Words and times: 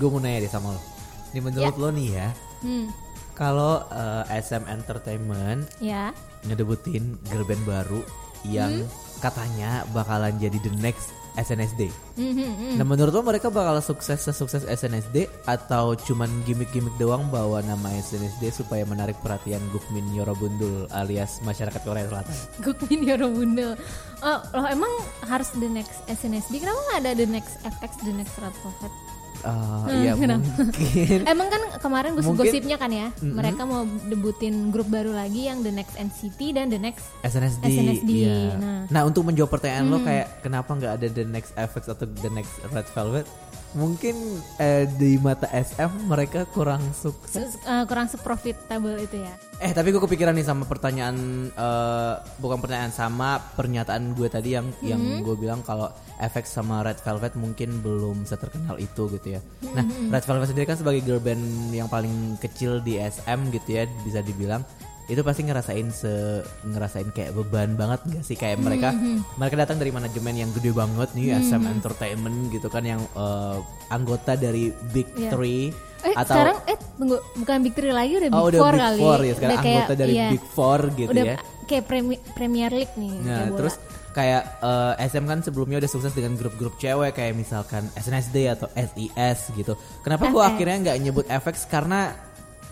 gue 0.00 0.08
mau 0.08 0.18
nanya 0.18 0.40
deh 0.40 0.48
sama 0.48 0.72
lo. 0.72 0.80
Ini 1.30 1.40
menurut 1.40 1.76
lo 1.76 1.88
nih 1.92 2.08
ya, 2.10 2.28
Hmm, 2.60 2.88
kalau 3.32 3.84
eh, 3.86 4.24
SM 4.36 4.64
Entertainment 4.66 5.64
ya. 5.78 6.10
ngedebutin 6.42 7.20
girl 7.26 7.44
band 7.44 7.64
baru 7.64 8.00
yang 8.42 8.84
katanya 9.18 9.84
bakalan 9.92 10.36
jadi 10.36 10.56
the 10.58 10.72
next 10.76 11.12
SNSD. 11.36 11.88
Hmm, 12.18 12.34
hmm, 12.34 12.52
hmm. 12.52 12.74
Nah 12.74 12.84
menurut 12.84 13.12
lo 13.12 13.22
mereka 13.22 13.48
bakal 13.48 13.78
sukses 13.78 14.18
sesukses 14.18 14.60
SNSD 14.62 15.24
atau 15.46 15.94
cuman 15.94 16.26
gimmick-gimmick 16.42 16.92
doang 16.96 17.30
bawa 17.30 17.62
nama 17.62 17.86
SNSD 17.94 18.50
supaya 18.50 18.82
menarik 18.82 19.14
perhatian 19.20 19.62
Gukmin 19.70 20.10
Yorobundul 20.10 20.90
alias 20.90 21.38
masyarakat 21.40 21.80
Korea 21.80 22.10
Selatan? 22.10 22.36
Gukmin 22.66 23.06
Yorobundel. 23.06 23.78
Oh, 24.20 24.38
loh 24.52 24.66
emang 24.66 24.90
harus 25.24 25.54
the 25.54 25.70
next 25.70 26.02
SNSD? 26.04 26.60
Kenapa 26.60 26.80
nggak 26.82 26.98
ada 26.98 27.12
the 27.14 27.28
next 27.30 27.56
FX, 27.62 27.90
the 28.02 28.12
next 28.12 28.34
Red 28.36 28.52
Velvet? 28.60 28.92
Ah, 29.40 29.88
Hmm, 29.88 30.00
Iya 30.00 30.12
kenapa? 30.14 30.44
mungkin. 30.60 31.18
Emang 31.24 31.48
kan 31.48 31.62
kemarin 31.78 32.10
gosip-gosipnya 32.12 32.76
kan 32.76 32.90
ya, 32.90 33.08
mereka 33.18 33.62
mau 33.64 33.82
debutin 34.06 34.68
grup 34.68 34.86
baru 34.86 35.10
lagi 35.10 35.48
yang 35.48 35.60
the 35.60 35.72
next 35.72 35.96
NCT 35.96 36.40
dan 36.52 36.68
the 36.68 36.76
next 36.76 37.08
SNSD. 37.20 37.64
SNSD, 37.64 38.10
iya. 38.10 38.56
nah. 38.56 38.80
Nah. 38.86 39.02
untuk 39.04 39.24
menjawab 39.24 39.50
pertanyaan 39.50 39.86
lo 39.86 39.98
kayak 40.00 40.40
kenapa 40.40 40.70
nggak 40.70 40.92
ada 40.96 41.06
the 41.08 41.24
next 41.24 41.52
FX 41.54 41.88
atau 41.88 42.04
the 42.04 42.30
next 42.30 42.52
Red 42.68 42.88
Velvet? 42.92 43.26
Mungkin 43.72 44.16
eh, 44.56 44.84
di 44.90 45.14
mata 45.16 45.46
SM 45.46 46.04
mereka 46.04 46.42
kurang 46.44 46.82
sukses. 46.92 47.54
se- 47.54 47.62
eh, 47.62 47.84
kurang 47.84 48.06
seprofitable 48.06 48.98
itu 48.98 49.16
ya. 49.16 49.30
Eh 49.58 49.70
tapi 49.70 49.88
gue 49.88 50.00
kepikiran 50.00 50.32
nih 50.32 50.42
sama 50.42 50.64
pertanyaan 50.64 51.16
eh, 51.48 52.12
bukan 52.36 52.58
pertanyaan 52.58 52.90
sama 52.90 53.38
pernyataan 53.52 54.12
gue 54.12 54.26
tadi 54.26 54.52
yang 54.52 54.66
yang 54.80 54.98
gue 55.20 55.36
bilang 55.36 55.60
kalau 55.60 55.86
FX 56.18 56.50
sama 56.52 56.82
Red 56.82 56.98
Velvet 56.98 57.32
mungkin 57.34 57.78
belum 57.78 58.24
seterkenal 58.24 58.74
itu 58.76 59.06
gitu 59.10 59.36
ya. 59.36 59.40
Nah 59.70 59.84
Red 60.10 60.24
Velvet 60.24 60.48
sendiri 60.48 60.66
kan 60.66 60.76
sebagai 60.76 61.00
girl 61.00 61.18
band 61.18 61.40
yang 61.70 61.86
paling 61.86 62.10
kecil 62.36 62.78
di 62.78 62.98
SM 62.98 63.48
gitu 63.50 63.70
ya 63.72 63.84
bisa 64.00 64.18
dibilang 64.20 64.66
itu 65.10 65.20
pasti 65.20 65.42
ngerasain 65.42 65.90
se 65.90 66.12
ngerasain 66.62 67.10
kayak 67.10 67.34
beban 67.34 67.74
banget 67.74 67.98
gak 68.08 68.22
sih 68.22 68.34
kayak 68.34 68.56
mereka 68.56 68.94
mereka 69.34 69.58
datang 69.58 69.76
dari 69.76 69.90
manajemen 69.90 70.34
yang 70.36 70.50
gede 70.52 70.70
banget 70.70 71.10
nih 71.12 71.34
SM 71.36 71.66
Entertainment 71.68 72.48
gitu 72.48 72.66
kan 72.66 72.82
yang 72.82 73.02
eh, 73.10 73.56
anggota 73.88 74.34
dari 74.34 74.70
Big 74.88 75.10
Iya. 75.12 75.30
Three 75.30 75.74
Eh 76.00 76.16
sekarang 76.16 76.56
eh 76.64 76.78
tunggu 76.96 77.20
bukan 77.36 77.56
Big 77.60 77.74
Three 77.74 77.90
lagi 77.90 78.16
udah 78.16 78.28
Big 78.28 78.38
Oh 78.38 78.46
udah 78.46 78.56
Four 78.58 78.72
Big 78.72 78.80
kali. 78.80 78.98
Four 78.98 79.18
ya 79.20 79.34
sekarang 79.34 79.50
Udah 79.50 79.60
kayak- 79.60 79.76
anggota 79.76 79.94
dari 79.98 80.12
iya, 80.12 80.28
Big 80.30 80.44
Four 80.46 80.80
gitu 80.94 81.10
udah 81.10 81.24
ya. 81.26 81.36
kayak 81.66 81.84
Premi- 81.84 82.22
Premier 82.32 82.70
League 82.70 82.94
nih. 82.96 83.12
Nah 83.12 83.26
kayak 83.36 83.46
bola. 83.46 83.58
terus 83.58 83.74
kayak 84.10 84.42
eh, 84.60 84.94
SM 85.04 85.24
kan 85.24 85.38
sebelumnya 85.40 85.76
udah 85.76 85.90
sukses 85.90 86.12
dengan 86.12 86.32
grup-grup 86.34 86.74
cewek 86.76 87.12
kayak 87.12 87.34
misalkan 87.34 87.84
SNSD 87.94 88.48
atau 88.48 88.66
SIS 88.72 89.38
gitu. 89.52 89.74
Kenapa 90.00 90.30
gua 90.30 90.46
FX. 90.46 90.50
akhirnya 90.50 90.76
nggak 90.80 90.96
nyebut 91.00 91.26
FX 91.26 91.56
karena 91.66 92.00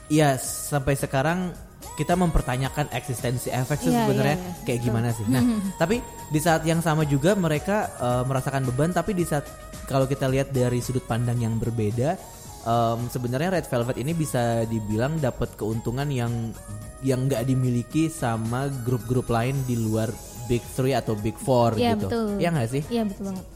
ya 0.08 0.40
sampai 0.40 0.96
sekarang 0.96 1.52
kita 1.98 2.14
mempertanyakan 2.14 2.94
eksistensi 2.94 3.50
FX 3.50 3.78
itu 3.82 3.90
Iya, 3.90 4.06
sebenarnya 4.06 4.36
iya, 4.38 4.46
iya. 4.54 4.62
kayak 4.62 4.80
gimana 4.86 5.08
sih. 5.10 5.26
Nah 5.26 5.42
tapi 5.82 5.98
di 6.30 6.38
saat 6.38 6.62
yang 6.62 6.78
sama 6.78 7.02
juga 7.02 7.34
mereka 7.34 7.90
eh, 7.98 8.22
merasakan 8.22 8.62
beban 8.70 8.94
tapi 8.94 9.18
di 9.18 9.26
saat 9.26 9.42
kalau 9.90 10.06
kita 10.06 10.30
lihat 10.30 10.54
dari 10.54 10.78
sudut 10.78 11.02
pandang 11.02 11.42
yang 11.42 11.58
berbeda 11.58 12.14
em, 12.62 12.98
sebenarnya 13.08 13.56
Red 13.56 13.66
Velvet 13.66 13.96
ini 13.98 14.12
bisa 14.12 14.62
dibilang 14.68 15.16
dapat 15.16 15.56
keuntungan 15.56 16.06
yang 16.12 16.52
yang 17.00 17.24
nggak 17.24 17.48
dimiliki 17.48 18.12
sama 18.12 18.68
grup-grup 18.84 19.32
lain 19.32 19.56
di 19.64 19.80
luar 19.80 20.12
Big 20.44 20.60
Three 20.76 20.92
atau 20.92 21.16
Big 21.16 21.34
Four 21.40 21.80
Iya, 21.80 21.96
gitu. 21.96 22.06
betul. 22.06 22.28
Iya 22.36 22.48
nggak 22.52 22.68
sih? 22.68 22.82
Iya 22.92 23.02
betul 23.08 23.24
banget. 23.32 23.46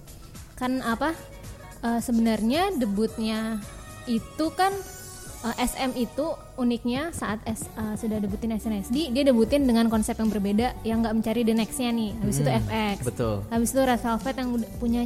Kan 0.57 0.73
apa? 0.83 1.11
eh, 1.83 2.01
sebenarnya 2.01 2.63
debutnya 2.79 3.59
itu 4.07 4.47
kan 4.55 4.73
eh, 5.43 5.55
SM 5.61 5.91
itu 5.97 6.27
uniknya 6.55 7.11
saat 7.11 7.43
S, 7.45 7.67
eh, 7.67 7.95
sudah 7.95 8.19
debutin 8.19 8.53
SNSD, 8.53 9.11
dia 9.11 9.23
debutin 9.23 9.63
dengan 9.63 9.87
konsep 9.87 10.15
yang 10.15 10.29
berbeda 10.29 10.79
yang 10.83 11.01
nggak 11.01 11.15
mencari 11.15 11.43
the 11.43 11.53
next-nya 11.53 11.91
nih. 11.91 12.11
Habis 12.17 12.37
itu 12.39 12.51
FX. 12.51 12.97
Hmm, 12.97 13.07
Betul. 13.07 13.35
Habis 13.49 13.69
itu 13.71 13.81
Red 13.83 14.01
Velvet 14.01 14.35
yang 14.37 14.49
udah 14.53 14.71
punya 14.77 15.01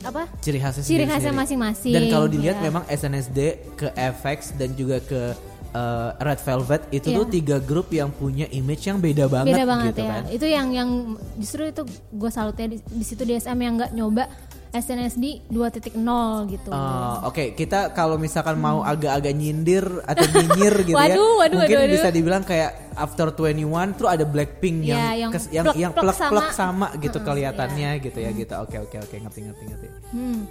apa? 0.00 0.22
Ciri 0.40 0.56
khasnya 0.56 0.82
Ciri 0.82 1.04
khasnya 1.04 1.34
masing-masing, 1.34 1.92
Dan 1.92 2.02
kalau 2.08 2.24
dilihat 2.24 2.56
ya. 2.56 2.64
memang 2.64 2.84
SNSD 2.86 3.38
ke 3.74 3.86
FX 3.92 4.56
dan 4.56 4.72
juga 4.72 4.96
ke 4.98 5.36
eh, 5.70 6.10
Red 6.18 6.40
Velvet 6.40 6.82
itu 6.90 7.08
Iya. 7.08 7.16
tuh 7.16 7.26
tiga 7.28 7.56
grup 7.58 7.90
yang 7.90 8.10
punya 8.10 8.48
image 8.50 8.84
yang 8.84 8.96
beda 8.96 9.26
banget, 9.26 9.54
beda 9.54 9.64
banget 9.64 9.86
gitu 9.88 10.00
ya. 10.00 10.10
kan. 10.10 10.22
Itu 10.26 10.46
yang 10.48 10.66
yang 10.70 10.90
justru 11.36 11.62
itu 11.64 11.82
gue 12.10 12.30
salutnya 12.32 12.66
di, 12.66 12.78
di 12.80 13.04
situ 13.04 13.22
di 13.22 13.34
SM 13.34 13.54
yang 13.54 13.76
nggak 13.76 13.92
nyoba 13.92 14.24
SNSD 14.70 15.50
2.0 15.50 15.98
gitu. 16.46 16.70
Oh, 16.70 17.16
Oke, 17.24 17.52
kita 17.52 17.90
kalau 17.90 18.14
misalkan 18.16 18.54
mau 18.54 18.80
agak-agak 18.80 19.32
nyindir 19.32 19.82
atau 20.00 20.22
nyinyir 20.24 20.74
gitu 20.84 20.94
ya, 20.94 21.10
Waduh, 21.10 21.32
waduh, 21.36 21.58
mungkin 21.58 21.74
waduh, 21.74 21.84
waduh. 21.84 21.94
bisa 21.96 22.08
dibilang 22.08 22.42
kayak 22.42 22.70
After 22.92 23.32
21 23.32 23.66
terus 23.92 24.10
ada 24.10 24.22
Blackpink 24.22 24.76
yang 24.84 25.00
Ya, 25.00 25.10
yang 25.18 25.30
kes- 25.30 25.50
yang 25.50 25.64
plek- 25.66 25.78
yang 25.80 25.92
plek 25.92 26.04
plek-plek 26.12 26.48
sama. 26.48 26.86
sama, 26.86 26.88
gitu 26.96 27.16
Mm-mm, 27.16 27.26
kelihatannya 27.26 27.90
gitu 28.00 28.18
ya 28.18 28.30
gitu. 28.30 28.54
Oke 28.56 28.76
oke 28.78 28.96
oke 29.00 29.16
ngerti 29.16 29.40
ngerti 29.42 29.62
ngerti. 29.66 29.86
Hmm. 30.10 30.42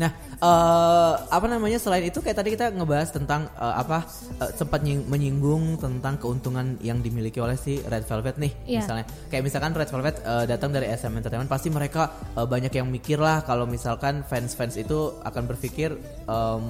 Nah, 0.00 0.10
eh 0.34 1.12
apa 1.28 1.44
namanya 1.44 1.76
selain 1.76 2.02
itu 2.02 2.18
kayak 2.18 2.32
tadi 2.34 2.50
kita 2.50 2.72
ngebahas 2.72 3.12
tentang 3.12 3.52
eh, 3.52 3.74
apa 3.76 4.08
eh, 4.38 4.50
sempat 4.50 4.80
nying- 4.80 5.04
menyinggung 5.04 5.76
tentang 5.76 6.16
keuntungan 6.16 6.80
yang 6.80 6.98
dimiliki 6.98 7.36
oleh 7.36 7.54
si 7.54 7.78
Red 7.82 8.04
Velvet 8.04 8.36
nih, 8.36 8.52
Iya. 8.66 8.80
misalnya 8.80 9.04
kayak 9.28 9.44
misalkan 9.44 9.72
Red 9.72 9.90
Velvet 9.90 10.16
eh, 10.18 10.44
datang 10.46 10.70
dari 10.70 10.88
SM 10.88 11.12
Entertainment 11.12 11.46
pasti 11.46 11.68
mereka 11.68 12.08
eh, 12.32 12.42
banyak 12.44 12.72
yang 12.72 12.88
mikir 12.88 13.18
lah 13.18 13.42
kalau 13.42 13.64
misalkan 13.64 14.24
fans-fans 14.24 14.74
itu 14.74 14.96
akan 15.20 15.42
berpikir 15.46 15.92
em, 16.24 16.64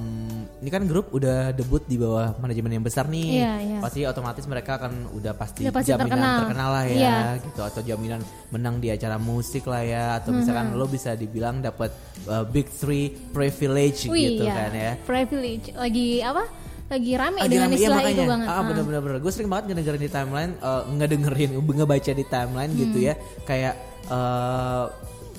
ini 0.58 0.68
kan 0.68 0.82
grup 0.84 1.08
udah 1.10 1.52
debut 1.52 1.84
di 1.84 1.94
bawah 1.96 2.34
manajemen 2.36 2.72
yang 2.72 2.84
besar 2.84 3.06
nih, 3.06 3.38
Iya, 3.38 3.52
iya. 3.60 3.78
pasti 3.78 4.02
otomatis 4.02 4.42
mereka 4.44 4.74
akan 4.76 4.92
udah 5.12 5.32
pasti, 5.32 5.62
Udah 5.62 5.74
pasti 5.76 5.88
jaminan 5.88 6.10
terkenal. 6.10 6.38
terkenal 6.42 6.68
lah 6.72 6.84
ya, 6.84 6.94
Iya. 6.96 7.16
gitu 7.40 7.60
atau 7.62 7.80
jaminan 7.80 8.20
menang 8.50 8.76
di 8.76 8.88
acara 8.88 9.14
musik 9.16 9.64
lah 9.64 9.80
ya 9.80 10.04
atau 10.16 10.30
misalkan 10.32 10.74
lo 10.74 10.84
bisa 10.84 11.14
dibilang 11.14 11.58
dapat 11.58 11.94
uh, 12.26 12.42
big 12.42 12.66
three 12.68 13.08
privilege 13.30 14.04
Wih, 14.04 14.34
gitu 14.34 14.44
ya. 14.44 14.54
kan 14.56 14.70
ya 14.72 14.92
Privilege 15.00 15.70
lagi 15.72 16.18
apa? 16.20 16.44
Lagi 16.86 17.12
rame 17.14 17.38
Lagi 17.38 17.48
dengan 17.48 17.62
rame, 17.64 17.72
iya, 17.72 17.78
istilah 17.80 17.96
makanya. 17.96 18.18
itu 18.18 18.24
banget. 18.26 18.46
Ah, 18.46 18.52
Ah. 18.52 18.62
bener 18.66 18.82
bener 18.82 19.18
Gue 19.18 19.30
sering 19.30 19.46
banget 19.46 19.64
ngedengerin 19.70 20.00
di 20.00 20.10
timeline, 20.10 20.52
uh, 20.58 20.82
ngedengerin, 20.90 21.50
ngebaca 21.78 22.12
di 22.12 22.24
timeline 22.26 22.72
gitu 22.74 22.98
Hmm. 22.98 23.06
ya, 23.06 23.14
kayak 23.40 23.74
uh, 24.10 24.84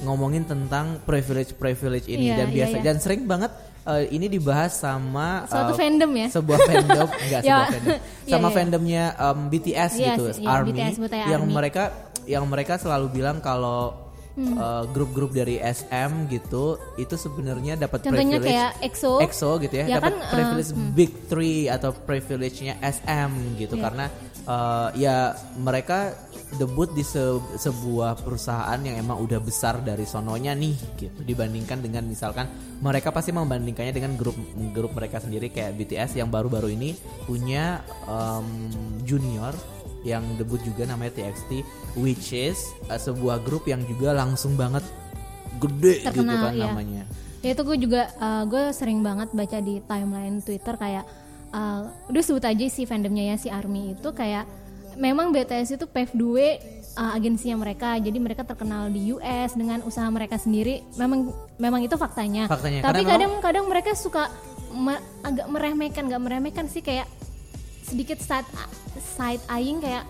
ngomongin 0.01 0.43
tentang 0.43 0.97
privilege 1.01 1.53
privilege 1.53 2.07
ini 2.07 2.31
Iya, 2.31 2.35
dan 2.37 2.47
iya, 2.47 2.55
biasa 2.55 2.75
iya. 2.79 2.83
dan 2.83 2.95
sering 2.97 3.27
banget 3.27 3.51
uh, 3.83 4.03
ini 4.05 4.27
dibahas 4.27 4.73
sama 4.75 5.45
Suatu 5.45 5.73
uh, 5.73 5.77
fandom 5.77 6.11
ya? 6.11 6.27
sebuah 6.29 6.59
fandom 6.61 7.07
enggak 7.23 7.41
Ya. 7.41 7.55
sebuah 7.57 7.67
fandom 7.69 7.97
Iya, 8.21 8.31
sama 8.31 8.47
iya. 8.47 8.55
fandomnya 8.55 9.03
um, 9.17 9.39
BTS 9.47 9.91
Yes, 9.93 10.01
gitu 10.07 10.23
iya, 10.37 10.49
Army 10.49 10.69
BTS 10.71 10.95
yang 11.27 11.41
Army. 11.41 11.53
mereka 11.53 11.83
yang 12.23 12.43
mereka 12.45 12.73
selalu 12.75 13.07
bilang 13.11 13.39
kalau 13.39 13.97
Hmm. 14.31 14.55
uh, 14.55 14.87
grup-grup 14.87 15.35
dari 15.35 15.59
SM 15.59 16.31
gitu 16.31 16.79
itu 16.95 17.19
sebenarnya 17.19 17.75
dapat 17.75 17.99
Contohnya 17.99 18.39
privilege 18.39 18.47
kayak 18.47 18.71
EXO. 18.79 19.19
EXO 19.19 19.49
gitu 19.59 19.75
ya, 19.75 19.85
Ya 19.85 19.95
dapat 19.99 20.07
kan, 20.07 20.23
uh, 20.23 20.31
privilege 20.31 20.71
big 20.95 21.11
three 21.27 21.67
atau 21.67 21.91
privilege-nya 21.91 22.79
SM 22.79 23.27
gitu 23.59 23.75
Iya. 23.75 23.83
karena 23.83 24.05
uh, 24.47 24.89
ya 24.97 25.35
mereka 25.59 26.15
debut 26.57 26.91
di 26.91 27.03
se- 27.05 27.39
sebuah 27.55 28.19
perusahaan 28.21 28.79
yang 28.83 28.99
emang 28.99 29.21
udah 29.23 29.39
besar 29.39 29.79
dari 29.79 30.03
sononya 30.03 30.51
nih 30.51 30.75
gitu 30.99 31.19
dibandingkan 31.23 31.79
dengan 31.79 32.03
misalkan 32.03 32.47
mereka 32.83 33.13
pasti 33.15 33.31
membandingkannya 33.31 33.93
dengan 33.95 34.19
grup 34.19 34.35
grup 34.75 34.91
mereka 34.91 35.23
sendiri 35.23 35.47
kayak 35.47 35.79
BTS 35.79 36.19
yang 36.19 36.27
baru-baru 36.27 36.75
ini 36.75 36.97
punya 37.23 37.79
um, 38.09 38.47
junior 39.07 39.55
yang 40.01 40.25
debut 40.35 40.59
juga 40.65 40.89
namanya 40.89 41.21
TXT 41.21 41.61
which 41.95 42.33
is 42.33 42.57
uh, 42.89 42.97
sebuah 42.97 43.45
grup 43.45 43.69
yang 43.69 43.85
juga 43.85 44.11
langsung 44.17 44.57
banget 44.57 44.83
gede 45.61 46.01
gitu 46.01 46.25
Terkenal, 46.25 46.41
kan 46.41 46.53
iya. 46.57 46.65
namanya. 46.73 47.03
Ya 47.41 47.57
itu 47.57 47.61
gue 47.65 47.77
juga 47.81 48.01
gue 48.45 48.69
sering 48.69 49.01
banget 49.01 49.33
baca 49.33 49.57
di 49.61 49.81
timeline 49.85 50.45
Twitter 50.45 50.77
kayak 50.77 51.05
uh, 51.51 51.91
udah 52.11 52.21
sebut 52.23 52.43
aja 52.43 52.65
si 52.67 52.83
fandomnya 52.83 53.31
ya 53.31 53.35
si 53.37 53.47
Army 53.47 53.95
itu 53.95 54.09
kayak 54.11 54.47
memang 54.99 55.31
BTS 55.31 55.79
itu 55.79 55.85
pave 55.87 56.11
the 56.11 56.27
way 56.27 56.51
uh, 56.99 57.15
agensinya 57.15 57.61
mereka. 57.61 57.95
Jadi 57.99 58.17
mereka 58.19 58.43
terkenal 58.43 58.91
di 58.91 59.15
US 59.15 59.55
dengan 59.55 59.83
usaha 59.87 60.07
mereka 60.11 60.35
sendiri. 60.35 60.83
Memang 60.99 61.31
memang 61.55 61.81
itu 61.83 61.95
faktanya. 61.95 62.47
Faktanya, 62.51 62.83
Tapi 62.83 63.03
kadang-kadang 63.07 63.65
mereka 63.67 63.95
suka 63.95 64.27
me- 64.75 65.03
agak 65.23 65.47
meremehkan 65.47 66.07
nggak 66.07 66.21
meremehkan 66.23 66.65
sih 66.67 66.83
kayak 66.83 67.07
sedikit 67.83 68.19
side 68.23 68.47
side 68.99 69.43
eyeing 69.51 69.83
kayak 69.83 70.07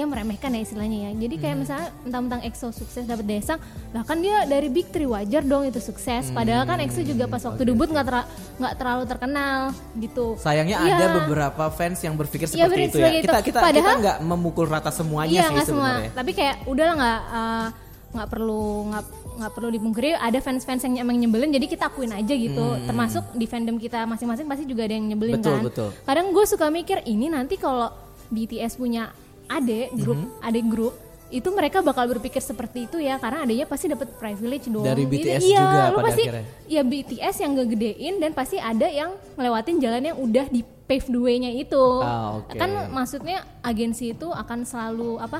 ya 0.00 0.06
meremehkan 0.06 0.50
ya 0.50 0.60
istilahnya 0.60 0.98
ya 0.98 1.10
jadi 1.18 1.34
kayak 1.36 1.50
Hmm. 1.50 1.62
misalnya 1.62 1.88
mentang-mentang 2.00 2.40
EXO 2.42 2.68
sukses 2.70 3.04
dapat 3.04 3.24
desang 3.24 3.60
lah 3.90 4.02
kan 4.02 4.16
dia 4.16 4.44
dari 4.44 4.66
Big 4.66 4.88
Three 4.88 5.04
wajar 5.04 5.42
dong 5.42 5.64
itu 5.64 5.78
sukses 5.78 6.28
padahal 6.30 6.64
kan 6.64 6.78
EXO 6.78 7.00
juga 7.02 7.24
pas 7.24 7.38
waktu 7.38 7.56
Hmm, 7.56 7.66
oke, 7.66 7.70
debut 7.70 7.88
nggak 7.88 8.06
tera- 8.06 8.28
nggak 8.56 8.74
terlalu 8.74 9.04
terkenal 9.06 9.60
gitu 9.94 10.26
Sayangnya 10.36 10.76
Iya. 10.78 10.94
ada 10.94 11.06
beberapa 11.18 11.64
fans 11.68 11.98
yang 11.98 12.14
berpikir 12.14 12.46
Iya, 12.46 12.54
seperti 12.58 12.72
bener, 12.72 12.86
itu 12.86 12.96
ya. 12.96 13.02
sebagai 13.02 13.20
Kita 13.20 13.32
itu. 13.34 13.46
kita 13.46 13.58
Padahal- 13.60 13.76
kita 13.76 13.92
nggak 14.00 14.18
memukul 14.22 14.66
rata 14.66 14.90
semuanya 14.90 15.30
iya 15.30 15.42
sih 15.42 15.52
nggak 15.52 15.66
semua 15.66 15.88
sebenarnya. 15.90 16.10
tapi 16.12 16.30
kayak 16.32 16.56
udahlah 16.64 16.94
nggak 16.96 17.20
uh, 17.30 17.66
nggak 18.10 18.28
perlu 18.28 18.64
nggak 18.88 19.04
nggak 19.30 19.52
perlu 19.52 19.68
dipungkiri 19.70 20.10
ada 20.12 20.38
fans-fans 20.38 20.82
yang 20.82 20.98
emang 20.98 21.16
nyebelin 21.16 21.48
jadi 21.48 21.64
kita 21.64 21.86
akuin 21.86 22.10
aja 22.10 22.34
gitu 22.36 22.60
Hmm. 22.60 22.84
termasuk 22.84 23.24
di 23.32 23.46
fandom 23.46 23.76
kita 23.76 24.02
masing-masing 24.02 24.44
pasti 24.44 24.64
juga 24.64 24.82
ada 24.82 24.92
yang 24.92 25.06
nyebelin 25.06 25.38
Betul, 25.38 25.54
kan 25.54 25.62
betul. 25.62 25.88
kadang 26.02 26.26
gue 26.28 26.44
suka 26.44 26.66
mikir 26.68 27.00
ini 27.04 27.26
nanti 27.26 27.54
kalau 27.54 27.88
BTS 28.28 28.76
punya 28.76 29.14
ade 29.50 29.90
grup 29.92 30.16
Hmm. 30.16 30.30
ade 30.40 30.62
grup 30.62 30.94
itu 31.28 31.46
mereka 31.48 31.78
bakal 31.80 32.06
berpikir 32.08 32.38
seperti 32.40 32.86
itu 32.86 32.98
ya 32.98 33.14
karena 33.16 33.42
adanya 33.42 33.62
pasti 33.62 33.86
dapat 33.86 34.10
privilege 34.12 34.66
dong 34.66 34.82
Dari 34.82 35.02
Jadi, 35.02 35.12
BTS 35.12 35.42
iya, 35.44 35.58
juga 35.60 35.78
lu 35.84 35.96
pada 35.96 36.06
pasti 36.06 36.22
akhirnya. 36.24 36.44
ya 36.66 36.82
BTS 36.82 37.36
yang 37.38 37.52
ngegedein 37.54 38.14
dan 38.16 38.30
pasti 38.32 38.56
ada 38.56 38.86
yang 38.88 39.10
ngelewatin 39.34 39.76
jalan 39.78 40.02
yang 40.04 40.16
udah 40.16 40.46
di 40.48 40.60
pave 40.84 41.06
the 41.06 41.20
way-nya 41.20 41.50
itu 41.52 41.84
Ah, 42.00 42.34
oke. 42.36 42.50
kan 42.52 42.70
maksudnya 42.88 43.38
agensi 43.60 44.10
itu 44.10 44.26
akan 44.26 44.58
selalu 44.64 45.18
apa 45.18 45.38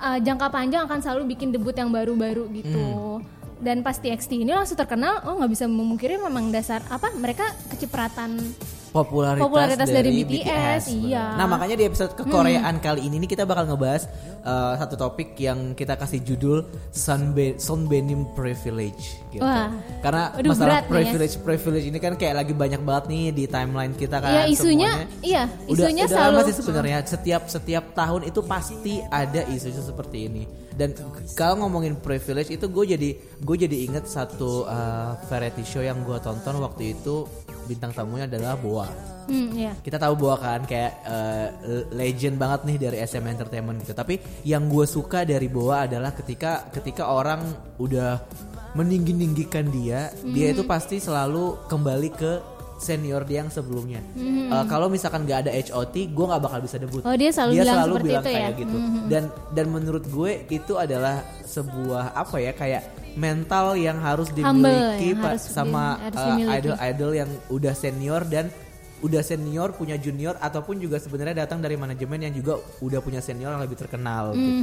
uh, 0.00 0.18
jangka 0.18 0.46
panjang 0.48 0.82
akan 0.82 0.98
selalu 0.98 1.30
bikin 1.32 1.50
debut 1.50 1.72
yang 1.72 1.90
baru-baru 1.90 2.50
gitu 2.52 2.74
Hmm. 2.74 3.22
dan 3.58 3.82
pas 3.82 3.94
TXT 3.94 4.34
ini 4.36 4.50
langsung 4.50 4.74
terkenal 4.74 5.22
oh 5.24 5.34
nggak 5.36 5.52
bisa 5.52 5.66
memungkiri 5.66 6.14
memang 6.16 6.50
dasar 6.50 6.82
apa 6.88 7.10
mereka 7.12 7.46
kecipratan 7.68 8.34
popularitas, 8.90 9.44
Popularitas 9.44 9.88
dari 9.88 10.10
dari, 10.10 10.40
BTS, 10.40 10.82
bener. 10.88 11.04
iya. 11.08 11.24
Nah 11.36 11.46
makanya 11.46 11.76
di 11.76 11.84
episode 11.86 12.12
kekoreaan 12.16 12.76
kali 12.80 13.00
ini 13.04 13.20
nih 13.22 13.30
kita 13.30 13.44
bakal 13.44 13.68
ngebahas 13.68 14.08
uh, 14.42 14.74
satu 14.80 14.94
topik 14.96 15.36
yang 15.38 15.76
kita 15.76 15.94
kasih 15.94 16.24
judul 16.24 16.64
Sunbe 16.90 17.60
Sunbenim 17.60 18.24
Privilege 18.32 19.20
gitu. 19.30 19.44
Wah. 19.44 19.68
Karena 20.00 20.32
Aduh, 20.34 20.50
masalah 20.52 20.80
berat 20.80 20.84
nih 20.84 20.88
ya. 20.88 20.92
privilege 20.96 21.34
privilege 21.44 21.86
ini 21.86 21.98
kan 22.00 22.12
kayak 22.16 22.34
lagi 22.44 22.52
banyak 22.56 22.80
banget 22.82 23.04
nih 23.12 23.22
di 23.32 23.44
timeline 23.46 23.94
kita 23.94 24.16
kan. 24.18 24.30
ya 24.32 24.42
isunya 24.48 24.90
semuanya. 24.92 25.20
iya 25.20 25.42
Udah, 25.68 25.84
isunya 25.86 26.04
udah 26.08 26.12
selalu 26.16 26.34
lama 26.36 26.48
sih 26.48 26.56
sebenarnya 26.56 26.98
setiap 27.04 27.42
setiap 27.46 27.84
tahun 27.92 28.22
itu 28.28 28.40
pasti 28.44 28.94
ada 29.12 29.44
isu-isu 29.52 29.82
seperti 29.84 30.18
ini 30.30 30.44
dan 30.78 30.94
kalau 31.34 31.66
ngomongin 31.66 31.98
privilege 31.98 32.54
itu 32.54 32.70
gue 32.70 32.84
jadi 32.94 33.10
gue 33.18 33.56
jadi 33.58 33.76
inget 33.90 34.06
satu 34.06 34.62
uh, 34.62 35.18
variety 35.26 35.66
show 35.66 35.82
yang 35.82 36.06
gue 36.06 36.14
tonton 36.22 36.62
waktu 36.62 36.94
itu 36.94 37.26
bintang 37.68 37.92
tamunya 37.92 38.24
adalah 38.24 38.56
Boa 38.56 38.88
hmm, 39.28 39.48
iya. 39.52 39.72
kita 39.84 40.00
tahu 40.00 40.16
bahwa 40.24 40.36
kan 40.40 40.62
kayak 40.64 40.92
uh, 41.04 41.46
legend 41.92 42.40
banget 42.40 42.60
nih 42.64 42.76
dari 42.88 42.96
SM 43.04 43.24
Entertainment 43.28 43.84
gitu. 43.84 43.92
Tapi 43.92 44.18
yang 44.48 44.66
gue 44.66 44.88
suka 44.88 45.28
dari 45.28 45.46
Boa 45.52 45.84
adalah 45.84 46.16
ketika 46.16 46.72
ketika 46.72 47.12
orang 47.12 47.44
udah 47.76 48.24
meninggi-ninggikan 48.72 49.68
dia, 49.68 50.12
dia 50.24 50.52
itu 50.52 50.64
pasti 50.64 51.00
selalu 51.00 51.68
kembali 51.68 52.10
ke 52.12 52.32
senior 52.78 53.26
dia 53.26 53.42
yang 53.42 53.50
sebelumnya. 53.50 54.00
Uh, 54.14 54.64
kalau 54.70 54.86
misalkan 54.86 55.26
nggak 55.26 55.46
ada 55.46 55.52
HOT, 55.52 56.14
gue 56.14 56.24
nggak 56.30 56.42
bakal 56.42 56.60
bisa 56.62 56.76
debut. 56.78 57.02
Oh, 57.02 57.16
dia 57.18 57.30
selalu 57.34 57.52
bilang 57.58 57.78
seperti 57.84 58.08
itu 58.08 58.14
ya? 58.14 58.22
kayak 58.22 58.52
gitu. 58.54 58.76
Dan 59.10 59.22
dan 59.52 59.66
menurut 59.68 60.04
gue 60.06 60.32
itu 60.48 60.72
adalah 60.78 61.26
sebuah 61.42 62.14
apa 62.14 62.36
ya 62.38 62.52
kayak 62.54 62.82
mental 63.18 63.74
yang 63.74 63.98
harus 63.98 64.30
Humble, 64.30 64.70
dimiliki 64.70 65.08
yang 65.10 65.18
pa- 65.18 65.28
harus 65.28 65.42
sama 65.44 65.84
di- 65.98 66.02
harus 66.06 66.22
uh, 66.22 66.54
idol-idol 66.54 67.10
yang 67.12 67.30
udah 67.50 67.74
senior 67.74 68.22
dan 68.24 68.46
udah 68.98 69.22
senior 69.22 69.70
punya 69.72 69.94
junior 69.94 70.34
ataupun 70.36 70.74
juga 70.76 70.98
sebenarnya 70.98 71.42
datang 71.42 71.58
dari 71.58 71.74
manajemen 71.74 72.18
yang 72.20 72.34
juga 72.34 72.54
udah 72.78 72.98
punya 72.98 73.18
senior 73.18 73.50
yang 73.52 73.62
lebih 73.62 73.74
terkenal 73.76 74.30
Hmm, 74.30 74.38
gitu. 74.40 74.62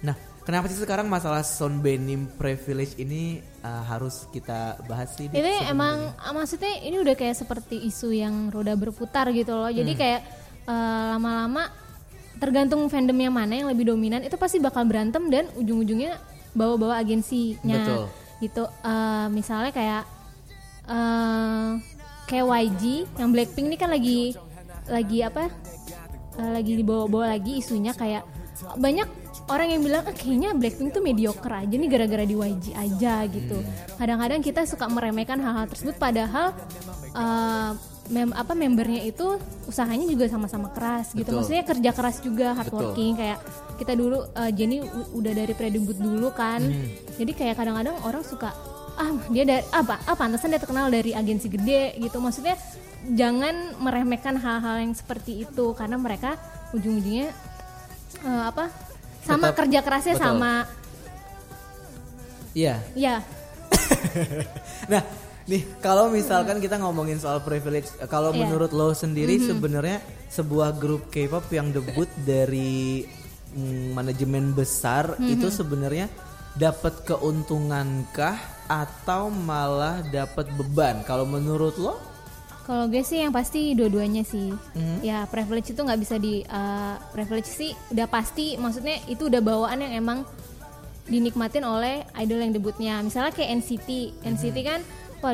Nah, 0.00 0.14
kenapa 0.40 0.64
sih 0.66 0.76
sekarang 0.76 1.04
masalah 1.06 1.44
Sunbenim 1.44 2.24
privilege 2.32 2.96
ini 2.96 3.36
uh, 3.60 3.84
harus 3.84 4.24
kita 4.30 4.80
bahas 4.82 5.12
sih? 5.12 5.26
Ini 5.26 5.36
sebenarnya? 5.36 5.68
emang 5.68 5.96
ah, 6.14 6.32
maksudnya 6.32 6.72
ini 6.80 6.96
udah 6.96 7.12
kayak 7.12 7.36
seperti 7.36 7.76
isu 7.82 8.12
yang 8.12 8.48
roda 8.48 8.72
berputar 8.74 9.28
gitu 9.30 9.52
loh. 9.52 9.68
Jadi 9.68 9.92
Hmm. 9.92 10.00
kayak 10.00 10.20
eh, 10.64 11.04
lama-lama 11.12 11.68
tergantung 12.36 12.84
fandom 12.86 13.16
yang 13.18 13.30
mana 13.30 13.52
yang 13.54 13.68
lebih 13.68 13.86
dominan 13.86 14.20
itu 14.20 14.34
pasti 14.34 14.56
bakal 14.56 14.84
berantem 14.84 15.28
dan 15.28 15.48
ujung-ujungnya 15.54 16.16
bawa-bawa 16.56 16.98
agensinya. 16.98 17.76
Betul. 17.76 18.04
Gitu. 18.40 18.64
Eh, 18.64 19.26
misalnya 19.30 19.70
kayak 19.70 20.02
eh 20.86 21.68
kayak 22.26 22.46
YG 22.46 22.82
yang 23.20 23.30
Blackpink 23.30 23.66
ini 23.70 23.76
kan 23.78 23.90
lagi 23.92 24.34
lagi 24.88 25.18
apa? 25.22 25.50
eh, 26.36 26.50
lagi 26.52 26.72
dibawa-bawa 26.76 27.36
lagi 27.36 27.60
isunya 27.60 27.96
kayak 27.96 28.24
banyak 28.76 29.08
orang 29.52 29.68
yang 29.72 29.82
bilang 29.84 30.02
ah, 30.04 30.14
kayaknya 30.16 30.56
Blackpink 30.56 30.92
tuh 30.92 31.04
mediocre 31.04 31.52
aja 31.52 31.74
nih 31.76 31.88
gara-gara 31.88 32.24
di 32.24 32.36
YG 32.36 32.66
aja 32.72 33.24
gitu. 33.28 33.58
Kadang-kadang 34.00 34.40
kita 34.40 34.64
suka 34.64 34.88
meremehkan 34.88 35.40
hal-hal 35.40 35.66
tersebut 35.68 35.96
padahal 35.96 36.52
eh, 37.14 37.70
mem 38.06 38.30
apa 38.30 38.52
membernya 38.52 39.02
itu 39.02 39.36
usahanya 39.64 40.06
juga 40.06 40.26
sama-sama 40.26 40.68
keras 40.68 41.10
gitu. 41.10 41.26
Betul. 41.26 41.36
Maksudnya 41.38 41.64
kerja 41.64 41.90
keras 41.90 42.16
juga 42.20 42.54
hardworking 42.54 43.12
kayak 43.14 43.38
kita 43.76 43.92
dulu 43.92 44.22
eh, 44.24 44.50
Jenny 44.50 44.78
udah 45.10 45.32
dari 45.32 45.52
predebut 45.52 45.96
dulu 45.96 46.30
kan. 46.30 46.62
Jadi 47.14 47.32
kayak 47.32 47.56
kadang-kadang 47.56 47.96
orang 48.02 48.22
suka 48.22 48.54
ah 48.96 49.10
dia 49.28 49.44
dari 49.44 49.60
apa 49.70 50.00
ah 50.02 50.14
pantesan 50.14 50.48
dia 50.48 50.58
terkenal 50.58 50.88
dari 50.88 51.12
agensi 51.12 51.46
gede 51.46 51.98
gitu. 51.98 52.16
Maksudnya 52.16 52.54
jangan 53.08 53.54
meremehkan 53.76 54.34
hal-hal 54.34 54.80
yang 54.80 54.92
seperti 54.92 55.42
itu 55.42 55.70
karena 55.72 55.94
mereka 55.94 56.34
ujung-ujungnya 56.72 57.28
eh, 58.22 58.42
apa 58.46 58.70
sama 59.22 59.50
Tetap- 59.50 59.58
kerja 59.60 59.78
kerasnya 59.80 60.14
betul. 60.14 60.26
sama 60.28 60.52
Iya. 62.52 62.80
ya 62.96 63.20
Nah, 64.88 65.02
nih 65.46 65.62
kalau 65.78 66.10
misalkan 66.10 66.58
kita 66.58 66.74
ngomongin 66.76 67.22
soal 67.22 67.38
privilege, 67.38 67.86
kalau 68.10 68.34
Iya. 68.34 68.46
menurut 68.46 68.70
lo 68.74 68.90
sendiri 68.90 69.38
sebenarnya 69.38 70.02
sebuah 70.26 70.74
grup 70.74 71.06
K-pop 71.08 71.46
yang 71.54 71.70
debut 71.70 72.10
dari 72.26 73.06
mm, 73.54 73.94
manajemen 73.94 74.50
besar 74.52 75.14
itu 75.22 75.46
sebenarnya 75.48 76.10
dapat 76.56 77.04
keuntungankah 77.06 78.36
atau 78.66 79.30
malah 79.30 80.02
dapat 80.10 80.50
beban? 80.56 81.06
Kalau 81.06 81.22
menurut 81.28 81.78
lo? 81.78 81.94
Kalau 82.66 82.90
gue 82.90 82.98
sih 83.06 83.22
yang 83.22 83.30
pasti 83.30 83.78
dua-duanya 83.78 84.26
sih. 84.26 84.50
Ya 84.98 85.22
privilege 85.30 85.70
itu 85.70 85.78
nggak 85.78 86.00
bisa 86.02 86.18
di 86.18 86.42
uh, 86.42 86.98
privilege 87.14 87.46
sih 87.46 87.70
udah 87.94 88.10
pasti 88.10 88.58
maksudnya 88.58 88.98
itu 89.06 89.30
udah 89.30 89.38
bawaan 89.38 89.86
yang 89.86 89.94
emang 89.94 90.18
dinikmatin 91.06 91.62
oleh 91.62 92.02
idol 92.18 92.42
yang 92.42 92.50
debutnya. 92.50 92.98
Misalnya 92.98 93.30
kayak 93.30 93.62
NCT. 93.62 94.18
NCT 94.26 94.56
kan 94.66 94.82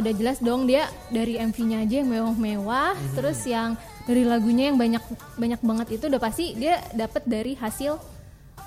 udah 0.00 0.15
jelas 0.17 0.39
dong 0.41 0.65
dia 0.65 0.89
dari 1.12 1.37
MV-nya 1.37 1.85
aja 1.85 1.94
yang 2.00 2.09
mewah-mewah, 2.09 2.97
terus 3.12 3.43
yang 3.44 3.77
dari 4.06 4.25
lagunya 4.25 4.71
yang 4.73 4.79
banyak 4.79 5.05
banyak 5.37 5.61
banget 5.62 5.87
itu 6.01 6.05
udah 6.08 6.20
pasti 6.22 6.55
dia 6.56 6.81
dapat 6.94 7.22
dari 7.27 7.53
hasil 7.58 7.99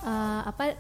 uh, 0.06 0.42
apa 0.46 0.76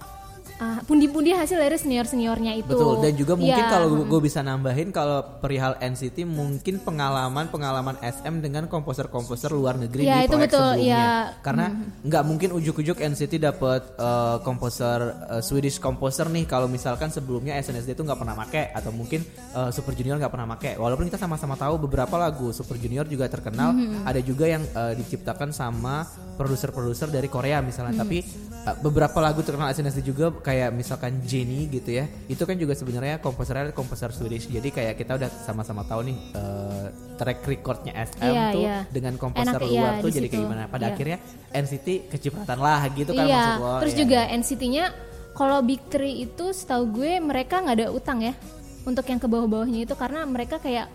uh, 0.57 0.79
pundi-pundi 0.83 1.31
hasil 1.31 1.55
dari 1.55 1.75
senior-seniornya 1.75 2.53
itu. 2.55 2.69
Betul. 2.69 3.01
Dan 3.01 3.13
juga 3.13 3.33
mungkin 3.33 3.53
Ya, 3.57 3.71
kalau 3.71 3.87
gue 4.03 4.19
bisa 4.19 4.39
nambahin 4.39 4.89
kalau 4.89 5.23
perihal 5.39 5.75
NCT 5.77 6.23
mungkin 6.23 6.79
pengalaman 6.79 7.47
pengalaman 7.47 7.95
SM 7.99 8.39
dengan 8.39 8.65
komposer-komposer 8.65 9.49
luar 9.49 9.75
negeri 9.75 10.03
Ya, 10.03 10.21
di 10.21 10.27
itu 10.27 10.35
proyek 10.35 10.43
betul, 10.49 10.69
sebelumnya. 10.75 10.95
ya. 10.95 11.09
Karena 11.39 11.65
nggak 12.01 12.23
mungkin 12.23 12.49
ujuk-ujuk 12.53 12.97
NCT 12.97 13.33
dapat 13.37 13.81
eh, 13.95 14.37
komposer 14.41 14.99
eh, 15.31 15.41
Swedish 15.41 15.77
komposer 15.77 16.27
nih 16.27 16.45
kalau 16.45 16.65
misalkan 16.65 17.09
sebelumnya 17.09 17.55
SNSD 17.57 17.93
itu 17.93 18.03
nggak 18.03 18.19
pernah 18.19 18.35
make 18.35 18.71
atau 18.71 18.91
mungkin 18.91 19.21
eh, 19.29 19.69
Super 19.69 19.93
Junior 19.93 20.17
nggak 20.17 20.33
pernah 20.33 20.47
make. 20.47 20.75
Walaupun 20.75 21.07
kita 21.07 21.17
sama-sama 21.17 21.55
tahu 21.55 21.79
beberapa 21.81 22.15
lagu 22.15 22.51
Super 22.51 22.75
Junior 22.75 23.05
juga 23.05 23.27
terkenal, 23.27 23.67
Mm-hmm. 23.75 24.03
ada 24.05 24.21
juga 24.21 24.45
yang 24.45 24.63
eh, 24.63 24.93
diciptakan 24.95 25.49
sama 25.49 26.05
produser-produser 26.35 27.09
dari 27.09 27.25
Korea 27.25 27.59
misalnya. 27.59 27.97
Mm-hmm. 27.97 28.03
Tapi 28.05 28.17
eh, 28.65 28.75
beberapa 28.79 29.17
lagu 29.19 29.41
terkenal 29.41 29.71
SNSD 29.71 30.05
juga 30.05 30.29
kayak 30.45 30.69
misalkan 30.69 31.25
Jenny 31.25 31.65
gitu 31.67 31.89
ya. 31.89 32.05
Itu 32.29 32.45
kan 32.45 32.53
juga 32.53 32.77
sebenarnya 32.77 33.17
komposernya 33.17 33.73
komposer 33.73 34.13
Swedish. 34.13 34.45
Jadi 34.45 34.69
kayak 34.69 34.93
kita 34.95 35.17
udah 35.17 35.25
sama-sama 35.41 35.81
tahu 35.81 36.05
nih 36.05 36.17
eh, 36.37 36.85
track 37.17 37.41
recordnya 37.43 37.97
SM 37.97 38.21
Iya, 38.29 38.45
tuh 38.53 38.61
iya. 38.61 38.77
dengan 38.93 39.17
komposer 39.17 39.57
Enak, 39.57 39.65
luar 39.65 39.91
iya, 39.97 40.01
tuh 40.05 40.09
di 40.13 40.15
jadi 40.15 40.27
kayak 40.29 40.37
situ. 40.37 40.45
gimana. 40.45 40.63
Pada 40.69 40.85
Iya. 40.85 40.93
akhirnya 40.93 41.17
NCT 41.49 41.87
kecipratan 42.13 42.59
lah 42.61 42.81
gitu 42.93 43.11
kan 43.11 43.25
iya. 43.25 43.33
maksud 43.41 43.57
lo. 43.57 43.73
Terus 43.81 43.93
ya. 43.93 43.99
juga 44.05 44.19
NCT-nya 44.29 44.85
kalau 45.33 45.59
Big 45.65 45.81
Three 45.89 46.15
itu 46.23 46.45
setahu 46.53 46.83
gue 46.93 47.17
mereka 47.17 47.59
nggak 47.59 47.75
ada 47.81 47.87
utang 47.89 48.21
ya 48.21 48.37
untuk 48.85 49.03
yang 49.03 49.17
ke 49.17 49.25
bawah-bawahnya 49.25 49.83
itu 49.83 49.95
karena 49.97 50.21
mereka 50.23 50.61
kayak 50.61 50.87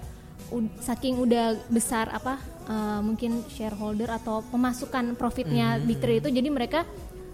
saking 0.80 1.14
udah 1.16 1.54
besar 1.68 2.06
apa 2.08 2.38
eh, 2.64 3.00
mungkin 3.02 3.42
shareholder 3.46 4.10
atau 4.10 4.42
pemasukan 4.46 5.14
profitnya 5.14 5.76
Hmm. 5.76 5.86
Big 5.86 5.98
Three 5.98 6.18
itu 6.18 6.30
jadi 6.30 6.48
mereka 6.48 6.86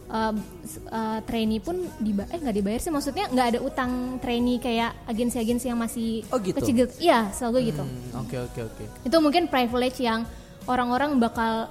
eh, 0.07 0.33
s- 0.63 0.83
eh, 0.83 1.19
trainee 1.23 1.59
pun 1.59 1.75
diba 1.97 2.25
eh 2.27 2.37
nggak 2.37 2.55
dibayar 2.55 2.79
sih 2.79 2.89
maksudnya 2.89 3.27
nggak 3.27 3.47
ada 3.49 3.61
utang 3.61 3.91
trainee 4.17 4.57
kayak 4.57 4.95
agensi-agensi 5.05 5.67
yang 5.67 5.77
masih 5.77 6.23
Oh, 6.29 6.39
gitu? 6.39 6.57
kecil 6.57 6.87
iya 6.97 7.31
selalu 7.31 7.71
gitu. 7.71 7.83
Hmm, 7.83 8.21
Oke 8.21 8.37
oke 8.39 8.61
oke. 8.65 8.85
itu 9.03 9.17
mungkin 9.17 9.47
privilege 9.47 9.99
yang 9.99 10.23
orang-orang 10.65 11.17
bakal 11.17 11.71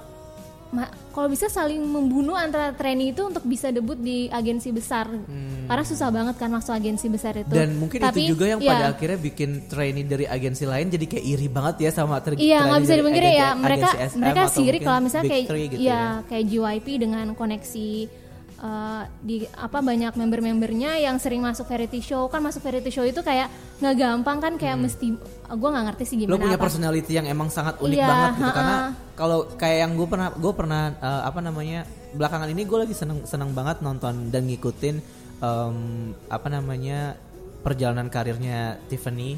kalau 1.08 1.30
bisa 1.30 1.46
saling 1.46 1.78
membunuh 1.80 2.34
antara 2.34 2.74
trainee 2.74 3.08
itu 3.08 3.22
untuk 3.22 3.40
bisa 3.42 3.70
debut 3.70 3.96
di 3.96 4.26
agensi 4.28 4.68
besar. 4.68 5.08
Karena 5.64 5.84
susah 5.86 6.10
banget 6.10 6.36
kan 6.36 6.50
masuk 6.50 6.74
agensi 6.74 7.06
besar 7.06 7.32
itu. 7.34 7.48
Hmm. 7.48 7.56
Dan 7.56 7.68
mungkin 7.78 8.02
Tapi, 8.02 8.20
itu 8.20 8.34
juga 8.34 8.50
yang 8.50 8.60
ya, 8.60 8.68
pada 8.68 8.84
akhirnya 8.90 9.16
bikin 9.16 9.50
trainee 9.64 10.04
dari 10.04 10.26
agensi 10.26 10.66
lain 10.66 10.90
jadi 10.90 11.06
kayak 11.06 11.24
iri 11.24 11.48
banget 11.48 11.76
ya 11.80 11.90
sama 11.94 12.18
ter- 12.18 12.36
Iya 12.36 12.66
nggak 12.66 12.80
bisa 12.82 12.94
dipungkiri 12.94 13.30
ya. 13.32 13.48
mereka 13.54 13.88
mereka 14.12 14.42
sirik 14.50 14.82
kalau 14.82 15.00
misalnya 15.00 15.30
kayak 15.30 15.44
gitu 15.46 15.80
ya, 15.80 16.02
kayak 16.26 16.44
JYP 16.44 16.86
dengan 16.98 17.26
koneksi 17.32 17.88
uh, 18.58 19.02
di 19.18 19.44
apa 19.52 19.78
banyak 19.78 20.12
member-membernya 20.12 20.98
yang 20.98 21.16
sering 21.16 21.40
masuk 21.40 21.66
variety 21.66 22.00
show 22.00 22.26
kan 22.26 22.40
masuk 22.40 22.60
variety 22.60 22.88
show 22.88 23.02
itu 23.02 23.20
kayak 23.20 23.48
nggak 23.78 23.94
gampang 23.94 24.38
kan 24.38 24.52
kayak 24.56 24.76
mesti 24.76 25.16
gue 25.46 25.68
nggak 25.68 25.84
ngerti 25.92 26.04
sih 26.04 26.16
lo 26.16 26.22
gimana 26.32 26.42
punya 26.42 26.56
apa. 26.56 26.64
personality 26.64 27.12
yang 27.12 27.26
emang 27.26 27.48
sangat 27.48 27.76
unik 27.78 27.96
Iya, 27.96 28.06
banget 28.06 28.30
gitu 28.32 28.44
ha-ha. 28.44 28.56
karena 28.56 28.76
kalau 29.14 29.38
kayak 29.54 29.78
yang 29.82 29.92
gue 29.94 30.08
pernah 30.08 30.28
gue 30.32 30.52
pernah 30.52 30.82
eh, 30.92 31.22
apa 31.24 31.40
namanya 31.40 31.80
belakangan 32.12 32.48
ini 32.48 32.62
gue 32.64 32.78
lagi 32.80 32.94
seneng 32.96 33.24
seneng 33.24 33.52
banget 33.52 33.80
nonton 33.80 34.32
dan 34.32 34.48
ngikutin 34.48 34.96
em, 35.38 35.76
apa 36.26 36.48
namanya 36.48 37.12
perjalanan 37.60 38.08
karirnya 38.08 38.80
Tiffany 38.86 39.36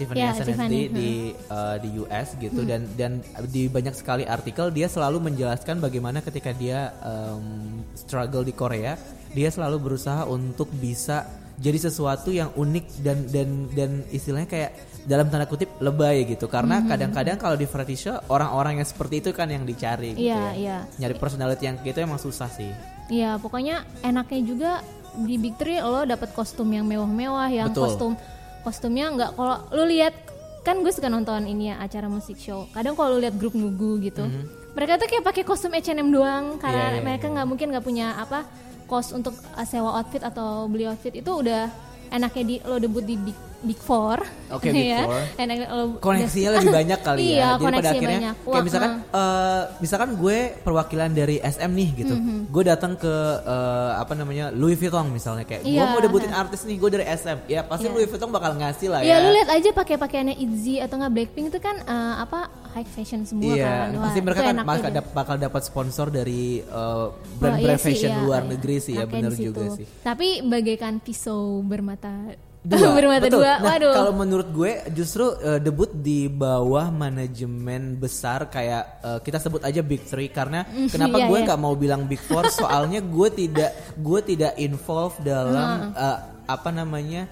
Tiffany 0.00 0.18
Ya, 0.18 0.32
SNSD 0.32 0.48
Tiffany, 0.56 0.80
di 0.88 1.10
eh, 1.36 1.76
di 1.78 1.88
US 2.00 2.28
gitu 2.34 2.60
dan 2.64 2.88
dan 2.96 3.12
di 3.46 3.68
banyak 3.68 3.92
sekali 3.92 4.24
artikel 4.24 4.72
dia 4.72 4.88
selalu 4.88 5.28
menjelaskan 5.28 5.76
bagaimana 5.78 6.24
ketika 6.24 6.56
dia 6.56 6.96
em, 7.04 7.84
struggle 7.92 8.40
di 8.40 8.56
Korea 8.56 8.96
dia 9.30 9.52
selalu 9.52 9.92
berusaha 9.92 10.24
untuk 10.24 10.72
bisa 10.72 11.28
jadi 11.60 11.76
sesuatu 11.76 12.32
yang 12.32 12.48
unik 12.56 13.04
dan 13.04 13.28
dan 13.28 13.48
dan 13.76 13.90
istilahnya 14.08 14.48
kayak 14.48 14.70
dalam 15.04 15.28
tanda 15.28 15.44
kutip 15.44 15.68
lebay 15.78 16.24
gitu 16.24 16.48
karena 16.48 16.80
kadang-kadang 16.88 17.36
kalau 17.36 17.52
di 17.52 17.68
variety 17.68 17.96
show 18.00 18.16
orang-orang 18.32 18.80
yang 18.80 18.88
seperti 18.88 19.20
itu 19.20 19.30
kan 19.30 19.48
yang 19.48 19.68
dicari 19.68 20.16
gitu 20.16 20.24
Iya, 20.24 20.40
ya. 20.40 20.50
iya. 20.56 20.78
nyari 20.96 21.14
personality 21.20 21.68
yang 21.68 21.76
gitu 21.84 22.00
emang 22.00 22.16
susah 22.16 22.48
sih 22.48 22.72
Iya, 23.10 23.36
pokoknya 23.36 23.82
enaknya 24.00 24.40
juga 24.40 24.70
di 25.18 25.34
Big 25.36 25.58
Three 25.58 25.82
lo 25.82 26.06
dapet 26.06 26.30
kostum 26.30 26.70
yang 26.70 26.86
mewah-mewah, 26.86 27.48
yang 27.50 27.68
Betul. 27.74 27.82
kostum 27.90 28.12
kostumnya 28.60 29.10
nggak 29.10 29.30
kalau 29.34 29.56
lu 29.72 29.84
lihat 29.86 30.14
kan 30.60 30.84
gue 30.84 30.92
suka 30.92 31.08
nonton 31.08 31.48
ini 31.48 31.72
ya 31.72 31.80
acara 31.80 32.06
musik 32.06 32.36
show. 32.36 32.68
Kadang 32.70 32.92
kalau 32.92 33.16
lu 33.16 33.24
lihat 33.24 33.36
grup 33.36 33.56
nugu 33.56 33.96
gitu, 34.00 34.28
mereka 34.70 35.00
tuh 35.00 35.08
kayak 35.08 35.24
pakai 35.24 35.42
kostum 35.42 35.72
H&M 35.72 36.08
doang 36.08 36.60
karena 36.60 36.76
Mhm. 36.78 36.92
Iya, 36.92 36.96
iya, 36.96 37.02
mereka 37.02 37.26
nggak 37.28 37.46
mungkin 37.48 37.66
nggak 37.72 37.84
punya 37.84 38.06
apa 38.14 38.44
kos 38.84 39.10
untuk 39.10 39.32
uh, 39.54 39.64
sewa 39.64 39.96
outfit 39.96 40.20
atau 40.20 40.66
beli 40.66 40.84
outfit 40.84 41.14
itu 41.14 41.30
udah 41.30 41.70
enaknya 42.10 42.44
di 42.44 42.56
lo 42.60 42.76
debut 42.76 43.02
di 43.02 43.16
Big 43.16 43.38
Big 43.60 43.76
Four. 43.76 44.24
Oke, 44.50 44.72
Big 44.74 44.88
ya. 44.88 45.04
Four. 45.04 45.20
Enaknya 45.36 45.66
lo 45.68 45.84
koneksinya 46.02 46.50
lebih 46.56 46.72
banyak 46.72 47.00
kali 47.00 47.20
Iya, 47.20 47.36
ya. 47.36 47.48
Jadi 47.52 47.64
pada 47.70 47.76
akhirnya 47.86 48.08
banyak. 48.08 48.34
kayak 48.34 48.48
Wah, 48.48 48.62
misalkan 48.62 48.92
eh, 49.04 49.62
misalkan 49.78 50.10
gue 50.16 50.38
perwakilan 50.60 51.10
dari 51.10 51.36
SM 51.38 51.70
nih 51.70 51.88
gitu. 51.94 52.14
Mhm. 52.14 52.38
Gue 52.48 52.62
datang 52.64 52.92
ke 52.94 53.14
eh, 53.42 53.90
apa 53.94 54.12
namanya 54.14 54.48
Louis 54.50 54.74
Vuitton 54.74 55.06
misalnya 55.08 55.44
kayak 55.44 55.62
gue 55.62 55.70
Iya, 55.70 55.86
mau 55.86 56.00
debutin 56.00 56.32
artis 56.32 56.64
nih 56.64 56.76
gue 56.76 56.90
dari 56.90 57.04
SM. 57.04 57.38
Ya 57.46 57.60
pasti 57.62 57.84
Iya. 57.84 57.92
Louis 57.92 58.06
Vuitton 58.06 58.30
bakal 58.30 58.56
ngasih 58.56 58.88
lah 58.88 59.00
Ya 59.00 59.14
ya. 59.14 59.16
lu 59.20 59.30
lihat 59.30 59.48
aja 59.50 59.70
pakai 59.70 59.96
pakaiannya 59.96 60.36
ITZY 60.36 60.80
atau 60.80 60.96
nggak 60.96 61.12
Blackpink 61.12 61.46
itu 61.48 61.58
kan 61.58 61.76
eh, 61.78 62.14
apa 62.18 62.48
high 62.74 62.88
fashion 62.88 63.22
semua 63.26 63.52
Iya, 63.52 63.66
kan. 63.66 63.88
Wah, 63.94 64.02
pasti 64.08 64.20
mereka 64.22 64.40
kan 64.46 64.56
bakal, 64.62 64.90
dap- 64.90 65.12
bakal 65.14 65.36
dapat 65.36 65.62
sponsor 65.66 66.06
dari 66.08 66.62
eh, 66.62 66.66
Wah, 66.66 67.08
brand-brand 67.38 67.78
iya 67.78 67.82
sih, 67.82 67.86
fashion 67.92 68.12
iya, 68.14 68.22
luar 68.22 68.42
iya. 68.46 68.50
negeri 68.54 68.76
sih 68.78 68.94
ya, 68.94 69.04
situ. 69.06 69.42
juga 69.50 69.64
sih. 69.76 69.86
Tapi 70.02 70.28
bagaikan 70.46 71.02
pisau 71.02 71.60
bermata 71.66 72.34
Dua, 72.60 72.92
bermata 72.98 73.24
betul. 73.24 73.40
dua. 73.40 73.52
Nah, 73.56 73.72
Waduh. 73.72 73.94
kalau 73.96 74.12
menurut 74.12 74.48
gue 74.52 74.72
justru 74.92 75.32
eh, 75.40 75.60
debut 75.64 75.88
di 75.96 76.28
bawah 76.28 76.92
manajemen 76.92 77.96
besar 77.96 78.52
kayak 78.52 78.84
eh, 79.00 79.18
kita 79.24 79.40
sebut 79.40 79.64
aja 79.64 79.80
Big 79.80 80.04
Three 80.04 80.28
karena 80.28 80.68
kenapa 80.92 81.24
iya, 81.24 81.28
gue 81.32 81.38
iya. 81.40 81.46
nggak 81.48 81.60
mau 81.60 81.72
bilang 81.72 82.04
Big 82.04 82.20
Four 82.20 82.52
soalnya 82.52 83.00
gue 83.00 83.28
tidak 83.32 83.72
gue 83.96 84.20
tidak 84.20 84.52
involve 84.60 85.16
dalam 85.24 85.96
eh, 85.96 86.18
apa 86.44 86.70
namanya 86.74 87.24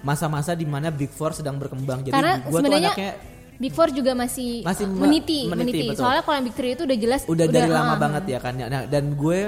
masa-masa 0.00 0.56
di 0.56 0.64
mana 0.64 0.88
Big 0.88 1.12
Four 1.12 1.36
sedang 1.36 1.60
berkembang. 1.60 2.08
Jadi 2.08 2.16
Karena 2.16 2.40
gue 2.40 2.56
tuh 2.56 2.72
anaknya 2.72 3.12
Big 3.54 3.70
Four 3.70 3.88
juga 3.90 4.12
masih, 4.12 4.62
Masih 4.62 4.84
uh, 4.84 4.90
me- 4.90 5.06
meniti, 5.06 5.46
meniti, 5.46 5.54
meniti. 5.70 5.86
betul. 5.88 6.02
Soalnya 6.02 6.22
kalau 6.22 6.36
yang 6.36 6.46
Big 6.46 6.56
Three 6.56 6.72
itu 6.72 6.82
udah 6.82 6.98
jelas 6.98 7.20
udah 7.24 7.46
dari 7.46 7.70
lama 7.70 7.94
ah, 7.94 7.98
banget 7.98 8.24
ya 8.26 8.38
kan. 8.38 8.54
Nah, 8.54 8.82
dan 8.84 9.04
gue 9.14 9.40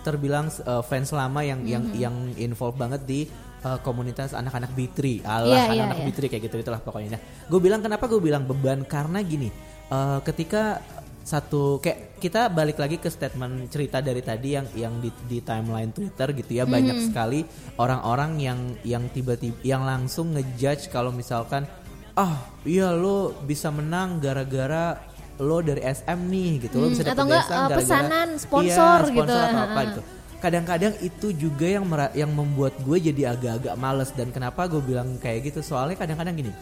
terbilang 0.00 0.48
uh, 0.64 0.80
fans 0.80 1.10
lama 1.10 1.40
yang 1.40 1.60
yang 1.62 1.82
Mm-hmm. 1.82 2.00
yang 2.00 2.14
involved 2.36 2.76
banget 2.76 3.04
di 3.04 3.20
uh, 3.60 3.76
komunitas 3.80 4.32
anak-anak 4.32 4.72
B3. 4.72 5.20
Alah 5.20 5.44
Iya, 5.44 5.62
iya, 5.68 5.82
anak-anak 5.84 5.98
iya. 5.98 6.06
B3 6.08 6.18
kayak 6.26 6.42
gitu 6.46 6.56
itulah 6.58 6.80
pokoknya. 6.80 7.10
Nah, 7.14 7.22
gue 7.46 7.60
bilang 7.60 7.80
kenapa 7.80 8.04
gue 8.06 8.16
bilang 8.18 8.44
beban 8.44 8.80
karena 8.82 9.20
gini. 9.20 9.52
uh, 9.88 10.18
ketika 10.20 10.80
satu 11.20 11.78
kayak 11.78 12.16
kita 12.16 12.48
balik 12.48 12.80
lagi 12.80 12.96
ke 12.96 13.06
statement 13.06 13.68
cerita 13.68 14.00
dari 14.00 14.18
tadi 14.18 14.56
yang 14.56 14.64
yang 14.72 14.94
di, 14.98 15.12
di 15.26 15.38
timeline 15.40 15.92
Twitter 15.92 16.32
gitu 16.32 16.52
ya 16.54 16.64
banyak 16.64 16.96
Mm-hmm. 16.96 17.08
sekali 17.12 17.40
orang-orang 17.76 18.40
yang 18.40 18.58
yang 18.82 19.04
tiba-tiba 19.06 19.60
yang 19.60 19.84
langsung 19.84 20.32
ngejudge 20.32 20.88
kalau 20.88 21.12
misalkan 21.12 21.68
ah 22.12 22.34
iya 22.62 22.90
lo 22.90 23.18
bisa 23.40 23.68
menang 23.68 24.18
gara-gara 24.18 24.98
lo 25.38 25.58
dari 25.60 25.80
SM 25.80 26.20
nih 26.22 26.50
gitu 26.60 26.76
lo 26.76 26.84
Hmm, 26.84 26.92
bisa 26.92 27.02
atau 27.02 27.10
dapat 27.12 27.24
enggak, 27.24 27.40
desa 27.40 27.50
uh, 27.50 27.56
gara-gara- 27.56 27.78
pesanan, 27.78 28.28
Iya, 28.28 28.40
sponsor 28.40 28.98
gitu. 29.00 29.14
sponsor 29.16 29.40
atau 29.42 29.60
apa 29.64 29.80
gitu 29.86 30.02
kadang-kadang 30.36 30.94
itu 31.00 31.26
juga 31.34 31.66
yang 31.68 31.84
yang 32.14 32.30
membuat 32.30 32.72
gue 32.78 32.96
jadi 32.98 33.22
agak-agak 33.30 33.74
males 33.74 34.08
dan 34.10 34.28
kenapa 34.30 34.64
gue 34.66 34.80
bilang 34.80 35.16
kayak 35.16 35.44
gitu 35.46 35.60
soalnya 35.60 35.94
kadang-kadang 35.94 36.32
gini 36.34 36.52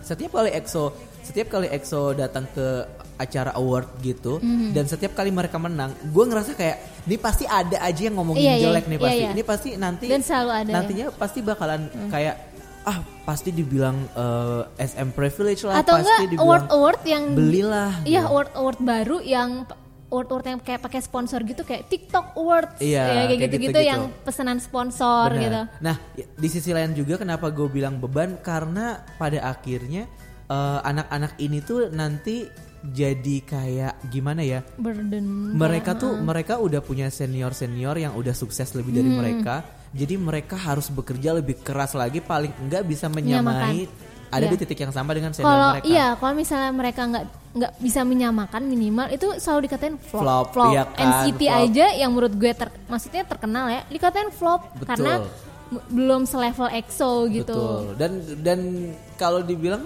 setiap 0.00 0.30
kali 0.32 0.50
EXO 0.52 0.90
setiap 1.20 1.46
kali 1.48 1.66
EXO 1.68 2.10
datang 2.12 2.46
ke 2.48 2.66
acara 3.16 3.54
award 3.54 3.86
gitu 4.00 4.38
Mhm. 4.38 4.70
dan 4.70 4.84
setiap 4.84 5.14
kali 5.14 5.30
mereka 5.30 5.54
menang 5.56 5.94
gue 6.00 6.24
ngerasa 6.24 6.54
kayak 6.54 6.76
ini 7.04 7.16
pasti 7.16 7.44
ada 7.44 7.78
aja 7.80 8.02
yang 8.02 8.14
ngomongin 8.16 8.38
Iya, 8.40 8.52
iya, 8.52 8.64
jelek 8.64 8.84
nih 8.84 8.92
iya, 8.92 9.02
pasti 9.04 9.18
iya. 9.20 9.30
ini 9.30 9.42
pasti 9.44 9.68
nanti 9.76 10.06
Dan 10.08 10.22
selalu 10.22 10.50
ada 10.52 10.62
ya. 10.64 10.74
nantinya 10.74 11.06
pasti 11.12 11.38
bakalan 11.40 11.80
kayak 12.08 12.34
ah 12.82 12.98
pasti 13.22 13.50
dibilang 13.50 13.94
eh, 14.10 14.62
SM 14.76 15.10
privilege 15.10 15.62
lah 15.62 15.78
Atau 15.78 15.96
pasti 15.96 16.24
enggak 16.26 16.38
award 16.38 16.66
award 16.68 17.00
yang 17.04 17.24
belilah 17.32 18.02
Iya 18.02 18.20
gitu. 18.20 18.28
award 18.28 18.50
award 18.54 18.78
baru 18.80 19.16
yang 19.20 19.50
award 20.08 20.28
award 20.28 20.46
yang 20.46 20.60
kayak 20.60 20.80
pakai 20.80 21.00
sponsor 21.00 21.40
gitu 21.40 21.62
kayak 21.62 21.86
TikTok 21.86 22.34
Awards 22.34 22.76
Iya, 22.76 22.98
ya, 22.98 23.04
kayak 23.06 23.14
kayak 23.22 23.40
gitu-gitu 23.40 23.62
gitu-gitu. 23.70 23.88
yang 23.88 24.02
pesanan 24.20 24.58
sponsor 24.58 25.26
Benar. 25.30 25.40
gitu. 25.40 25.60
Nah, 25.80 25.96
y- 26.12 26.28
di 26.28 26.48
sisi 26.48 26.70
lain 26.70 26.92
juga 26.92 27.16
kenapa 27.16 27.48
gue 27.48 27.64
bilang 27.66 27.96
beban 27.96 28.36
karena 28.38 28.86
pada 29.16 29.40
akhirnya 29.46 30.04
eh, 30.44 30.78
anak-anak 30.82 31.38
ini 31.38 31.58
tuh 31.60 31.88
nanti 31.88 32.44
jadi 32.82 33.36
kayak 33.40 34.10
gimana 34.10 34.42
ya? 34.42 34.60
Burden. 34.74 35.54
Mereka 35.54 35.94
tuh 35.94 36.18
mereka 36.18 36.58
udah 36.58 36.82
punya 36.82 37.06
senior-senior 37.08 37.94
yang 37.96 38.12
udah 38.12 38.34
sukses 38.34 38.74
lebih 38.74 38.90
dari 38.92 39.06
Hmm. 39.06 39.16
mereka. 39.16 39.62
Jadi 39.92 40.14
mereka 40.16 40.56
harus 40.56 40.88
bekerja 40.88 41.36
lebih 41.36 41.60
keras 41.60 41.92
lagi 41.92 42.18
paling 42.18 42.48
enggak 42.58 42.82
bisa 42.82 43.06
menyamai 43.06 43.84
ada 44.32 44.40
Iya. 44.40 44.50
di 44.50 44.56
titik 44.56 44.80
yang 44.80 44.88
sama 44.90 45.12
dengan 45.12 45.36
senior 45.36 45.44
Kalau 45.46 45.70
mereka. 45.76 45.84
iya, 45.84 46.06
kalau 46.16 46.32
misalnya 46.32 46.72
mereka 46.72 47.04
nggak 47.04 47.24
nggak 47.52 47.72
bisa 47.76 48.00
menyamakan 48.00 48.64
minimal 48.64 49.12
itu 49.12 49.28
selalu 49.36 49.68
dikatain 49.68 50.00
flop. 50.00 50.56
Flop, 50.56 50.72
iya 50.72 50.88
kan, 50.88 51.28
NCT 51.28 51.42
flop. 51.44 51.60
aja 51.60 51.86
yang 51.92 52.10
menurut 52.10 52.32
gue 52.32 52.52
ter, 52.56 52.72
maksudnya 52.88 53.28
terkenal 53.28 53.68
ya, 53.68 53.84
dikatain 53.86 54.32
flop 54.32 54.72
Betul. 54.72 54.88
karena 54.88 55.12
belum 55.92 56.24
selevel 56.24 56.72
EXO 56.72 57.28
gitu. 57.28 57.52
Betul. 57.52 58.00
Dan 58.00 58.12
dan 58.40 58.60
kalau 59.20 59.44
dibilang 59.44 59.84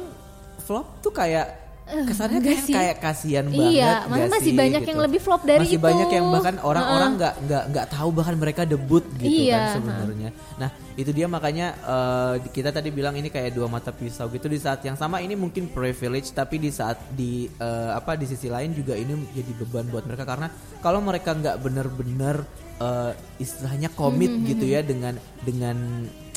flop 0.63 1.03
tuh 1.03 1.11
kayak 1.11 1.66
kesannya 1.87 2.39
enggak 2.39 2.51
kayak 2.53 2.67
sih. 2.67 2.75
kayak 2.75 2.97
kasihan 2.99 3.47
Iya, 3.47 3.63
banget. 3.63 4.11
nggak 4.11 4.27
masih 4.29 4.45
sih, 4.45 4.59
banyak 4.59 4.81
gitu. 4.83 4.91
yang 4.91 5.01
lebih 5.01 5.21
flop 5.23 5.43
dari 5.43 5.63
masih 5.63 5.79
itu. 5.79 5.87
banyak 5.87 6.09
yang 6.11 6.27
bahkan 6.29 6.57
orang-orang 6.61 7.11
nggak 7.15 7.35
nggak 7.47 7.65
nggak 7.71 7.87
tahu 7.89 8.09
bahkan 8.11 8.35
mereka 8.35 8.63
debut 8.63 9.05
gitu 9.17 9.41
Iya, 9.47 9.55
kan 9.55 9.75
sebenarnya. 9.79 10.31
Nah 10.57 10.69
itu 10.95 11.11
dia 11.11 11.27
makanya 11.27 11.67
eh, 11.79 12.35
kita 12.49 12.71
tadi 12.71 12.89
bilang 12.91 13.15
ini 13.15 13.29
kayak 13.29 13.53
dua 13.53 13.67
mata 13.67 13.91
pisau 13.91 14.27
gitu 14.29 14.47
di 14.47 14.59
saat 14.59 14.83
yang 14.83 14.95
sama 14.95 15.21
ini 15.21 15.33
mungkin 15.33 15.69
privilege 15.69 16.33
tapi 16.33 16.59
di 16.59 16.69
saat 16.69 16.99
di 17.13 17.47
eh, 17.47 17.91
apa 17.93 18.19
di 18.19 18.27
sisi 18.27 18.49
lain 18.49 18.75
juga 18.75 18.93
ini 18.93 19.15
jadi 19.31 19.53
beban 19.55 19.87
buat 19.87 20.03
mereka 20.03 20.25
karena 20.25 20.51
kalau 20.81 20.99
mereka 20.99 21.33
nggak 21.33 21.57
benar-benar 21.61 22.43
eh, 22.77 23.13
istilahnya 23.39 23.93
komit 23.93 24.29
Mm-hmm, 24.29 24.49
gitu 24.49 24.65
ya 24.67 24.81
dengan 24.83 25.15
dengan 25.41 25.77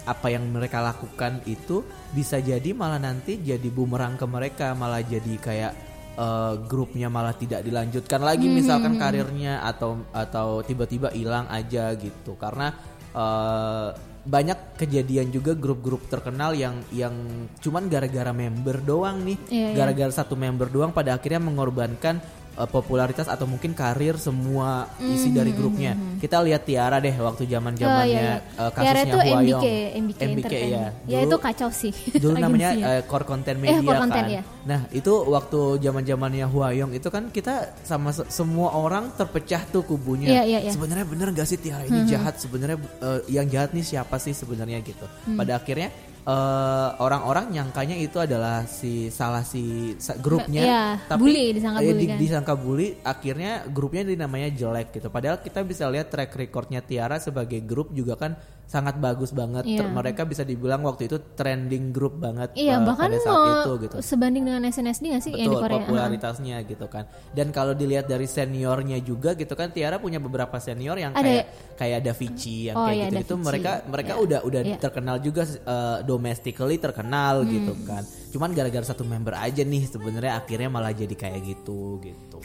apa 0.05 0.31
yang 0.31 0.47
mereka 0.47 0.79
lakukan 0.79 1.43
itu 1.49 1.83
bisa 2.15 2.39
jadi 2.39 2.71
malah 2.71 3.01
nanti 3.01 3.41
jadi 3.41 3.67
bumerang 3.67 4.15
ke 4.15 4.25
mereka 4.29 4.71
malah 4.77 5.03
jadi 5.03 5.33
kayak 5.39 5.73
eh, 6.15 6.53
grupnya 6.67 7.11
malah 7.11 7.35
tidak 7.35 7.65
dilanjutkan 7.65 8.21
lagi 8.23 8.47
misalkan 8.47 8.95
karirnya 9.01 9.63
atau 9.63 10.07
atau 10.11 10.63
tiba-tiba 10.63 11.11
hilang 11.11 11.47
aja 11.51 11.91
gitu. 11.95 12.39
Karena 12.39 12.71
eh, 13.11 13.89
banyak 14.19 14.77
kejadian 14.77 15.31
juga 15.31 15.55
grup-grup 15.55 16.05
terkenal 16.11 16.53
yang 16.53 16.83
yang 16.93 17.15
cuman 17.63 17.87
gara-gara 17.87 18.29
member 18.35 18.83
doang 18.83 19.23
nih. 19.23 19.37
Iya, 19.49 19.67
iya. 19.71 19.75
gara-gara 19.75 20.11
satu 20.11 20.35
member 20.35 20.69
doang 20.69 20.91
pada 20.91 21.15
akhirnya 21.15 21.41
mengorbankan 21.41 22.19
eh, 22.51 22.65
popularitas 22.65 23.25
atau 23.25 23.43
mungkin 23.43 23.71
karir 23.71 24.15
semua 24.15 24.69
isi 24.99 25.29
dari 25.29 25.51
grupnya 25.51 25.91
kita 26.17 26.39
lihat 26.39 26.63
Tiara 26.63 26.97
deh 26.97 27.13
waktu 27.13 27.45
zaman 27.45 27.71
Mm-hmm. 27.71 27.77
Oh, 27.79 27.91
zamannya 27.91 28.09
iya, 28.09 28.19
iya. 28.19 28.35
eh, 28.35 28.71
Tiara 28.71 28.71
kasusnya 28.71 29.03
itu 29.05 29.17
Huayong 29.19 29.61
MBK, 29.61 29.65
MBK, 29.95 30.19
MBK 30.25 30.53
ya 30.65 30.85
Ya 31.05 31.19
itu 31.21 31.37
kacau 31.37 31.69
sih. 31.69 31.93
dulu 32.13 32.35
namanya 32.43 32.69
eh, 32.71 33.01
core 33.03 33.23
content 33.23 33.57
Eh, 33.57 33.61
media 33.61 33.79
core 33.79 33.99
content, 33.99 34.25
kan. 34.25 34.35
ya. 34.35 34.41
Nah 34.61 34.81
itu 34.89 35.13
waktu 35.25 35.59
zaman 35.79 36.03
zamannya 36.03 36.45
Huayong 36.45 36.91
itu 36.91 37.07
kan 37.07 37.29
kita 37.29 37.53
sama 37.81 38.09
se- 38.09 38.29
semua 38.29 38.71
orang 38.71 39.09
terpecah 39.11 39.63
tuh 39.65 39.81
kubunya. 39.81 40.27
Iya, 40.31 40.43
iya, 40.45 40.59
iya. 40.61 40.71
Sebenarnya 40.71 41.03
bener 41.03 41.27
gak 41.31 41.45
sih 41.45 41.57
Tiara 41.57 41.83
ini 41.83 42.05
jahat? 42.05 42.37
Sebenarnya 42.37 42.77
eh, 42.99 43.19
yang 43.29 43.45
jahat 43.45 43.71
nih 43.71 43.83
siapa 43.83 44.15
sih 44.17 44.31
sebenarnya 44.31 44.79
gitu. 44.81 45.05
Hmm. 45.25 45.35
Pada 45.35 45.55
akhirnya 45.55 45.89
eh, 46.29 46.89
orang-orang 46.95 47.49
nyangkanya 47.49 47.97
itu 47.97 48.17
adalah 48.17 48.63
si 48.63 48.93
salah 49.09 49.41
si 49.41 49.63
sa- 49.97 50.13
grupnya 50.15 50.61
Iya, 50.61 50.83
bully, 51.17 51.45
disangka 51.51 51.79
eh, 51.79 51.87
bully 51.87 51.97
di- 51.97 52.07
kan. 52.07 52.17
disangka 52.17 52.53
bully 52.55 52.87
akhirnya 53.01 53.51
grupnya 53.67 54.03
dinamanya 54.05 54.49
jelek 54.51 54.93
gitu 54.93 55.09
padahal 55.09 55.41
kita 55.41 55.63
bisa 55.63 55.89
lihat 55.89 56.07
track 56.07 56.29
recordnya 56.31 56.79
Tiara 56.79 57.17
sebagai 57.17 57.57
grup 57.61 57.89
juga 57.91 58.13
kan 58.13 58.37
sangat 58.69 59.01
bagus 59.01 59.33
banget. 59.33 59.65
Ter- 59.65 59.89
mereka 59.89 60.21
bisa 60.23 60.45
dibilang 60.45 60.85
waktu 60.85 61.09
itu 61.09 61.17
trending 61.33 61.89
grup 61.89 62.21
banget 62.21 62.53
Iya, 62.53 62.77
eh, 62.77 62.85
bahkan 62.85 63.09
pada 63.09 63.17
saat 63.17 63.49
itu 63.59 63.71
gitu 63.81 63.95
sebanding 63.99 64.45
dengan 64.45 64.61
SNSD 64.63 65.09
nggak 65.09 65.23
sih 65.25 65.33
yang 65.33 65.41
di 65.41 65.49
Betul 65.49 65.63
Korea? 65.65 65.77
popularitasnya 65.81 66.57
gitu 66.63 66.85
kan. 66.85 67.03
Dan 67.33 67.49
kalau 67.49 67.73
dilihat 67.73 68.05
dari 68.05 68.29
seniornya 68.29 69.01
juga 69.01 69.33
gitu 69.33 69.49
kan 69.51 69.73
Tiara 69.73 69.97
punya 69.97 70.21
beberapa 70.21 70.53
senior 70.57 70.95
yang 70.95 71.11
Ada- 71.11 71.25
kayak 71.25 71.45
kayak 71.75 71.99
Davichi 72.05 72.69
yang 72.69 72.77
Oh, 72.77 72.85
kayak 72.85 72.93
iya, 72.95 73.07
gitu 73.09 73.17
itu 73.19 73.35
mereka 73.41 73.71
mereka 73.83 74.13
Iya. 74.13 74.21
udah 74.21 74.39
udah 74.45 74.61
Iya. 74.63 74.77
terkenal 74.77 75.17
juga 75.17 75.41
uh, 75.43 75.97
domestically 76.03 76.77
terkenal 76.77 77.41
Hmm. 77.41 77.49
gitu 77.49 77.73
kan. 77.83 78.03
Cuman 78.29 78.53
gara-gara 78.53 78.85
satu 78.85 79.01
member 79.01 79.33
aja 79.33 79.65
nih 79.65 79.83
sebenarnya 79.83 80.37
akhirnya 80.37 80.69
malah 80.69 80.93
jadi 80.93 81.11
kayak 81.11 81.41
gitu 81.43 81.97
gitu. 81.99 82.37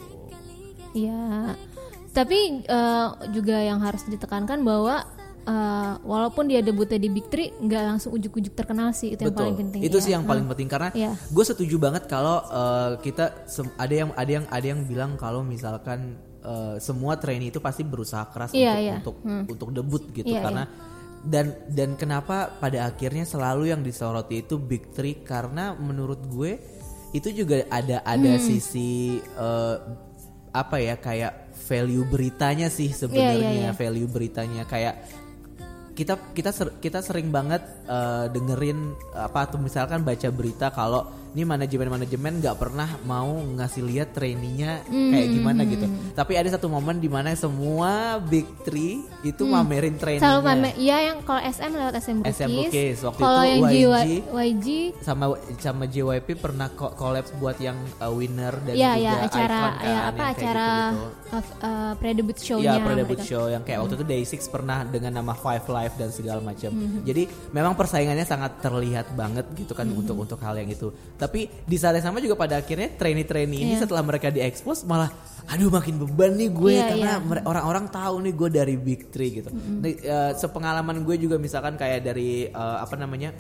Iya. 0.95 1.53
Tapi 2.11 2.63
eh, 2.63 3.07
juga 3.29 3.59
yang 3.59 3.83
harus 3.83 4.07
ditekankan 4.07 4.63
bahwa 4.63 5.03
eh, 5.45 5.93
walaupun 6.01 6.49
dia 6.49 6.61
debutnya 6.61 6.97
di 6.97 7.09
Big 7.09 7.29
Three 7.29 7.53
nggak 7.53 7.83
langsung 7.85 8.13
ujuk-ujuk 8.13 8.53
terkenal 8.53 8.91
sih 8.91 9.13
itu 9.13 9.23
yang 9.23 9.37
paling 9.37 9.57
penting. 9.57 9.81
Itu 9.85 9.97
Iya. 9.97 10.05
sih 10.05 10.13
yang 10.13 10.25
paling 10.25 10.45
Hmm. 10.45 10.53
penting 10.57 10.69
karena 10.69 10.89
Iya. 10.91 11.13
gue 11.15 11.45
setuju 11.45 11.77
banget 11.77 12.09
kalau 12.09 12.41
uh, 12.45 12.97
kita 12.99 13.45
ada 13.77 13.95
yang 13.95 14.11
ada 14.17 14.31
yang 14.33 14.45
ada 14.49 14.67
yang 14.67 14.81
bilang 14.85 15.15
kalau 15.15 15.45
misalkan 15.45 16.17
uh, 16.41 16.77
semua 16.77 17.17
trainee 17.17 17.49
itu 17.49 17.61
pasti 17.61 17.85
berusaha 17.85 18.25
keras 18.29 18.53
Iya, 18.53 18.99
untuk 19.01 19.21
iya. 19.25 19.45
untuk 19.45 19.53
untuk 19.53 19.69
debut 19.73 20.03
gitu 20.11 20.29
Iya, 20.29 20.43
karena 20.43 20.65
dan 21.25 21.57
dan 21.73 21.97
kenapa 21.97 22.53
pada 22.61 22.85
akhirnya 22.85 23.25
selalu 23.25 23.73
yang 23.73 23.81
disoroti 23.81 24.45
itu 24.45 24.61
big 24.61 24.93
three 24.93 25.25
karena 25.25 25.73
menurut 25.73 26.21
gue 26.29 26.61
itu 27.13 27.33
juga 27.33 27.65
ada 27.69 28.05
ada 28.05 28.33
Hmm. 28.37 28.45
sisi 28.45 29.17
uh, 29.37 29.77
apa 30.53 30.77
ya 30.79 30.95
kayak 30.95 31.33
value 31.65 32.05
beritanya 32.05 32.69
sih 32.69 32.93
sebenarnya 32.93 33.41
iya, 33.41 33.61
iya. 33.67 33.71
value 33.73 34.05
beritanya 34.07 34.69
kayak 34.69 35.01
kita 35.95 36.35
kita 36.35 36.51
ser- 36.51 36.75
kita 36.83 36.99
sering 37.01 37.31
banget 37.31 37.63
uh, 37.87 38.27
dengerin 38.27 38.99
apa 39.15 39.47
tuh 39.47 39.63
misalkan 39.63 40.03
baca 40.03 40.29
berita 40.35 40.75
kalau 40.75 41.24
ini 41.35 41.43
manajemen 41.43 41.91
manajemen 41.91 42.39
nggak 42.39 42.55
pernah 42.55 42.87
mau 43.03 43.27
ngasih 43.59 43.83
lihat 43.83 44.15
trainee-nya 44.15 44.87
kayak 44.87 45.29
gimana 45.29 45.67
gitu. 45.67 45.83
Tapi 46.15 46.33
ada 46.35 46.47
satu 46.49 46.67
momen 46.67 46.97
di 46.97 47.11
mana 47.11 47.35
semua 47.35 48.17
big 48.21 48.47
three 48.63 49.03
itu 49.21 49.43
mamerin 49.43 49.99
Selalu 49.99 50.23
trainee-nya. 50.23 50.39
pamer, 50.41 50.73
iya 50.79 50.97
yang 51.11 51.19
kalau 51.21 51.43
SM 51.43 51.71
lewat 51.71 51.95
SM 51.99 52.17
Bookies. 52.17 52.37
SM 52.39 52.51
Bookies. 52.51 52.99
Waktu 53.03 53.21
Kalau 53.21 53.43
itu 53.43 53.51
yang 53.51 53.63
YG, 53.67 54.09
YG 54.31 54.67
sama 55.03 55.25
sama 55.59 55.85
JYP 55.85 56.29
pernah 56.39 56.71
co- 56.71 56.95
collabs 56.95 57.35
buat 57.35 57.59
yang 57.59 57.75
uh, 57.99 58.15
winner 58.15 58.55
dan 58.63 58.75
ya 58.75 58.95
juga 58.95 59.03
ya 59.03 59.15
acara 59.21 59.59
icon 59.59 59.75
kan, 59.75 59.83
ya 59.85 59.99
apa 60.05 60.23
acara 60.31 60.69
gitu-gitu. 60.71 61.35
uh, 61.35 61.45
uh, 61.61 61.93
pre-debut 61.99 62.39
show-nya 62.39 62.63
Iya 62.71 62.75
pre-debut 62.79 63.19
mereka. 63.19 63.27
show 63.27 63.45
yang 63.49 63.63
kayak 63.67 63.79
waktu 63.83 63.95
itu 63.97 64.07
Day6 64.07 64.33
pernah 64.49 64.79
dengan 64.87 65.13
nama 65.13 65.35
Five 65.35 65.67
Live 65.67 65.95
dan 65.99 66.15
segala 66.15 66.39
macam. 66.39 66.71
Jadi 67.03 67.23
memang 67.51 67.75
persaingannya 67.75 68.23
sangat 68.23 68.63
terlihat 68.63 69.11
banget 69.13 69.51
gitu 69.59 69.75
kan 69.75 69.91
untuk 69.91 70.15
untuk 70.15 70.39
hal 70.39 70.55
yang 70.55 70.71
itu. 70.71 70.95
Tapi 71.25 71.41
di 71.65 71.77
saat 71.77 71.97
yang 71.97 72.07
sama 72.07 72.21
juga 72.21 72.37
pada 72.37 72.55
akhirnya 72.57 72.93
trainee-trainee 72.93 73.59
ini 73.59 73.73
Iya. 73.73 73.81
setelah 73.81 74.03
mereka 74.03 74.29
diekspos 74.29 74.85
malah 74.85 75.09
aduh 75.45 75.69
makin 75.69 75.97
beban 75.99 76.33
nih 76.35 76.51
gue 76.51 76.73
Iya, 76.75 76.85
karena 76.87 77.11
iya. 77.11 77.21
mere- 77.21 77.45
orang-orang 77.45 77.85
tahu 77.89 78.17
nih 78.21 78.33
gue 78.35 78.49
dari 78.51 78.75
Big 78.77 79.09
Three 79.09 79.31
gitu. 79.35 79.49
Nah, 79.49 79.85
eh, 79.85 80.33
sepengalaman 80.35 81.01
gue 81.01 81.17
juga 81.17 81.37
misalkan 81.37 81.75
kayak 81.75 82.01
dari 82.03 82.45
eh, 82.47 82.77
apa 82.79 82.95
namanya 82.95 83.33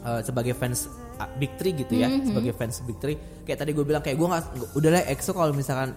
eh, 0.00 0.20
sebagai 0.20 0.52
fans 0.52 0.88
Big 1.34 1.54
Three 1.54 1.74
gitu 1.74 1.94
ya, 1.94 2.08
sebagai 2.08 2.52
fans 2.52 2.78
Big 2.80 2.96
Three, 2.96 3.16
kayak 3.42 3.58
tadi 3.58 3.70
gue 3.70 3.82
bilang 3.82 4.00
kayak 4.00 4.14
gue 4.14 4.26
nggak, 4.26 4.44
udahlah 4.72 5.02
EXO 5.06 5.30
kalau 5.30 5.52
misalkan 5.52 5.94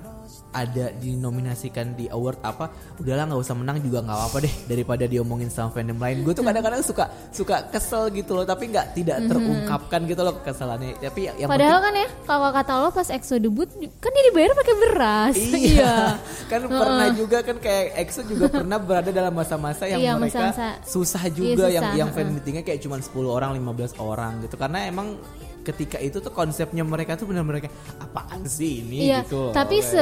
ada 0.50 0.90
dinominasikan 0.94 1.94
di 1.94 2.08
award 2.08 2.40
apa, 2.42 2.70
udahlah 2.98 3.26
nggak 3.26 3.42
usah 3.42 3.54
menang 3.54 3.78
juga 3.80 4.00
nggak 4.02 4.18
apa-apa 4.18 4.38
deh 4.40 4.54
daripada 4.66 5.04
diomongin 5.04 5.48
sama 5.48 5.70
fandom 5.72 5.96
lain. 5.96 6.22
Gue 6.22 6.32
tuh 6.32 6.42
kadang-kadang 6.42 6.82
suka 6.82 7.06
suka 7.30 7.68
kesel 7.68 8.10
gitu 8.12 8.34
loh, 8.34 8.44
tapi 8.44 8.68
nggak 8.68 8.94
tidak 8.94 9.18
terungkapkan 9.24 10.04
gitu 10.04 10.22
loh 10.22 10.34
kekesalannya. 10.38 10.98
Tapi 11.00 11.22
ya- 11.24 11.36
yang 11.38 11.50
Padahal 11.50 11.80
kan 11.80 11.94
ya 11.96 12.08
kalau 12.24 12.50
kata 12.50 12.72
lo 12.76 12.90
pas 12.90 13.08
EXO 13.08 13.36
debut 13.38 13.68
kan 13.98 14.10
dia 14.10 14.24
dibayar 14.26 14.52
pakai 14.54 14.76
beras. 14.78 15.36
Iya, 15.38 15.96
kan 16.52 16.62
pernah 16.66 17.08
juga 17.12 17.38
kan 17.42 17.58
kayak 17.58 17.86
EXO 17.98 18.22
juga 18.26 18.46
pernah 18.58 18.78
berada 18.78 19.10
dalam 19.10 19.32
masa-masa 19.32 19.84
yang 19.86 20.00
Iya, 20.00 20.12
mereka 20.16 20.52
masa-masa- 20.52 20.78
susah 20.84 21.24
iya, 21.24 21.32
juga 21.32 21.66
yang 21.68 21.84
susah, 21.86 21.98
yang 21.98 22.10
fan 22.10 22.24
heeh. 22.24 22.34
meetingnya 22.34 22.64
kayak 22.64 22.80
cuma 22.82 22.96
10 22.98 23.08
orang, 23.28 23.50
15 23.54 23.96
orang 23.98 24.32
gitu. 24.42 24.56
Karena 24.56 24.80
emang 24.86 25.07
ketika 25.68 26.00
itu 26.00 26.24
tuh 26.24 26.32
konsepnya 26.32 26.88
mereka 26.88 27.20
tuh 27.20 27.28
benar-benar 27.28 27.68
kayak 27.68 27.76
apaan 28.00 28.48
sih 28.48 28.88
ini 28.88 29.12
Iya, 29.12 29.28
gitu. 29.28 29.52
tapi 29.52 29.84
se 29.84 30.00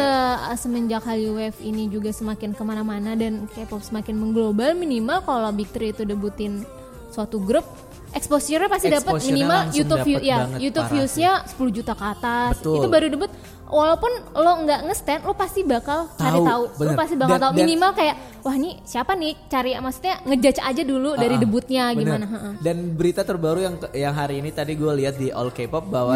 semenjak 0.61 1.01
Hallyu 1.01 1.33
Wave 1.41 1.57
ini 1.65 1.89
juga 1.89 2.13
semakin 2.13 2.53
ke 2.53 2.61
mana-mana 2.61 3.17
dan 3.17 3.49
K-pop 3.49 3.81
semakin 3.81 4.13
mengglobal, 4.13 4.77
minimal 4.77 5.25
kalau 5.25 5.49
Big 5.49 5.73
Three 5.73 5.89
itu 5.89 6.05
debutin 6.05 6.61
suatu 7.09 7.41
grup, 7.41 7.65
exposure-nya 8.13 8.69
pasti 8.69 8.93
dapat 8.93 9.17
minimal 9.25 9.59
YouTube 9.73 10.05
view, 10.05 10.19
ya 10.21 10.53
YouTube 10.61 10.87
views-nya 10.93 11.41
10 11.49 11.77
juta 11.81 11.97
ke 11.97 12.05
atas. 12.13 12.61
Betul. 12.61 12.75
Itu 12.83 12.87
baru 12.91 13.05
debut. 13.09 13.31
Walaupun 13.67 14.11
lo 14.31 14.51
nggak 14.61 14.81
nge-stand, 14.85 15.21
lo 15.21 15.33
pasti 15.33 15.61
bakal 15.61 16.05
cari 16.13 16.37
Tahu, 16.37 16.45
tahu. 16.45 16.63
Lo 16.79 16.91
pasti 16.93 17.15
bakal 17.15 17.29
Dan- 17.31 17.43
tahu 17.43 17.51
dan- 17.51 17.59
minimal 17.61 17.91
kayak 17.91 18.15
wah 18.39 18.53
ini 18.53 18.77
siapa 18.81 19.11
nih? 19.13 19.33
Cari 19.45 19.73
maksudnya 19.75 20.15
ngejudge 20.21 20.59
aja 20.59 20.83
dulu 20.83 21.09
dari 21.13 21.33
Ah, 21.33 21.41
debutnya 21.41 21.83
bener. 21.89 21.97
gimana. 22.21 22.25
Dan 22.57 22.77
berita 22.93 23.21
terbaru 23.21 23.59
yang 23.59 23.75
yang 23.91 24.13
hari 24.13 24.37
ini 24.37 24.49
tadi 24.49 24.73
gue 24.73 24.93
lihat 24.95 25.15
di 25.15 25.29
All 25.29 25.49
K-pop 25.49 25.81
bahwa 25.83 26.13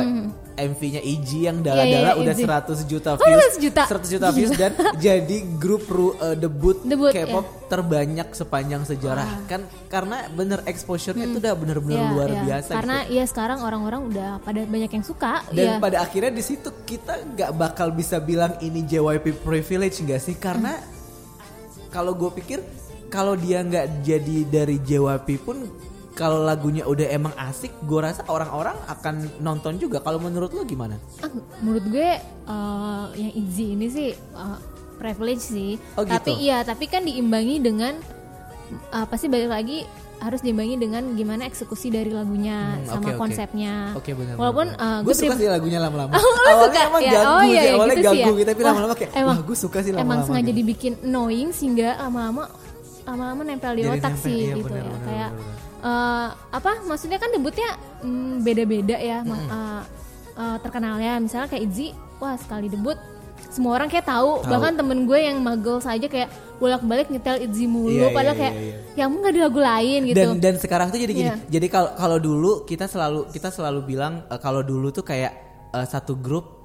MV-nya 0.56 1.02
EG 1.02 1.30
yang 1.42 1.58
dala-dala 1.60 1.82
Hmm. 1.82 1.90
Iya, 1.90 2.12
iya, 2.12 2.22
udah 2.22 2.34
EG. 2.34 2.44
100 2.44 2.80
juta 2.84 3.10
Oh, 3.10 3.18
views. 3.18 3.32
100 3.32 3.56
juta? 3.58 3.84
100 3.88 4.10
juta 4.10 4.28
views 4.30 4.52
dan 4.54 4.72
jadi 5.00 5.38
grup 5.56 5.84
ru- 5.88 6.18
eh, 6.18 6.36
debut, 6.36 6.78
Debut, 6.82 7.10
K-pop 7.10 7.46
terbanyak 7.66 8.30
sepanjang 8.32 8.84
sejarah. 8.84 9.46
Kan 9.46 9.62
karena 9.88 10.28
bener 10.30 10.62
exposure-nya 10.66 11.26
itu 11.26 11.40
udah 11.40 11.54
bener-bener 11.56 11.98
Iya, 11.98 12.12
luar 12.12 12.30
iya. 12.30 12.42
biasa 12.44 12.72
Karena 12.72 12.98
gitu. 13.04 13.16
ya 13.16 13.24
sekarang 13.26 13.60
orang-orang 13.60 14.02
udah 14.06 14.30
pada 14.40 14.62
banyak 14.64 14.92
yang 14.92 15.02
suka. 15.04 15.42
Dan 15.50 15.66
Iya. 15.66 15.76
pada 15.80 15.98
akhirnya 16.00 16.32
di 16.32 16.44
situ 16.44 16.70
kita 16.84 17.14
nggak 17.40 17.56
bakal 17.56 17.96
bisa 17.96 18.20
bilang 18.20 18.60
ini 18.60 18.84
JYP 18.84 19.40
privilege 19.48 20.04
nggak 20.04 20.20
sih? 20.20 20.36
Karena 20.36 20.76
kalau 21.88 22.12
gue 22.12 22.28
pikir 22.36 22.60
kalau 23.08 23.40
dia 23.40 23.64
nggak 23.64 24.04
jadi 24.04 24.38
dari 24.52 24.76
JYP 24.84 25.28
pun 25.48 25.64
kalau 26.20 26.44
lagunya 26.44 26.84
udah 26.84 27.08
emang 27.16 27.32
asik, 27.40 27.72
gue 27.88 27.96
rasa 28.04 28.28
orang-orang 28.28 28.76
akan 28.92 29.40
nonton 29.40 29.80
juga. 29.80 30.04
Kalau 30.04 30.20
menurut 30.20 30.52
lo 30.52 30.68
gimana? 30.68 31.00
Ah, 31.24 31.32
menurut 31.64 31.88
gue 31.88 32.20
eh, 32.20 33.06
yang 33.16 33.32
easy 33.40 33.80
ini 33.80 33.88
sih 33.88 34.12
eh, 34.12 34.60
privilege 35.00 35.40
sih. 35.40 35.80
Oh, 35.96 36.04
gitu. 36.04 36.12
Tapi 36.12 36.32
iya, 36.44 36.68
tapi 36.68 36.92
kan 36.92 37.08
diimbangi 37.08 37.64
dengan 37.64 37.96
eh, 38.92 39.06
pasti 39.08 39.32
balik 39.32 39.48
lagi 39.48 39.88
harus 40.20 40.40
diimbangi 40.40 40.76
dengan 40.76 41.04
gimana 41.14 41.44
eksekusi 41.44 41.88
dari 41.88 42.10
lagunya 42.10 42.76
Hmm, 42.76 42.86
sama 42.86 43.08
oke. 43.10 43.18
konsepnya. 43.18 43.96
Oke 43.96 44.12
benar. 44.12 44.36
Walaupun 44.36 44.68
eh, 44.70 45.00
gue 45.02 45.16
suka 45.16 45.34
sih 45.34 45.48
lagunya 45.48 45.80
lama-lama. 45.80 46.12
Oh, 46.12 46.20
awalnya 46.46 46.60
suka? 46.66 46.80
emang 46.86 47.02
Ya, 47.02 47.12
ganggu 47.14 47.30
oh, 47.30 47.40
sih, 47.40 47.50
iya, 47.50 47.62
awalnya 47.72 47.88
gitu 47.90 47.96
sih 47.96 48.06
ganggu 48.06 48.32
ya. 48.34 48.46
tapi 48.46 48.62
lama-lama 48.62 48.94
kayak 48.94 49.12
emang- 49.14 49.28
wah 49.30 49.40
gue 49.42 49.58
suka 49.58 49.78
sih 49.80 49.92
lama-lama. 49.92 50.06
Emang 50.06 50.20
sengaja 50.26 50.44
gitu. 50.46 50.60
dibikin 50.60 50.94
annoying 51.02 51.50
sehingga 51.50 51.90
lama-lama 52.00 52.44
lama-lama 53.02 53.42
nempel 53.42 53.74
di 53.74 53.82
Jadi 53.82 53.96
otak 53.96 54.12
nempel, 54.12 54.24
sih 54.24 54.38
iya, 54.40 54.54
gitu 54.54 54.68
benar, 54.68 54.78
ya. 54.78 54.86
benar, 54.86 55.02
Kayak 55.02 55.30
benar, 55.32 55.56
eh, 55.82 56.28
apa 56.52 56.72
maksudnya 56.84 57.18
kan 57.18 57.30
debutnya 57.32 57.70
mm, 58.00 58.34
beda-beda 58.40 58.98
ya 58.98 59.18
ma- 59.22 59.48
eh, 59.48 59.82
eh, 60.36 60.58
terkenalnya 60.60 61.12
misalnya 61.18 61.48
kayak 61.48 61.64
Izzy 61.66 61.88
wah 62.18 62.36
sekali 62.36 62.68
debut 62.68 63.00
semua 63.50 63.82
orang 63.82 63.90
kayak 63.90 64.06
tahu, 64.06 64.46
Tahu. 64.46 64.50
bahkan 64.54 64.74
temen 64.78 65.10
gue 65.10 65.20
yang 65.20 65.38
magel 65.42 65.82
saja 65.82 66.06
kayak 66.06 66.30
bolak-balik 66.62 67.10
nyetel 67.10 67.42
Izzy 67.42 67.66
mulu 67.66 67.90
Iya, 67.90 68.14
padahal 68.14 68.36
iya, 68.36 68.42
kayak 68.46 68.54
iya, 68.54 68.76
ya 68.94 69.04
ampun 69.08 69.20
nggak 69.26 69.34
ada 69.34 69.42
lagu 69.48 69.60
lain 69.64 70.00
gitu 70.06 70.18
Dan 70.20 70.30
dan 70.38 70.56
sekarang 70.60 70.88
tuh 70.94 71.00
jadi 71.02 71.14
gini. 71.16 71.30
Iya. 71.32 71.36
Jadi 71.50 71.68
kalau 71.72 71.90
kalau 71.98 72.18
dulu 72.22 72.52
kita 72.68 72.86
selalu 72.86 73.32
kita 73.34 73.50
selalu 73.50 73.80
bilang 73.88 74.22
eh, 74.30 74.40
kalau 74.40 74.62
dulu 74.62 74.94
tuh 74.94 75.02
kayak 75.02 75.34
eh, 75.74 75.86
satu 75.88 76.20
grup 76.20 76.59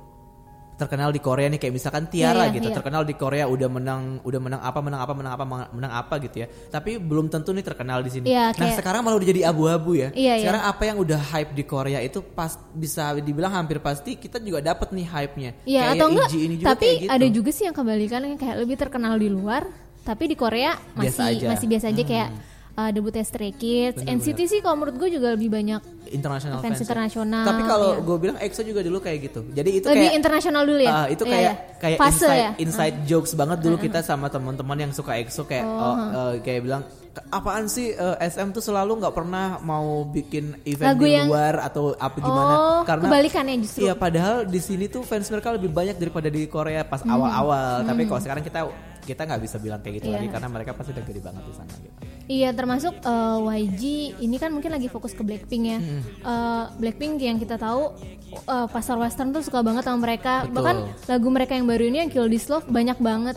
terkenal 0.75 1.09
di 1.09 1.19
Korea 1.19 1.47
nih 1.47 1.57
kayak 1.57 1.71
misalkan 1.73 2.05
Tiara 2.07 2.35
Iya, 2.37 2.45
iya, 2.45 2.55
gitu 2.55 2.69
iya. 2.69 2.75
terkenal 2.75 3.03
di 3.03 3.15
Korea 3.15 3.47
udah 3.47 3.69
menang 3.69 4.03
udah 4.21 4.41
menang 4.41 4.61
apa 4.61 4.79
menang 4.79 5.01
apa 5.01 5.13
menang 5.13 5.33
apa 5.33 5.45
menang 5.71 5.93
apa 5.93 6.15
gitu 6.19 6.37
ya 6.37 6.47
tapi 6.67 6.97
belum 6.97 7.27
tentu 7.29 7.51
nih 7.51 7.63
terkenal 7.63 7.99
di 8.01 8.11
sini 8.11 8.27
Iya, 8.27 8.51
nah 8.51 8.59
kayak- 8.61 8.79
sekarang 8.79 9.01
malah 9.01 9.17
udah 9.17 9.29
jadi 9.29 9.43
abu-abu 9.45 9.95
ya 9.95 10.09
Iya, 10.11 10.35
iya. 10.35 10.43
sekarang 10.43 10.63
apa 10.65 10.83
yang 10.85 10.97
udah 10.99 11.21
hype 11.25 11.53
di 11.53 11.65
Korea 11.65 11.99
itu 12.01 12.19
pas 12.21 12.53
bisa 12.69 13.15
dibilang 13.17 13.53
hampir 13.53 13.79
pasti 13.79 14.15
kita 14.15 14.39
juga 14.39 14.59
dapat 14.61 14.91
nih 14.91 15.07
hype-nya 15.07 15.51
Iya 15.63 15.81
Kayak 15.81 15.95
atau 15.95 16.07
enggak 16.09 16.29
ini 16.33 16.55
juga 16.57 16.69
tapi 16.69 16.85
kayak 16.85 16.99
gitu. 17.01 17.11
ada 17.13 17.27
juga 17.29 17.51
sih 17.51 17.65
yang 17.65 17.75
kebalikan 17.75 18.03
kayak 18.35 18.57
lebih 18.57 18.77
terkenal 18.77 19.15
di 19.15 19.29
luar 19.29 19.63
tapi 20.01 20.25
di 20.27 20.35
Korea 20.35 20.75
Biasa 20.93 20.99
masih 20.99 21.25
aja. 21.31 21.47
masih 21.49 21.67
biasa 21.67 21.87
aja 21.89 22.03
kayak 22.05 22.29
Hmm. 22.29 22.53
Uh, 22.75 22.91
debutnya 22.91 23.23
Stray 23.23 23.51
Kids, 23.51 23.99
Bener-bener. 23.99 24.21
NCT 24.21 24.41
sih 24.47 24.61
kalau 24.61 24.77
menurut 24.77 24.97
gue 24.97 25.09
juga 25.11 25.33
lebih 25.33 25.49
banyak 25.49 25.81
internasional 26.07 26.59
fans 26.59 26.67
fans 26.69 26.79
ya. 26.79 26.85
internasional, 26.85 27.45
tapi 27.45 27.63
kalau 27.65 27.91
iya. 27.93 28.03
gue 28.03 28.17
bilang 28.19 28.37
EXO 28.37 28.63
juga 28.63 28.81
dulu 28.81 28.99
kayak 28.99 29.19
gitu 29.25 29.41
jadi 29.49 29.71
itu 29.73 29.87
lebih 29.87 30.01
kayak 30.05 30.15
internasional 30.15 30.63
dulu 30.63 30.81
ya. 30.81 30.93
Ah, 30.93 31.07
itu 31.07 31.23
Iya, 31.23 31.31
kayak 31.31 31.43
iya. 31.43 31.55
kayak 31.77 31.99
Fase 31.99 32.15
inside, 32.21 32.39
ya. 32.39 32.51
inside 32.59 32.97
jokes 33.05 33.33
banget 33.33 33.59
dulu 33.61 33.77
kita 33.79 33.99
sama 34.01 34.27
teman-teman 34.29 34.79
yang 34.79 34.93
suka 34.93 35.17
EXO 35.17 35.43
kayak 35.45 35.65
Oh, 35.65 35.81
oh, 35.81 35.97
eh, 36.31 36.35
kayak 36.41 36.61
bilang 36.63 36.83
apaan 37.31 37.67
sih 37.67 37.91
eh, 37.91 38.17
SM 38.21 38.51
tuh 38.51 38.59
selalu 38.61 38.99
nggak 38.99 39.15
pernah 39.15 39.59
mau 39.61 40.03
bikin 40.05 40.59
event 40.65 40.89
Lagu 40.91 41.05
di 41.05 41.15
yang- 41.15 41.31
luar 41.31 41.63
atau 41.63 41.95
apa 41.95 42.17
gimana 42.17 42.55
Oh, 42.55 42.81
karena 42.83 43.07
kebalikannya 43.07 43.55
justru. 43.63 43.87
Iya 43.87 43.95
padahal 43.95 44.37
di 44.45 44.59
sini 44.59 44.85
tuh 44.87 45.03
fans 45.03 45.31
mereka 45.31 45.55
lebih 45.55 45.71
banyak 45.71 45.95
daripada 45.95 46.27
di 46.27 46.45
Korea 46.45 46.83
pas 46.83 47.01
awal-awal. 47.03 47.83
Tapi 47.83 48.03
kalau 48.05 48.21
sekarang 48.21 48.43
kita 48.43 48.67
kita 49.05 49.23
nggak 49.23 49.40
bisa 49.40 49.57
bilang 49.57 49.79
kayak 49.79 49.95
gitu 49.97 50.07
Hmm. 50.07 50.11
Iya. 50.11 50.19
lagi 50.19 50.29
karena 50.31 50.49
mereka 50.49 50.71
pasti 50.73 50.90
udah 50.90 51.05
gede 51.05 51.21
banget 51.21 51.43
di 51.43 51.55
sana 51.55 51.73
gitu. 51.75 51.95
Iya 52.25 52.51
termasuk 52.51 52.95
eh, 52.99 53.38
YG 53.55 53.83
ini 54.19 54.37
kan 54.37 54.49
mungkin 54.49 54.71
lagi 54.71 54.88
fokus 54.88 55.12
ke 55.12 55.21
Blackpink 55.21 55.64
ya. 55.67 55.79
Eh, 56.25 56.64
Blackpink 56.75 57.21
yang 57.21 57.37
kita 57.37 57.55
tahu 57.57 57.93
eh, 58.35 58.67
pasar 58.67 58.97
western 58.97 59.31
tuh 59.31 59.40
suka 59.40 59.61
banget 59.61 59.85
sama 59.85 60.01
mereka. 60.01 60.43
Betul. 60.43 60.55
Bahkan 60.57 60.77
lagu 61.07 61.29
mereka 61.29 61.53
yang 61.53 61.67
baru 61.67 61.85
ini 61.85 61.97
yang 61.99 62.11
Kill 62.11 62.27
This 62.27 62.49
Love 62.49 62.64
banyak 62.67 62.97
banget 62.99 63.37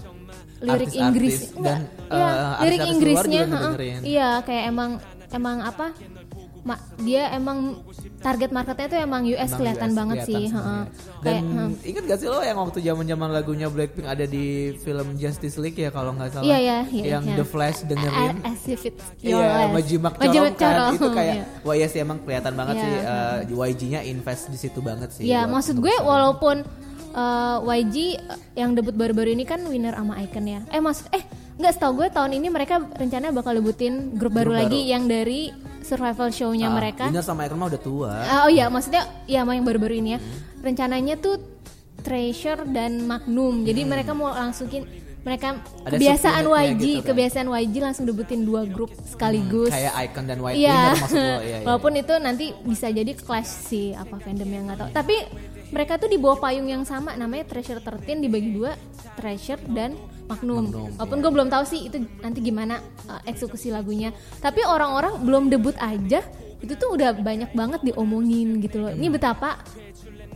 lirik 0.57 0.89
Artis-artis 0.89 0.97
Inggris 0.97 1.37
dan, 1.53 1.53
Enggak, 1.53 1.77
iya, 2.09 2.25
eh, 2.25 2.55
lirik 2.57 2.57
artis-artis 2.57 2.73
luar 2.73 2.89
Inggrisnya 2.89 3.41
ngedengerin. 3.45 3.99
iya 4.01 4.29
kayak 4.41 4.63
emang 4.65 4.91
emang 5.29 5.57
apa 5.61 5.85
ma- 6.67 6.75
dia 6.99 7.31
emang 7.31 7.79
target 8.19 8.51
marketnya 8.51 8.87
tuh 8.87 8.99
emang 8.99 9.21
US 9.25 9.39
Emang 9.41 9.55
kelihatan 9.55 9.87
US 9.87 9.95
banget 9.95 10.15
kelihatan 10.17 10.27
sih 10.29 10.43
sebenarnya. 10.45 10.67
heeh. 10.67 10.83
Dan 11.17 11.33
kayak 11.39 11.87
ingat 11.87 12.03
gak 12.05 12.17
sih 12.17 12.27
lo 12.27 12.39
yang 12.41 12.57
waktu 12.59 12.79
zaman-zaman 12.81 13.29
lagunya 13.31 13.67
Blackpink 13.67 14.03
ada 14.05 14.25
di 14.25 14.45
film 14.77 15.07
Justice 15.15 15.55
League 15.55 15.77
ya 15.77 15.89
kalau 15.89 16.11
nggak 16.11 16.29
salah. 16.29 16.43
Iya, 16.43 16.57
iya, 16.57 16.77
iya, 16.89 17.03
Yang 17.09 17.23
iya. 17.25 17.35
The 17.35 17.45
Flash 17.45 17.79
dengerin. 17.81 18.35
As 18.43 18.61
if 18.65 18.81
it's 18.83 19.05
your 19.21 19.39
Iya. 19.39 19.71
Majimak 19.71 20.13
Corong 20.17 20.53
kan 20.53 20.93
itu 20.93 21.07
kayak 21.09 21.35
iya. 21.37 21.45
wah 21.61 21.73
ya 21.73 21.87
sih 21.87 21.99
emang 21.99 22.19
kelihatan 22.19 22.53
banget 22.53 22.75
Iya. 22.75 22.83
sih 22.83 22.93
uh, 23.49 23.63
YG-nya 23.63 24.01
invest 24.03 24.43
di 24.47 24.57
situ 24.57 24.79
banget 24.79 25.09
sih. 25.09 25.23
Ya 25.23 25.41
buat- 25.41 25.55
maksud 25.55 25.75
gue 25.77 25.95
walaupun 25.97 26.67
uh, 27.13 27.57
YG 27.63 28.19
yang 28.53 28.73
debut 28.73 28.91
baru-baru 28.91 29.31
ini 29.31 29.43
kan 29.43 29.63
winner 29.63 29.93
sama 29.93 30.19
Icon 30.19 30.45
ya. 30.45 30.59
Eh 30.67 30.77
maksud 30.77 31.07
eh 31.09 31.23
nggak 31.55 31.73
setahu 31.73 31.93
gue 31.97 32.07
tahun 32.09 32.31
ini 32.33 32.47
mereka 32.47 32.77
rencananya 32.77 33.31
bakal 33.31 33.53
debutin 33.53 34.13
grup 34.13 34.29
baru 34.31 34.51
Grup 34.51 34.59
lagi 34.59 34.79
baru. 34.79 34.91
yang 34.91 35.03
dari 35.05 35.41
survival 35.87 36.27
show-nya 36.29 36.67
Ah, 36.67 36.75
mereka. 36.75 37.03
Winner 37.05 37.23
sama 37.23 37.41
Icon 37.41 37.55
mah 37.55 37.67
udah 37.67 37.81
tua. 37.81 38.11
Ah, 38.19 38.39
oh 38.43 38.49
iya 38.49 38.67
maksudnya 38.67 39.07
ya 39.23 39.41
sama 39.41 39.55
yang 39.55 39.63
baru-baru 39.63 39.95
ini 39.95 40.09
ya. 40.13 40.19
Rencananya 40.59 41.15
tuh 41.15 41.39
Treasure 41.97 42.67
dan 42.67 43.03
Magnum. 43.03 43.63
Jadi 43.63 43.81
mereka 43.83 44.11
mau 44.11 44.29
langsukin 44.29 44.83
mereka 45.19 45.55
Hmm. 45.55 45.83
Ada 45.83 45.95
kebiasaan 45.97 46.43
YG, 46.45 46.79
gitu 46.79 46.95
kan. 46.97 47.07
kebiasaan 47.09 47.47
YG 47.49 47.75
langsung 47.79 48.03
debutin 48.03 48.41
dua 48.41 48.63
grup 48.63 48.91
sekaligus. 49.01 49.67
Kayak 49.67 49.93
Icon 50.05 50.23
dan 50.23 50.39
White 50.39 50.55
Iya. 50.55 50.71
Winner 50.77 50.95
maksud 50.97 51.15
lo. 51.17 51.23
Iya, 51.23 51.39
iya. 51.41 51.57
Walaupun 51.63 51.93
itu 51.95 52.13
nanti 52.17 52.45
bisa 52.61 52.87
jadi 52.89 53.11
clash 53.13 53.51
sih 53.65 53.91
apa 53.91 54.15
fandom 54.17 54.45
yang 54.45 54.63
nggak 54.67 54.77
tahu. 54.77 54.89
Tapi 54.93 55.15
mereka 55.71 55.99
tuh 55.99 56.07
di 56.07 56.17
bawah 56.19 56.39
payung 56.39 56.67
yang 56.67 56.83
sama 56.87 57.13
namanya 57.19 57.47
Treasure 57.47 57.83
13 57.83 58.23
dibagi 58.23 58.55
dua 58.55 58.75
Treasure 59.19 59.59
dan 59.71 59.97
Magnum. 60.27 60.67
Magnum, 60.67 60.91
Walaupun 60.99 61.17
gue 61.23 61.31
belum 61.31 61.47
tahu 61.47 61.63
sih 61.63 61.87
itu 61.87 62.03
nanti 62.19 62.43
gimana 62.43 62.83
uh, 63.07 63.23
eksekusi 63.23 63.71
lagunya. 63.71 64.11
Tapi 64.43 64.59
orang-orang 64.67 65.23
belum 65.23 65.47
debut 65.47 65.75
aja 65.79 66.19
itu 66.59 66.73
tuh 66.75 66.99
udah 66.99 67.15
banyak 67.15 67.55
banget 67.55 67.79
diomongin 67.87 68.59
gitu 68.59 68.83
loh. 68.83 68.91
Hmm. 68.91 68.99
Ini 68.99 69.07
betapa 69.07 69.55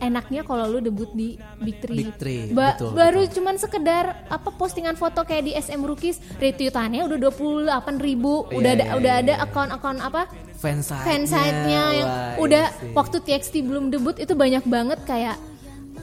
enaknya 0.02 0.42
kalau 0.42 0.66
lu 0.66 0.78
debut 0.82 1.12
di 1.14 1.38
Big 1.62 1.78
Three. 1.78 1.98
Big 2.02 2.12
Three, 2.18 2.40
Ba- 2.50 2.74
betul, 2.74 2.90
baru 2.96 3.20
cuman 3.30 3.54
sekedar 3.60 4.26
apa 4.26 4.50
postingan 4.56 4.98
foto 4.98 5.22
kayak 5.22 5.44
di 5.46 5.52
SM 5.54 5.78
Rookies 5.78 6.18
retweetannya 6.42 7.06
udah 7.06 7.18
28 7.30 8.02
ribu 8.02 8.50
Iya, 8.50 8.56
udah 8.58 8.70
ada 8.72 8.84
iya, 8.84 8.94
udah 8.98 9.12
iya, 9.14 9.22
ada 9.22 9.34
iya. 9.38 9.44
akun-akun 9.46 9.98
apa 10.02 10.22
fansite-nya. 10.62 11.02
fansite-nya 11.04 11.82
yang 11.92 12.08
wah, 12.08 12.34
udah 12.38 12.64
iya 12.70 12.78
sih. 12.78 12.94
waktu 12.94 13.16
TXT 13.18 13.54
belum 13.66 13.90
debut 13.90 14.14
itu 14.16 14.32
banyak 14.32 14.62
banget 14.64 15.02
kayak 15.02 15.36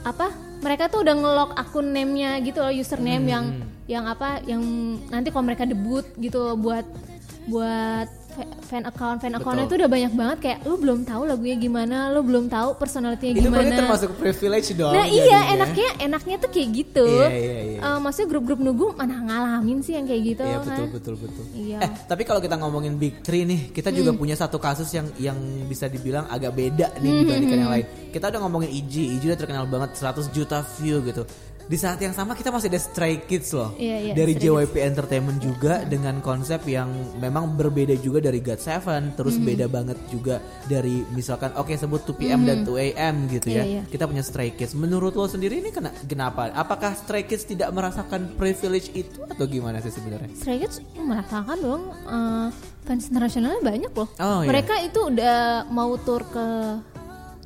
apa 0.04 0.28
mereka 0.60 0.92
tuh 0.92 1.00
udah 1.00 1.14
nge-lock 1.16 1.50
akun 1.56 1.88
name-nya 1.88 2.36
gitu 2.44 2.60
loh 2.60 2.72
username 2.72 3.24
Hmm, 3.24 3.32
yang 3.32 3.44
yang 3.88 4.04
apa 4.06 4.44
yang 4.44 4.60
nanti 5.08 5.32
kalau 5.32 5.42
mereka 5.42 5.64
debut 5.64 6.04
gitu 6.20 6.54
buat 6.54 6.84
buat 7.48 8.08
fan 8.64 8.82
account 8.86 9.18
fan 9.18 9.34
accountnya 9.34 9.66
tuh 9.66 9.76
udah 9.82 9.90
banyak 9.90 10.12
banget 10.14 10.38
kayak 10.38 10.58
lu 10.62 10.78
belum 10.78 11.02
tahu 11.02 11.22
lagunya 11.26 11.56
gimana 11.58 12.10
lu 12.14 12.22
belum 12.22 12.46
tahu 12.46 12.78
personality-nya 12.78 13.32
itu 13.34 13.40
gimana 13.50 13.66
berarti 13.66 13.80
termasuk 13.82 14.10
privilege 14.16 14.68
dong. 14.78 14.94
Nah 14.94 15.06
iya 15.06 15.24
jadinya. 15.26 15.52
enaknya 15.54 15.88
enaknya 16.00 16.36
tuh 16.38 16.50
kayak 16.54 16.68
gitu. 16.70 17.06
Iya, 17.06 17.28
iya, 17.34 17.58
iya. 17.74 17.78
Eh, 17.80 17.98
maksudnya 17.98 18.28
grup-grup 18.30 18.60
nunggu 18.62 18.86
mana 18.94 19.16
ngalamin 19.26 19.78
sih 19.82 19.98
yang 19.98 20.06
kayak 20.06 20.22
gitu 20.22 20.42
Iya 20.46 20.58
kan? 20.60 20.66
betul 20.66 20.86
betul 20.94 21.14
betul. 21.18 21.44
Iya. 21.52 21.78
Eh 21.82 21.90
tapi 22.06 22.22
kalau 22.22 22.40
kita 22.40 22.56
ngomongin 22.60 22.94
Big 22.96 23.20
Three 23.26 23.42
nih, 23.44 23.60
kita 23.74 23.90
juga 23.90 24.14
punya 24.14 24.38
satu 24.38 24.62
kasus 24.62 24.88
yang 24.94 25.10
yang 25.18 25.38
bisa 25.66 25.90
dibilang 25.90 26.30
agak 26.30 26.54
beda 26.54 26.94
nih 27.02 27.10
dibandingkan 27.26 27.58
yang 27.58 27.72
lain. 27.72 27.86
Kita 28.10 28.30
udah 28.30 28.40
ngomongin 28.46 28.70
IG, 28.70 28.94
IG 29.18 29.22
udah 29.30 29.38
terkenal 29.38 29.64
banget 29.66 29.98
100 29.98 30.30
juta 30.30 30.62
view 30.78 31.02
gitu. 31.02 31.22
Di 31.70 31.78
saat 31.78 32.02
yang 32.02 32.10
sama 32.10 32.34
kita 32.34 32.50
masih 32.50 32.66
ada 32.66 32.82
Stray 32.82 33.22
Kids 33.30 33.54
loh. 33.54 33.70
Iya, 33.78 34.10
iya, 34.10 34.12
dari 34.18 34.34
Stray 34.34 34.66
JYP 34.66 34.74
Entertainment 34.90 35.38
juga 35.38 35.86
dengan 35.86 36.18
konsep 36.18 36.66
yang 36.66 36.90
memang 37.22 37.54
berbeda 37.54 37.94
juga 38.02 38.18
dari 38.18 38.42
God 38.42 38.58
Seven, 38.58 39.14
terus 39.14 39.38
beda 39.38 39.70
banget 39.70 39.94
juga 40.10 40.42
dari 40.66 41.06
misalkan 41.14 41.54
oke 41.54 41.70
sebut 41.70 42.02
2PM 42.10 42.42
dan 42.42 42.66
2AM 42.66 43.30
gitu 43.30 43.54
ya. 43.54 43.62
Iya, 43.62 43.64
iya. 43.70 43.82
Kita 43.86 44.10
punya 44.10 44.26
Stray 44.26 44.50
Kids. 44.58 44.74
Menurut 44.74 45.14
lo 45.14 45.30
sendiri 45.30 45.62
ini 45.62 45.70
kena, 45.70 45.94
kenapa? 46.10 46.50
Apakah 46.50 46.90
Stray 46.98 47.22
Kids 47.22 47.46
tidak 47.46 47.70
merasakan 47.70 48.34
privilege 48.34 48.90
itu 48.90 49.22
atau 49.30 49.46
gimana 49.46 49.78
sih 49.78 49.94
sebenarnya? 49.94 50.26
Stray 50.34 50.66
Kids 50.66 50.82
merasakan 50.98 51.54
dong 51.62 51.82
eh, 51.94 52.48
fans 52.82 53.06
internasionalnya 53.06 53.62
banyak 53.62 53.92
loh. 53.94 54.10
Oh, 54.18 54.42
iya. 54.42 54.50
Mereka 54.50 54.74
itu 54.82 55.00
udah 55.06 55.70
mau 55.70 55.94
tour 56.02 56.26
ke 56.26 56.46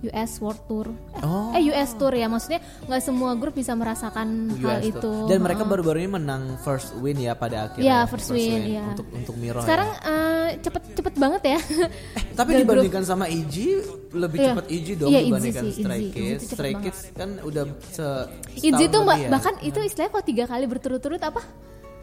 US 0.06 0.32
World 0.38 0.62
Tour. 0.64 0.86
Eh, 0.88 1.20
Oh. 1.20 1.50
eh, 1.50 1.62
US 1.68 1.94
Tour 1.94 2.12
ya 2.12 2.26
maksudnya 2.26 2.58
nggak 2.84 3.00
semua 3.00 3.32
grup 3.34 3.52
bisa 3.52 3.72
merasakan 3.72 4.28
hal 4.56 4.78
US 4.78 4.84
itu. 4.86 5.12
Dan 5.26 5.40
mereka 5.40 5.62
baru-baru 5.62 5.98
ini 5.98 6.10
menang 6.12 6.42
first 6.58 6.92
win 6.96 7.16
ya 7.16 7.32
pada 7.32 7.66
akhirnya. 7.66 7.82
Iya, 7.82 7.98
first 8.06 8.28
win, 8.28 8.60
iya. 8.70 8.84
Untuk 8.86 9.06
untuk 9.08 9.34
Miro. 9.34 9.60
sekarang 9.60 9.90
ya. 9.90 10.06
eh, 10.06 10.48
cepet 10.58 10.82
cepet 10.94 11.14
banget 11.14 11.42
ya. 11.46 11.58
Tapi 12.34 12.50
girl 12.50 12.58
group. 12.58 12.62
dibandingkan 12.84 13.02
sama 13.02 13.24
IG 13.26 13.56
lebih 14.12 14.38
Iya. 14.38 14.48
cepat 14.52 14.66
IG 14.68 14.86
dong 14.94 15.10
Itzy 15.10 15.24
dibandingkan 15.24 15.64
sih, 15.64 15.74
Stray 15.76 16.02
Kids. 16.08 16.40
cepet 16.44 16.54
Stray. 16.54 16.72
Kids 16.76 17.00
kan 17.12 17.28
udah 17.40 17.64
se 17.86 18.06
setahun 18.54 18.90
tuh 18.90 19.02
ya. 19.16 19.28
bahkan 19.28 19.54
itu 19.60 19.78
istilahnya 19.80 20.12
kok 20.12 20.24
tiga 20.24 20.44
kali 20.44 20.64
berturut-turut 20.64 21.20
apa? 21.20 21.42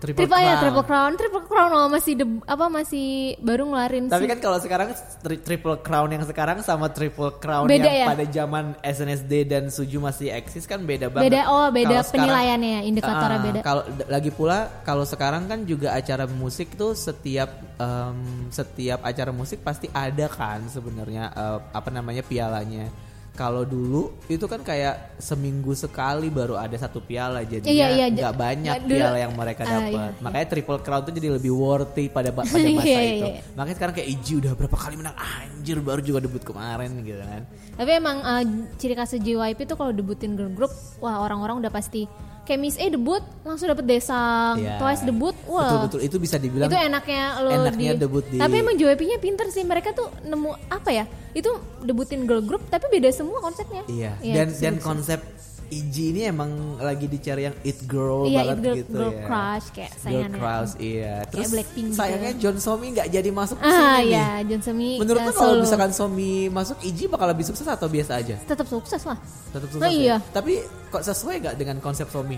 Triple 0.02 0.18
Triple 0.18 0.34
ya, 0.36 0.50
Crown. 0.50 0.62
triple 0.64 0.84
crown, 0.84 1.12
triple 1.14 1.44
crown 1.46 1.70
oh, 1.72 1.86
masih 1.88 2.14
deb- 2.16 2.42
apa 2.44 2.66
masih 2.68 3.08
baru 3.38 3.64
ngeluarin 3.64 4.04
Tapi 4.08 4.26
si- 4.26 4.30
kan 4.30 4.40
kalau 4.42 4.58
sekarang 4.58 4.90
tri- 5.22 5.38
triple 5.40 5.78
crown 5.78 6.10
yang 6.10 6.26
sekarang 6.26 6.58
sama 6.60 6.90
triple 6.90 7.38
crown 7.38 7.70
Beda 7.70 7.86
yang 7.86 8.02
ya? 8.02 8.08
pada 8.10 8.26
zaman 8.26 8.64
SNSD 8.82 9.46
dan 9.46 9.70
Suju 9.70 9.98
masih 9.98 10.34
eksis 10.34 10.66
kan 10.66 10.82
beda 10.82 11.08
banget. 11.08 11.30
beda 11.30 11.42
oh 11.48 11.70
beda 11.70 12.02
sekarang- 12.02 12.10
penilaiannya 12.26 12.70
ya, 12.72 12.82
indikatornya 12.84 13.30
Ah, 13.32 13.46
beda. 13.46 13.60
Kalau 13.62 13.84
lagi 14.08 14.32
pula 14.32 14.58
kalau 14.82 15.06
sekarang 15.06 15.46
kan 15.46 15.64
juga 15.64 15.94
acara 15.94 16.26
musik 16.26 16.74
tuh 16.74 16.92
setiap 16.92 17.48
em, 17.78 18.18
setiap 18.50 19.00
acara 19.02 19.30
musik 19.30 19.62
pasti 19.62 19.86
ada 19.88 20.26
kan 20.26 20.66
sebenarnya 20.66 21.30
eh, 21.30 21.60
apa 21.72 21.90
namanya 21.90 22.26
pialanya. 22.26 22.90
Kalau 23.32 23.64
dulu 23.64 24.12
itu 24.28 24.44
kan 24.44 24.60
kayak 24.60 25.16
seminggu 25.16 25.72
sekali 25.72 26.28
baru 26.28 26.60
ada 26.60 26.76
satu 26.76 27.00
piala 27.00 27.42
jadi 27.42 27.64
Iya, 27.64 27.88
iya, 27.90 28.06
nggak 28.08 28.36
banyak 28.36 28.76
dulu- 28.84 28.92
piala 28.92 29.18
yang 29.18 29.34
mereka 29.34 29.64
Ah, 29.64 29.72
dapat. 29.80 30.12
iya. 30.12 30.20
Makanya 30.20 30.48
triple 30.48 30.80
crown 30.80 31.02
tuh 31.02 31.14
jadi 31.14 31.28
lebih 31.32 31.50
worthy 31.50 32.06
pada 32.06 32.28
pada 32.36 32.44
masa 32.44 32.60
Iya, 32.60 33.02
itu. 33.08 33.28
iya. 33.30 33.42
Makanya 33.56 33.76
sekarang 33.78 33.94
kayak 33.96 34.10
Iji 34.12 34.34
udah 34.38 34.52
berapa 34.54 34.76
kali 34.76 34.96
menang 34.96 35.16
anjir 35.16 35.78
baru 35.80 36.02
juga 36.02 36.20
debut 36.20 36.44
kemarin 36.44 36.92
gitu 37.00 37.18
kan. 37.18 37.42
Tapi 37.72 37.92
emang 37.94 38.18
uh, 38.20 38.44
ciri 38.76 38.94
khas 38.94 39.16
JYP 39.16 39.60
itu 39.62 39.76
kalau 39.76 39.92
debutin 39.92 40.36
girl 40.36 40.52
group, 40.52 40.70
wah 41.00 41.24
orang-orang 41.24 41.56
udah 41.58 41.72
pasti 41.72 42.06
kayak 42.42 42.60
Miss 42.60 42.76
A 42.76 42.86
debut 42.86 43.22
langsung 43.42 43.68
dapet 43.68 43.86
desang, 43.86 44.58
Iya. 44.58 44.78
Twice 44.78 45.04
debut, 45.04 45.36
wah. 45.46 45.64
Betul 45.64 45.80
betul 45.84 46.00
itu 46.02 46.18
bisa 46.18 46.36
dibilang 46.36 46.68
Itu 46.68 46.76
enaknya 46.76 47.24
lo 47.40 47.50
enaknya 47.50 47.92
di, 47.94 48.00
debut 48.00 48.24
di- 48.26 48.38
Tapi 48.38 48.56
emang 48.58 48.76
JYP-nya 48.76 49.18
pinter 49.18 49.48
sih, 49.48 49.64
mereka 49.64 49.92
tuh 49.92 50.10
nemu 50.22 50.50
apa 50.68 50.90
ya? 50.90 51.06
Itu 51.32 51.50
debutin 51.80 52.26
girl 52.26 52.42
group 52.42 52.66
tapi 52.68 52.90
beda 52.90 53.10
semua 53.10 53.40
konsepnya. 53.40 53.86
Iya. 53.86 54.18
Iya, 54.20 54.34
dan 54.36 54.48
dan 54.52 54.76
konsep 54.78 55.20
IG 55.72 56.12
ini 56.12 56.22
emang 56.26 56.52
lagi 56.78 57.08
dicari 57.08 57.48
yang 57.48 57.56
it 57.62 57.80
girl 57.86 58.24
Iya, 58.24 58.38
banget 58.44 58.52
it 58.52 58.62
girl- 58.62 58.78
gitu 58.78 58.92
girl 58.94 59.10
ya. 59.10 59.24
crush 59.24 59.68
kayak 59.72 59.92
Girl 60.04 60.28
crush 60.30 60.74
iya. 60.78 61.14
Terus 61.26 61.48
Blackpink 61.50 61.88
gitu. 61.88 61.96
sayangnya 61.96 62.32
John 62.36 62.58
Somi 62.58 62.86
nggak 62.92 63.08
jadi 63.10 63.30
masuk 63.30 63.56
ke 63.56 63.64
Ah 63.64 63.72
sini 63.72 64.12
ya, 64.12 64.28
nih. 64.36 64.44
John 64.46 64.62
Semi 64.62 64.90
Menurut 65.00 65.18
uh, 65.18 65.26
lo 65.26 65.32
kalau 65.32 65.54
misalkan 65.58 65.92
Somi 65.92 66.32
masuk 66.48 66.78
IG 66.82 67.00
bakal 67.08 67.28
lebih 67.28 67.46
sukses 67.46 67.64
atau 67.66 67.88
biasa 67.88 68.12
aja? 68.14 68.36
tetap 68.38 68.68
sukses 68.68 69.02
lah. 69.02 69.16
Tetap 69.50 69.64
Oh, 69.66 69.74
sukses. 69.74 69.90
iya. 69.90 70.20
ya? 70.20 70.28
Tapi 70.30 70.54
kok 70.92 71.02
sesuai 71.02 71.36
nggak 71.40 71.56
dengan 71.56 71.78
konsep 71.80 72.06
Somi? 72.06 72.36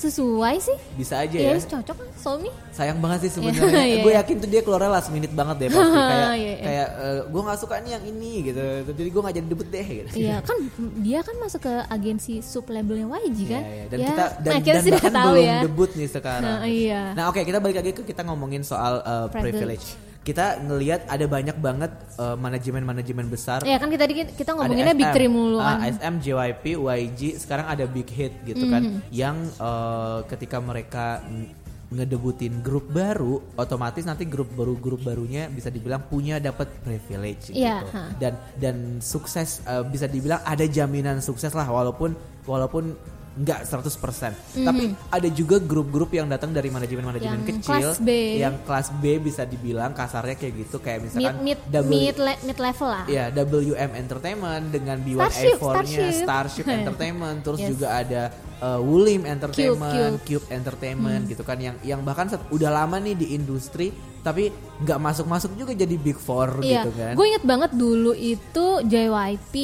Sesuai 0.00 0.56
sih. 0.56 0.76
Bisa 0.96 1.20
aja 1.20 1.36
Iya, 1.36 1.52
ya. 1.54 1.60
cocok 1.60 1.92
kan 1.94 2.08
Somi. 2.16 2.48
Sayang 2.72 2.98
banget 2.98 3.28
sih 3.28 3.30
sebenarnya. 3.36 3.84
Iya, 3.84 3.96
gue 4.00 4.12
iya. 4.12 4.20
yakin 4.24 4.36
tuh 4.36 4.48
dia 4.48 4.60
keluar 4.60 4.80
last 4.88 5.12
minute 5.12 5.28
banget 5.30 5.56
deh 5.56 5.68
pasti 5.68 5.92
kayak 6.10 6.16
Iya, 6.16 6.32
iya. 6.32 6.56
kayak 6.58 6.88
gue 7.28 7.40
nggak 7.44 7.58
suka 7.60 7.74
nih 7.78 7.92
yang 7.92 8.04
ini 8.08 8.32
gitu. 8.42 8.64
Jadi 8.90 9.08
gue 9.08 9.20
nggak 9.20 9.36
jadi 9.36 9.46
debut 9.46 9.68
deh 9.68 9.86
gitu. 9.86 10.08
Iya 10.16 10.36
kan 10.48 10.56
dia 10.98 11.20
kan 11.20 11.36
masuk 11.36 11.60
ke 11.60 11.74
agensi 11.86 12.40
sub 12.40 12.64
labelnya 12.66 13.06
YG 13.06 13.38
kan. 13.44 13.62
Iya, 13.62 13.68
iya. 13.70 13.84
Dan 13.86 13.98
Ya, 14.00 14.06
kita 14.08 14.24
dan, 14.40 14.50
nah, 14.50 14.60
kita 14.60 14.78
dan 14.80 14.84
bahkan 14.90 15.12
tahu 15.12 15.28
belum 15.30 15.44
ya. 15.44 15.58
debut 15.62 15.90
nih 15.92 16.08
sekarang. 16.08 16.48
Nah, 16.48 16.60
iya. 16.64 17.02
Nah, 17.12 17.24
oke 17.28 17.40
kita 17.40 17.58
balik 17.60 17.76
lagi 17.76 17.92
ke 17.92 18.02
kita 18.02 18.22
ngomongin 18.24 18.64
soal 18.64 19.04
uh, 19.04 19.28
privilege. 19.28 19.84
Privilege. 19.84 20.09
Kita 20.30 20.62
ngelihat 20.62 21.10
ada 21.10 21.26
banyak 21.26 21.56
banget 21.58 21.90
uh, 22.14 22.38
manajemen-manajemen 22.38 23.26
besar. 23.26 23.66
Ya 23.66 23.82
kan 23.82 23.90
kita 23.90 24.06
tadi 24.06 24.14
kita 24.30 24.54
ngomonginnya 24.54 24.94
Big 24.94 25.10
Three 25.10 25.26
mulu 25.26 25.58
ah, 25.58 25.82
kan. 25.82 25.90
SM, 25.98 26.14
JYP, 26.22 26.64
YG, 26.78 27.20
sekarang 27.42 27.66
ada 27.66 27.84
Big 27.90 28.06
Hit 28.06 28.30
gitu 28.46 28.70
kan, 28.70 28.82
Mhm. 28.86 28.98
yang 29.10 29.36
uh, 29.58 30.22
ketika 30.30 30.62
mereka 30.62 31.18
mm, 31.26 31.58
ngedebutin 31.90 32.62
grup 32.62 32.86
baru, 32.86 33.42
otomatis 33.58 34.06
nanti 34.06 34.22
grup 34.22 34.46
baru 34.54 34.78
grup 34.78 35.02
barunya 35.02 35.50
bisa 35.50 35.74
dibilang 35.74 36.06
punya 36.06 36.38
dapat 36.38 36.70
privilege 36.86 37.50
gitu. 37.50 37.86
ha. 37.90 38.14
Dan 38.14 38.38
dan 38.54 38.76
sukses 39.02 39.58
eh, 39.66 39.82
bisa 39.82 40.06
dibilang 40.06 40.38
ada 40.46 40.62
jaminan 40.70 41.18
sukses 41.18 41.50
lah 41.50 41.66
walaupun 41.66 42.14
walaupun 42.46 42.94
nggak 43.40 43.60
100%. 43.64 44.60
Tapi 44.60 44.84
ada 45.08 45.28
juga 45.30 45.56
grup-grup 45.56 46.12
yang 46.12 46.28
datang 46.28 46.52
dari 46.52 46.68
manajemen-manajemen 46.68 47.40
Yang 47.40 47.48
kecil 47.56 47.72
kelas 47.72 47.96
B. 47.98 48.10
yang 48.36 48.54
kelas 48.62 48.88
B 48.94 49.16
bisa 49.16 49.42
dibilang 49.42 49.90
kasarnya 49.90 50.36
kayak 50.36 50.54
gitu 50.58 50.76
kayak 50.76 50.98
misalkan 51.02 51.40
mid 51.40 51.56
W- 51.64 51.88
mid, 51.88 52.16
le- 52.16 52.42
mid 52.42 52.58
level 52.58 52.86
lah 52.86 53.04
Ya, 53.06 53.32
WM 53.32 53.90
Entertainment 53.96 54.64
dengan 54.68 55.00
Starship, 55.00 55.56
B1A4-nya 55.56 55.88
Starship. 55.88 56.20
Starship, 56.20 56.64
Entertainment, 56.76 57.38
terus 57.40 57.58
Yes. 57.58 57.70
juga 57.70 57.86
ada 57.94 58.22
uh, 58.60 58.78
Wulim 58.78 59.24
Entertainment, 59.24 59.88
Cube. 59.90 60.12
Hmm. 60.12 60.20
Cube, 60.22 60.46
Entertainment 60.50 61.22
gitu 61.24 61.40
kan 61.40 61.56
yang 61.56 61.76
yang 61.80 62.00
bahkan 62.00 62.28
set- 62.28 62.44
udah 62.50 62.68
lama 62.70 62.96
nih 62.96 63.14
di 63.14 63.32
industri 63.32 63.88
tapi 64.20 64.52
nggak 64.78 64.98
masuk-masuk 64.98 65.56
juga 65.56 65.72
jadi 65.72 65.96
Big 65.96 66.16
Four 66.16 66.60
Iya, 66.60 66.84
gitu 66.84 66.90
kan. 66.92 67.12
gue 67.16 67.26
inget 67.26 67.40
banget 67.42 67.70
dulu 67.72 68.12
itu 68.12 68.66
JYP 68.84 69.54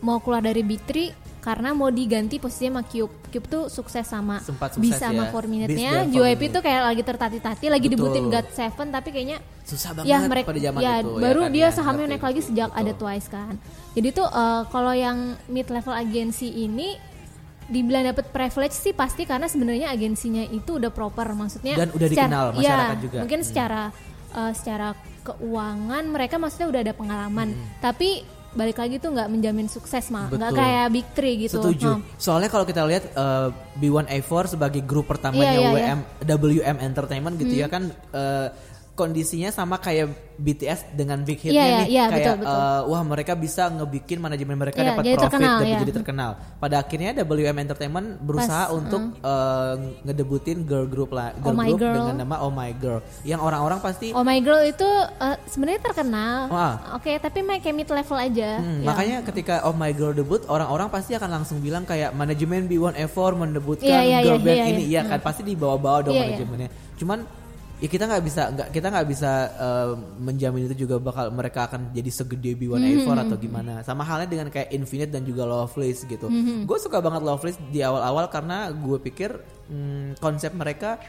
mau 0.00 0.20
keluar 0.20 0.42
dari 0.42 0.60
Big 0.60 0.84
Three 0.84 1.08
karena 1.42 1.74
mau 1.74 1.90
diganti 1.90 2.38
posisinya 2.38 2.78
sama 2.78 2.82
Cube. 2.86 3.14
Cube 3.28 3.46
tuh 3.46 3.62
sukses 3.66 4.06
sama 4.06 4.38
Sempat 4.38 4.78
sukses 4.78 4.94
bisa 4.94 5.10
sama 5.10 5.26
ya. 5.26 5.28
4 5.28 5.34
Bis 5.34 5.50
minute-nya. 5.50 5.90
dan 5.92 6.06
4 6.06 6.14
JYP 6.14 6.42
tuh 6.48 6.62
kayak 6.62 6.82
lagi 6.86 7.02
tertati-tati, 7.02 7.64
lagi 7.66 7.86
Betul. 7.86 7.98
debutin 7.98 8.24
God 8.28 8.46
Seven 8.48 8.86
tapi 8.88 9.08
kayaknya 9.10 9.38
Susah 9.62 9.90
banget 9.92 10.06
ya 10.06 10.18
mereka 10.22 10.46
pada 10.48 10.60
zaman 10.60 10.80
ya 10.80 10.94
itu 10.96 11.10
baru 11.16 11.40
kan, 11.40 11.50
dia 11.50 11.60
ya, 11.60 11.68
sahamnya 11.68 12.06
naik 12.08 12.22
lagi 12.22 12.40
sejak 12.40 12.68
Betul. 12.68 12.80
ada 12.80 12.92
Twice 12.94 13.28
kan. 13.28 13.54
Jadi 13.92 14.08
tuh 14.12 14.26
eh, 14.28 14.62
kalau 14.70 14.92
yang 14.92 15.18
mid 15.46 15.66
level 15.66 15.92
agensi 15.92 16.48
ini 16.48 16.88
dibilang 17.64 18.04
dapat 18.04 18.26
privilege 18.28 18.74
sih 18.74 18.92
pasti 18.92 19.22
karena 19.22 19.46
sebenarnya 19.46 19.88
agensinya 19.88 20.42
itu 20.44 20.76
udah 20.76 20.90
proper 20.90 21.30
maksudnya 21.32 21.74
Dan 21.74 21.90
udah 21.90 22.06
secara- 22.06 22.28
dikenal 22.28 22.46
masyarakat 22.54 22.90
ya, 22.92 23.02
juga. 23.02 23.18
mungkin 23.18 23.40
Hmm. 23.40 23.48
secara 23.48 23.82
eh, 24.32 24.52
secara 24.52 24.88
keuangan 25.22 26.04
mereka 26.04 26.34
maksudnya 26.36 26.68
udah 26.68 26.80
ada 26.80 26.92
pengalaman 26.92 27.48
tapi 27.78 28.22
balik 28.52 28.76
lagi 28.76 29.00
tuh 29.00 29.10
nggak 29.16 29.28
menjamin 29.32 29.68
sukses 29.68 30.12
malah 30.12 30.28
nggak 30.28 30.50
Hmm. 30.52 30.60
Kayak 30.60 30.86
big 30.92 31.06
three 31.16 31.34
gitu 31.48 31.56
Setuju. 31.60 31.90
Hmm. 31.96 32.02
Soalnya 32.20 32.50
kalau 32.52 32.64
kita 32.68 32.84
lihat 32.84 33.04
uh, 33.16 33.48
B1A4 33.80 34.56
sebagai 34.56 34.82
grup 34.84 35.08
pertamanya 35.08 35.56
Iya, 35.56 35.60
iya, 35.60 35.70
WM 35.72 36.00
WM 36.20 36.76
Entertainment 36.84 37.34
gitu 37.40 37.54
ya 37.56 37.66
kan 37.72 37.88
uh, 38.12 38.52
kondisinya 39.02 39.50
sama 39.50 39.76
kayak 39.76 40.06
BTS 40.32 40.94
dengan 40.94 41.22
big 41.22 41.38
hitnya 41.38 41.54
Iya, 41.54 41.66
iya, 41.66 41.78
nih 41.78 41.88
iya, 41.90 42.04
kayak 42.08 42.18
betul, 42.18 42.36
betul. 42.42 42.58
uh, 42.58 42.80
wah 42.88 43.02
mereka 43.04 43.32
bisa 43.34 43.62
ngebikin 43.68 44.18
manajemen 44.18 44.56
mereka 44.56 44.78
Iya, 44.78 44.88
dapat 44.90 45.02
jadi 45.02 45.14
profit 45.14 45.26
terkenal, 45.28 45.56
dan 45.58 45.66
iya. 45.68 45.78
jadi 45.78 45.92
terkenal. 45.92 46.30
Pada 46.56 46.76
akhirnya 46.78 47.10
WM 47.14 47.56
Entertainment 47.58 48.06
berusaha 48.18 48.64
Pas, 48.66 48.74
untuk 48.74 49.02
uh, 49.20 49.74
ngedebutin 50.02 50.58
girl 50.62 50.86
group 50.86 51.10
lah 51.10 51.34
girl 51.36 51.52
Oh 51.52 51.54
My 51.54 51.68
group 51.68 51.80
Girl. 51.82 51.96
dengan 51.98 52.16
nama 52.22 52.36
Oh 52.40 52.50
My 52.50 52.70
Girl 52.74 53.00
yang 53.22 53.38
orang-orang 53.38 53.78
pasti 53.78 54.10
Oh 54.10 54.22
My 54.22 54.38
Girl 54.38 54.62
itu 54.62 54.88
eh, 55.18 55.36
sebenarnya 55.46 55.80
terkenal 55.82 56.38
Wah. 56.48 56.74
oke 56.96 57.12
tapi 57.18 57.38
main 57.42 57.60
kayak 57.60 57.76
mid 57.76 57.88
level 57.88 58.18
aja 58.18 58.50
Hmm, 58.58 58.80
Ya. 58.82 58.86
Makanya 58.88 59.16
ketika 59.24 59.54
Oh 59.64 59.74
My 59.74 59.92
Girl 59.92 60.12
debut, 60.12 60.42
orang-orang 60.46 60.88
pasti 60.88 61.12
akan 61.12 61.30
langsung 61.30 61.58
bilang 61.58 61.82
kayak 61.82 62.10
manajemen 62.12 62.66
B1A4 62.66 63.16
mendebutkan 63.32 63.86
Iya, 63.86 64.00
iya, 64.02 64.18
girl 64.22 64.38
iya, 64.38 64.44
band 64.44 64.58
iya, 64.58 64.66
ini, 64.66 64.82
iya. 64.88 65.00
iya 65.04 65.08
kan 65.08 65.18
pasti 65.20 65.42
dibawa-bawa 65.42 65.98
dong 66.02 66.14
iya. 66.14 66.24
manajemennya. 66.26 66.68
Cuman 66.98 67.18
ya 67.82 67.88
kita 67.88 68.06
nggak 68.06 68.22
bisa 68.22 68.42
nggak 68.48 68.68
kita 68.70 68.86
nggak 68.88 69.06
bisa 69.06 69.30
eh, 69.52 69.90
menjamin 70.16 70.64
itu 70.64 70.76
juga 70.80 70.96
bakal 70.96 71.28
mereka 71.28 71.66
akan 71.66 71.90
jadi 71.90 72.08
segede 72.08 72.54
B1A4 72.54 73.02
Hmm, 73.04 73.18
atau 73.20 73.36
gimana. 73.36 73.82
Sama 73.82 74.02
halnya 74.02 74.30
dengan 74.30 74.48
kayak 74.48 74.70
Infinite 74.70 75.10
dan 75.10 75.22
juga 75.22 75.42
Loveless 75.42 76.06
gitu. 76.06 76.26
Hmm, 76.26 76.62
Gue 76.62 76.78
suka 76.78 76.98
banget 76.98 77.20
Loveless 77.20 77.58
di 77.66 77.82
awal-awal 77.82 78.26
karena 78.28 78.70
gue 78.70 78.98
pikir 79.02 79.34
hmm, 79.66 80.16
konsep 80.16 80.54
mereka 80.54 81.02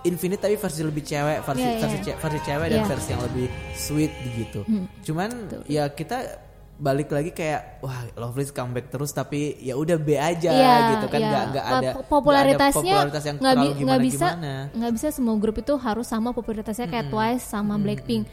Infinite 0.00 0.40
tapi 0.40 0.56
versi 0.56 0.80
lebih 0.80 1.04
cewek, 1.04 1.38
versi 1.40 1.60
Iya, 1.60 1.70
iya, 1.70 1.78
versi, 1.78 1.98
ce- 2.02 2.16
versi 2.16 2.40
cewek 2.42 2.66
dan 2.66 2.78
Iya. 2.78 2.88
versi 2.88 3.08
yang 3.10 3.22
lebih 3.22 3.46
sweet 3.76 4.12
gitu. 4.34 4.60
Cuman 5.04 5.28
ya 5.66 5.86
kita 5.86 6.48
balik 6.80 7.12
lagi 7.12 7.30
kayak 7.30 7.84
wah 7.84 8.08
Loveless 8.16 8.56
comeback 8.56 8.88
terus 8.88 9.12
tapi 9.12 9.52
ya 9.60 9.76
udah 9.76 10.00
B 10.00 10.16
aja 10.16 10.48
Iya, 10.48 10.74
gitu 10.96 11.06
kan 11.12 11.20
iya. 11.20 11.28
nggak 11.28 11.44
nggak 11.52 11.66
ada 11.68 11.90
Po- 11.92 12.04
popularitasnya 12.08 12.80
ada 12.80 12.96
popularitas 12.96 13.24
yang 13.28 13.36
nggak 13.36 13.52
terlalu 13.52 13.70
gimana 13.76 13.84
nggak 13.84 14.00
bisa 14.08 14.28
nggak 14.72 14.92
bisa 14.96 15.06
semua 15.12 15.34
grup 15.36 15.56
itu 15.60 15.74
harus 15.76 16.06
sama 16.08 16.32
popularitasnya 16.32 16.88
kayak 16.88 17.12
Twice 17.12 17.44
sama 17.44 17.76
Blackpink. 17.76 18.24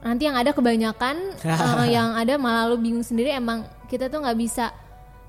Nanti 0.00 0.24
yang 0.24 0.32
ada 0.32 0.56
kebanyakan 0.56 1.16
eh, 1.44 1.88
yang 1.92 2.16
ada 2.16 2.40
malah 2.40 2.72
lu 2.72 2.80
bingung 2.80 3.04
sendiri 3.04 3.36
emang 3.36 3.68
kita 3.84 4.08
tuh 4.08 4.24
nggak 4.24 4.38
bisa 4.40 4.72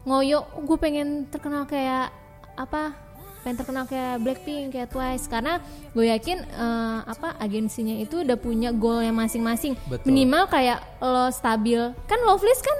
ngoyo. 0.07 0.47
Gue 0.63 0.79
pengen 0.79 1.27
terkenal 1.27 1.67
kayak 1.67 2.07
apa 2.55 2.95
pengen 3.41 3.57
terkenal 3.57 3.83
kayak 3.89 4.21
Blackpink 4.21 4.73
kayak 4.73 4.89
Twice. 4.89 5.25
Karena 5.27 5.57
gue 5.93 6.05
yakin 6.07 6.37
eh, 6.45 6.99
apa 7.05 7.35
agensinya 7.41 7.97
itu 7.97 8.21
udah 8.21 8.37
punya 8.37 8.69
goal 8.73 9.01
yang 9.01 9.17
masing-masing 9.17 9.75
minimal 10.05 10.47
kayak 10.47 10.81
lo 11.01 11.29
stabil. 11.33 11.93
Kan 12.05 12.19
Loveless 12.25 12.61
kan 12.61 12.77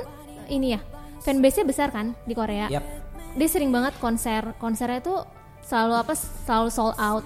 ini 0.47 0.77
ya 0.77 0.79
fanbase-nya 1.21 1.65
besar 1.65 1.89
kan 1.93 2.17
di 2.25 2.33
Korea. 2.33 2.69
Yap. 2.69 2.85
dia 3.31 3.47
sering 3.47 3.71
banget 3.71 3.95
konser. 3.99 4.43
Konsernya 4.59 4.99
tuh 4.99 5.23
selalu 5.63 5.95
apa 6.03 6.13
selalu 6.17 6.69
sold 6.69 6.95
out. 6.99 7.23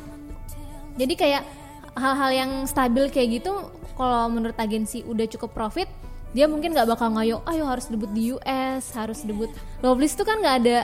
Jadi 0.95 1.13
kayak 1.17 1.43
hal-hal 1.95 2.31
yang 2.31 2.51
stabil 2.69 3.07
kayak 3.09 3.41
gitu 3.41 3.71
kalau 3.95 4.27
menurut 4.27 4.55
agensi 4.59 5.01
udah 5.07 5.23
cukup 5.31 5.55
profit 5.55 5.87
dia 6.35 6.51
mungkin 6.51 6.75
nggak 6.75 6.91
bakal 6.91 7.15
ngayo 7.15 7.39
ayo 7.47 7.63
harus 7.63 7.87
debut 7.87 8.11
di 8.11 8.35
US 8.35 8.91
harus 8.91 9.23
debut. 9.23 9.47
Loveless 9.79 10.19
tuh 10.19 10.27
kan 10.27 10.43
nggak 10.43 10.55
ada 10.61 10.77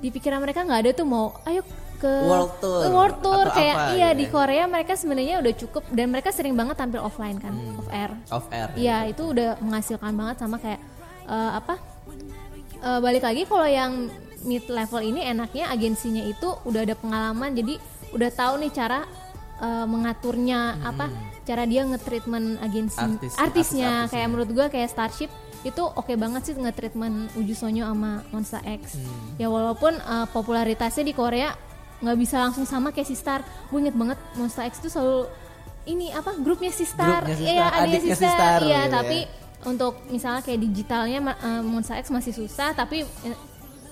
di 0.00 0.08
pikiran 0.08 0.40
mereka 0.40 0.64
nggak 0.64 0.80
ada 0.88 0.90
tuh 0.96 1.04
mau 1.04 1.36
ayo 1.44 1.60
ke 1.96 2.12
World 2.22 2.52
tour 2.58 2.82
world 2.88 3.16
tour 3.18 3.44
atau 3.44 3.54
kayak 3.54 3.74
apa 3.74 3.90
iya 3.92 4.08
gitu 4.10 4.18
di 4.18 4.24
ya. 4.24 4.30
Korea 4.30 4.64
mereka 4.66 4.92
sebenarnya 4.94 5.36
udah 5.40 5.54
cukup 5.56 5.82
dan 5.90 6.06
mereka 6.08 6.28
sering 6.30 6.52
banget 6.52 6.76
tampil 6.76 7.00
offline 7.00 7.36
kan 7.36 7.52
off 7.74 7.88
air. 7.88 8.10
Off 8.28 8.46
air 8.48 8.68
Iya 8.72 9.08
itu 9.08 9.22
udah 9.26 9.56
menghasilkan 9.58 10.12
banget 10.12 10.36
sama 10.36 10.56
kayak 10.56 10.80
eh, 11.24 11.50
apa 11.54 11.74
eh, 12.78 13.00
balik 13.00 13.22
lagi 13.22 13.42
kalau 13.44 13.64
yang 13.64 14.08
mid 14.42 14.64
level 14.66 15.00
ini 15.00 15.24
enaknya 15.24 15.66
agensinya 15.68 16.22
itu 16.22 16.48
udah 16.62 16.80
ada 16.82 16.94
pengalaman 16.94 17.50
jadi 17.52 17.80
udah 18.12 18.30
tahu 18.30 18.60
nih 18.60 18.70
cara 18.70 19.02
eh, 19.58 19.86
mengaturnya 19.86 20.60
apa 20.82 21.08
cara 21.42 21.62
dia 21.62 21.82
nge-treatment 21.82 22.58
agensi 22.58 22.98
Artis- 22.98 23.34
artisnya. 23.34 23.38
artis-artisnya. 23.38 23.90
kayak 24.10 24.26
menurut 24.26 24.50
gua 24.50 24.66
kayak 24.66 24.90
Starship 24.90 25.30
itu 25.62 25.82
oke 25.82 26.14
banget 26.14 26.42
sih 26.42 26.54
nge-treatment 26.54 27.34
Uju 27.34 27.54
Sonyo 27.54 27.86
sama 27.86 28.22
Monsta 28.30 28.62
X. 28.62 28.98
Ya 29.34 29.46
walaupun 29.46 29.94
eh, 29.94 30.26
popularitasnya 30.30 31.02
di 31.02 31.10
Korea 31.10 31.50
nggak 31.98 32.16
bisa 32.16 32.36
langsung 32.40 32.62
sama 32.62 32.90
kayak 32.90 33.06
Sistar 33.06 33.40
gue 33.42 33.78
inget 33.78 33.92
banget 33.92 34.18
Monsta 34.34 34.64
X 34.64 34.78
tuh 34.78 34.88
selalu 34.88 35.20
ini 35.84 36.10
apa 36.10 36.34
grupnya 36.36 36.68
Sistar 36.68 37.24
iya 37.30 37.72
adiknya 37.74 38.12
Sistar, 38.12 38.58
iya 38.60 38.80
gitu 38.82 38.94
tapi 38.94 39.18
ya. 39.22 39.30
untuk 39.64 39.92
misalnya 40.06 40.40
kayak 40.40 40.60
digitalnya 40.60 41.18
eh, 41.32 41.62
Monsta 41.62 41.96
X 41.96 42.08
masih 42.08 42.32
susah 42.32 42.72
tapi 42.72 43.00
eh, 43.02 43.38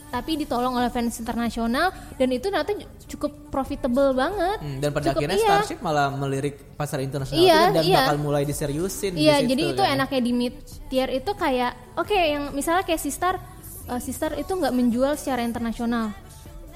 tapi 0.06 0.38
ditolong 0.38 0.70
oleh 0.72 0.86
fans 0.88 1.18
internasional 1.18 1.90
dan 2.14 2.28
itu 2.30 2.46
ternyata 2.46 2.70
cukup 3.08 3.50
profitable 3.50 4.12
banget 4.12 4.58
Hmm, 4.58 4.78
dan 4.78 4.90
pada 4.90 5.10
Cukup- 5.10 5.18
akhirnya 5.18 5.36
iya. 5.36 5.48
Starship 5.58 5.80
malah 5.80 6.06
melirik 6.08 6.54
pasar 6.74 6.98
internasional 7.00 7.40
Iya, 7.40 7.60
dan 7.72 7.82
iya. 7.82 7.98
bakal 8.04 8.18
mulai 8.20 8.42
diseriusin 8.44 9.10
Iya, 9.12 9.38
di 9.38 9.42
situ, 9.42 9.50
jadi 9.50 9.62
itu 9.72 9.82
kan. 9.82 9.94
enaknya 9.96 10.20
di 10.20 10.32
mid 10.32 10.54
tier 10.86 11.10
itu 11.10 11.30
kayak 11.34 11.72
oke 11.96 12.14
yang 12.14 12.52
misalnya 12.52 12.82
kayak 12.82 13.00
Sistar 13.00 13.42
eh, 13.84 13.98
Sistar 13.98 14.34
itu 14.34 14.46
nggak 14.48 14.70
menjual 14.72 15.14
secara 15.14 15.42
internasional. 15.42 16.14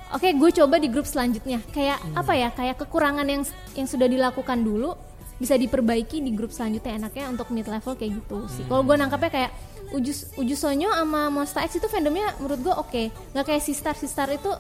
Oke, 0.09 0.33
gue 0.33 0.51
coba 0.55 0.81
di 0.81 0.89
grup 0.89 1.05
selanjutnya. 1.05 1.61
Kayak 1.71 2.01
Hmm. 2.01 2.15
apa 2.17 2.33
ya? 2.33 2.49
Kayak 2.51 2.77
kekurangan 2.81 3.27
yang 3.29 3.43
yang 3.77 3.85
sudah 3.85 4.09
dilakukan 4.09 4.61
dulu 4.61 4.97
bisa 5.39 5.55
diperbaiki 5.55 6.19
di 6.19 6.35
grup 6.35 6.51
selanjutnya 6.51 6.99
enaknya 6.99 7.31
untuk 7.31 7.53
mid 7.53 7.69
level 7.69 7.95
kayak 7.95 8.17
gitu 8.17 8.49
sih. 8.51 8.65
Kalau 8.67 8.83
gue 8.83 8.97
Hmm. 8.97 9.07
nangkapnya 9.07 9.31
kayak 9.31 9.53
Ujus 9.89 10.29
Uju 10.37 10.53
Sonyo 10.53 10.93
sama 10.93 11.33
Monsta 11.33 11.65
X 11.65 11.81
itu 11.81 11.89
fandomnya 11.89 12.37
menurut 12.37 12.61
gue 12.61 12.75
oke. 12.75 13.03
Nggak 13.33 13.45
kayak 13.47 13.63
Sistar 13.63 13.95
Sistar 13.97 14.29
itu 14.29 14.51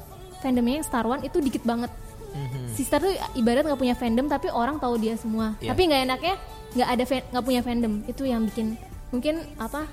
fandomnya 0.40 0.80
yang 0.80 0.86
Star 0.86 1.04
One 1.04 1.20
itu 1.20 1.36
dikit 1.38 1.64
banget. 1.64 1.92
Mhm. 2.28 2.72
Sistar 2.72 3.00
tuh 3.00 3.12
ibarat 3.34 3.64
nggak 3.64 3.76
punya 3.76 3.92
fandom 3.92 4.24
tapi 4.24 4.48
orang 4.48 4.76
tahu 4.78 4.96
dia 4.96 5.16
semua. 5.16 5.52
Iya. 5.60 5.72
Tapi 5.72 5.80
nggak 5.84 6.02
enaknya 6.04 6.34
nggak 6.68 6.88
ada 6.88 7.04
nggak 7.04 7.44
punya 7.44 7.60
fandom 7.60 7.92
itu 8.04 8.22
yang 8.24 8.44
bikin 8.44 8.76
mungkin 9.08 9.40
apa 9.56 9.88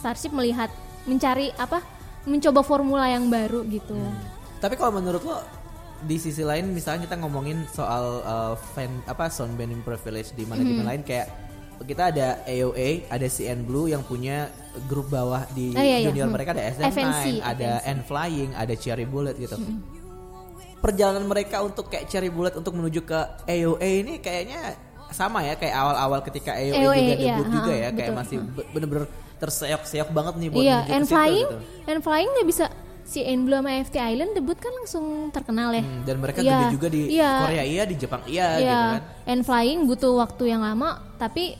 Starship 0.00 0.32
melihat 0.32 0.68
mencari 1.04 1.52
apa 1.56 1.80
mencoba 2.24 2.60
formula 2.60 3.08
yang 3.08 3.28
baru 3.28 3.64
gitu. 3.64 3.92
Hmm. 3.96 4.33
Tapi 4.64 4.74
kalau 4.74 4.96
menurut 4.96 5.20
lo 5.20 5.44
di 6.00 6.16
sisi 6.16 6.40
lain 6.40 6.68
misalnya 6.70 7.04
kita 7.04 7.16
ngomongin 7.16 7.68
soal 7.68 8.04
uh, 8.22 8.52
fan 8.72 8.88
apa 9.04 9.28
sound 9.28 9.52
banding 9.54 9.80
privilege 9.80 10.32
di 10.32 10.44
manajemen 10.44 10.80
Hmm. 10.80 10.88
lain 10.90 11.02
kayak 11.02 11.28
kita 11.76 12.08
ada 12.08 12.40
AOA, 12.44 13.04
ada 13.08 13.26
CN 13.26 13.60
Blue 13.62 13.84
yang 13.84 14.00
punya 14.02 14.48
grup 14.84 15.10
bawah 15.10 15.44
di 15.50 15.68
Oh, 15.70 15.82
iya, 15.82 15.98
iya. 15.98 16.06
junior 16.06 16.26
Hmm. 16.26 16.34
mereka 16.34 16.50
ada 16.52 16.64
SM9, 16.66 16.88
FNC, 16.88 17.24
ada 17.42 17.70
FNC. 17.78 17.88
N 17.90 17.98
Flying, 18.02 18.50
ada 18.54 18.74
Cherry 18.74 19.04
Bullet 19.04 19.36
gitu. 19.36 19.52
Hmm. 19.54 19.84
Perjalanan 20.78 21.24
mereka 21.24 21.60
untuk 21.60 21.88
kayak 21.88 22.06
Cherry 22.06 22.28
Bullet 22.28 22.52
untuk 22.54 22.72
menuju 22.72 23.00
ke 23.02 23.16
AOA 23.44 23.90
ini 24.00 24.14
kayaknya 24.18 24.76
sama 25.10 25.40
ya 25.40 25.54
kayak 25.54 25.72
awal-awal 25.72 26.20
ketika 26.22 26.52
AOA, 26.52 26.74
AOA, 26.74 26.96
juga 26.96 27.14
iya, 27.14 27.16
debut 27.30 27.48
juga 27.50 27.70
ha, 27.70 27.78
ya 27.78 27.88
kayak 27.90 27.96
betul. 28.10 28.18
masih 28.18 28.36
be- 28.50 28.68
bener-bener 28.70 29.04
terseok-seok 29.34 30.08
banget 30.10 30.34
nih 30.36 30.48
buat 30.48 30.60
Iya, 30.60 30.74
menuju 30.74 30.84
ke 30.84 30.92
and 30.92 31.04
situ 31.04 31.12
flying, 31.12 31.46
gitu. 31.46 31.58
and 31.86 32.00
flying 32.00 32.28
nggak 32.30 32.46
bisa 32.46 32.64
si 33.04 33.20
N 33.20 33.44
Blue 33.44 33.60
sama 33.60 33.70
FT 33.84 33.96
Island 34.00 34.32
debut 34.32 34.56
kan 34.56 34.72
langsung 34.72 35.28
terkenal 35.28 35.76
ya. 35.76 35.84
Hmm, 35.84 36.02
dan 36.08 36.16
mereka 36.18 36.40
Iya, 36.40 36.56
gede 36.56 36.66
juga 36.72 36.88
di 36.88 37.02
iya. 37.12 37.32
Korea 37.44 37.64
iya, 37.64 37.82
di 37.84 37.94
Jepang 38.00 38.22
iya, 38.24 38.46
Iya, 38.56 38.60
gitu 38.60 38.86
kan. 38.96 39.02
and 39.28 39.42
flying 39.44 39.80
butuh 39.84 40.12
waktu 40.16 40.42
yang 40.56 40.64
lama, 40.64 41.04
tapi 41.20 41.54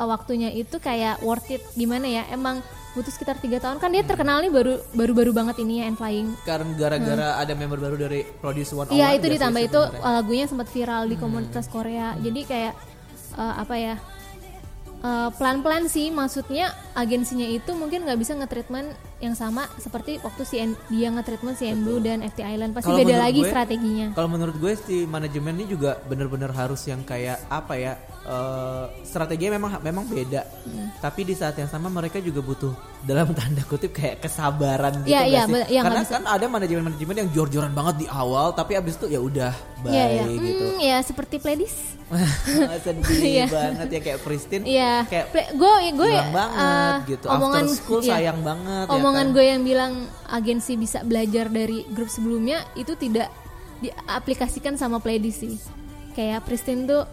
uh, 0.00 0.08
waktunya 0.08 0.48
itu 0.50 0.80
kayak 0.80 1.20
worth 1.20 1.52
it 1.52 1.62
gimana 1.76 2.08
ya? 2.08 2.24
Emang 2.32 2.64
butuh 2.96 3.12
sekitar 3.12 3.36
tiga 3.36 3.60
tahun 3.60 3.76
kan 3.76 3.92
dia 3.92 4.00
terkenal 4.08 4.40
nih 4.40 4.48
baru 4.48 4.80
baru 4.96 5.12
baru 5.12 5.30
banget 5.36 5.60
ini 5.60 5.84
ya 5.84 5.92
and 5.92 6.00
flying. 6.00 6.32
Karena 6.48 6.72
gara-gara 6.80 7.28
ada 7.36 7.52
member 7.52 7.76
baru 7.76 7.96
dari 8.00 8.24
Produce 8.40 8.72
One 8.72 8.88
Hmm. 8.88 8.96
Iya 8.96 9.20
itu 9.20 9.26
ditambah 9.36 9.62
itu 9.68 9.80
uh, 9.80 10.12
lagunya 10.16 10.48
sempat 10.48 10.72
viral 10.72 11.04
di 11.04 11.20
komunitas 11.20 11.68
Korea. 11.68 12.16
Jadi 12.16 12.40
kayak 12.48 12.72
uh, 13.36 13.54
apa 13.60 13.76
ya? 13.76 13.96
uh, 15.04 15.28
pelan-pelan 15.36 15.86
sih 15.92 16.08
maksudnya 16.08 16.72
agensinya 16.96 17.44
itu 17.44 17.70
mungkin 17.70 18.02
nggak 18.02 18.16
bisa 18.16 18.32
nge-treatment 18.34 18.88
yang 19.18 19.32
sama 19.32 19.68
seperti 19.76 20.16
waktu 20.18 20.42
si 20.42 20.56
N- 20.58 20.80
dia 20.88 21.08
nge-treatment 21.08 21.54
si 21.54 21.68
Blue 21.74 22.00
dan 22.00 22.20
FT 22.20 22.40
Island 22.42 22.72
pasti 22.72 22.88
Kalau 22.88 22.98
beda 22.98 23.16
lagi 23.18 23.40
gue- 23.40 23.48
strateginya. 23.48 24.06
Kalau 24.10 24.26
menurut 24.26 24.56
gue 24.56 24.72
si 24.74 25.04
manajemen 25.04 25.52
ini 25.54 25.68
juga 25.68 26.00
bener-bener 26.02 26.48
harus 26.50 26.80
yang 26.82 27.00
kayak 27.02 27.44
apa 27.46 27.74
ya 27.74 27.92
eh, 28.22 28.84
strateginya 29.02 29.54
memang 29.54 29.72
memang 29.80 30.04
beda. 30.04 30.42
Hmm. 30.64 30.88
Tapi 30.96 31.20
di 31.22 31.32
saat 31.32 31.54
yang 31.54 31.68
sama 31.68 31.86
mereka 31.86 32.16
juga 32.18 32.40
butuh 32.40 32.72
dalam 33.02 33.30
tanda 33.30 33.62
kutip 33.62 33.92
kayak 33.92 34.18
kesabaran 34.18 34.98
gitu 34.98 35.12
nggak 35.12 35.28
iya, 35.28 35.42
sih? 35.44 35.62
iya, 35.70 35.80
Karena 35.80 36.02
kan 36.02 36.24
ada 36.26 36.44
manajemen-manajemen 36.44 37.16
yang 37.18 37.30
jor-joran 37.30 37.70
banget 37.70 38.02
di 38.02 38.06
awal 38.08 38.50
tapi 38.50 38.74
abis 38.74 38.96
itu 38.96 39.06
ya 39.08 39.20
udah 39.20 39.52
bye 39.78 39.92
Iya 39.92 40.04
iya. 40.10 40.24
gitu. 40.26 40.64
Hmm, 40.66 40.78
ya 40.80 40.96
seperti 41.00 41.36
Pledis. 41.38 41.76
Sedih 42.84 43.02
Iya. 43.34 43.46
banget 43.46 43.88
ya 43.90 44.00
kayak 44.00 44.18
Pristine. 44.22 44.64
Iya. 44.64 44.92
Kayak 45.06 45.26
gue 45.52 45.72
gue 45.92 46.10
banget 46.86 47.10
gitu. 47.18 47.26
Omongan 47.26 47.64
After 47.66 47.76
school 47.76 48.00
iya. 48.00 48.10
sayang 48.14 48.38
banget 48.46 48.86
Omongan 48.88 49.26
ya 49.26 49.30
kan. 49.30 49.34
gue 49.34 49.44
yang 49.44 49.62
bilang 49.66 49.92
agensi 50.30 50.72
bisa 50.78 50.98
belajar 51.02 51.46
dari 51.50 51.78
grup 51.90 52.08
sebelumnya 52.08 52.62
itu 52.78 52.94
tidak 52.94 53.28
diaplikasikan 53.82 54.78
sama 54.78 55.02
Pledis 55.02 55.36
sih. 55.42 55.54
Kayak 56.14 56.48
Pristine 56.48 56.88
tuh 56.88 57.04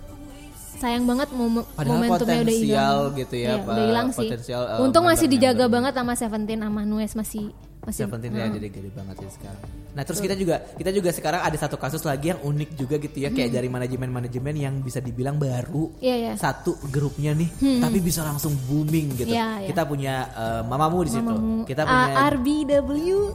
sayang 0.80 1.08
banget 1.08 1.32
mom 1.32 1.64
Padahal 1.76 1.96
momentumnya 2.02 2.42
udah 2.44 2.56
hilang. 2.56 3.16
gitu 3.16 3.36
ya, 3.40 3.50
Iya, 3.56 3.64
Pak, 3.64 3.72
udah 3.72 3.86
hilang 3.88 4.08
sih. 4.12 4.28
potensial, 4.28 4.62
uh, 4.68 4.84
Untung 4.84 5.06
masih 5.08 5.28
dijaga 5.32 5.66
banget 5.72 5.94
sama 5.96 6.14
Seventeen 6.16 6.60
sama 6.60 6.82
Nues 6.84 7.14
masih 7.16 7.56
masih 7.84 8.08
Seventeen 8.08 8.32
ya 8.32 8.48
jadi 8.48 8.68
gede 8.72 8.90
banget 8.96 9.16
sih 9.20 9.32
sekarang. 9.36 9.64
Nah 9.94 10.02
terus 10.02 10.20
kita 10.20 10.34
juga 10.34 10.56
kita 10.74 10.90
juga 10.90 11.10
sekarang 11.12 11.42
ada 11.44 11.58
satu 11.60 11.76
kasus 11.76 12.00
lagi 12.02 12.32
yang 12.32 12.40
unik 12.40 12.70
juga 12.74 12.96
gitu 12.96 13.18
ya 13.20 13.30
kayak 13.30 13.52
dari 13.52 13.68
manajemen-manajemen 13.68 14.56
yang 14.56 14.74
bisa 14.80 15.04
dibilang 15.04 15.36
baru 15.36 15.92
Hmm. 15.94 16.00
Iya, 16.00 16.16
iya. 16.16 16.34
satu 16.40 16.80
grupnya 16.88 17.36
nih 17.36 17.50
tapi 17.84 18.00
bisa 18.00 18.24
langsung 18.24 18.56
booming 18.66 19.20
gitu. 19.20 19.36
Iya, 19.36 19.62
iya. 19.62 19.68
Kita 19.68 19.84
punya 19.84 20.16
uh, 20.32 20.62
mamamu 20.64 21.04
di 21.04 21.12
situ. 21.12 21.28
Mamamu. 21.28 21.68
Kita 21.68 21.84
punya 21.84 22.08
RBW. 22.32 22.90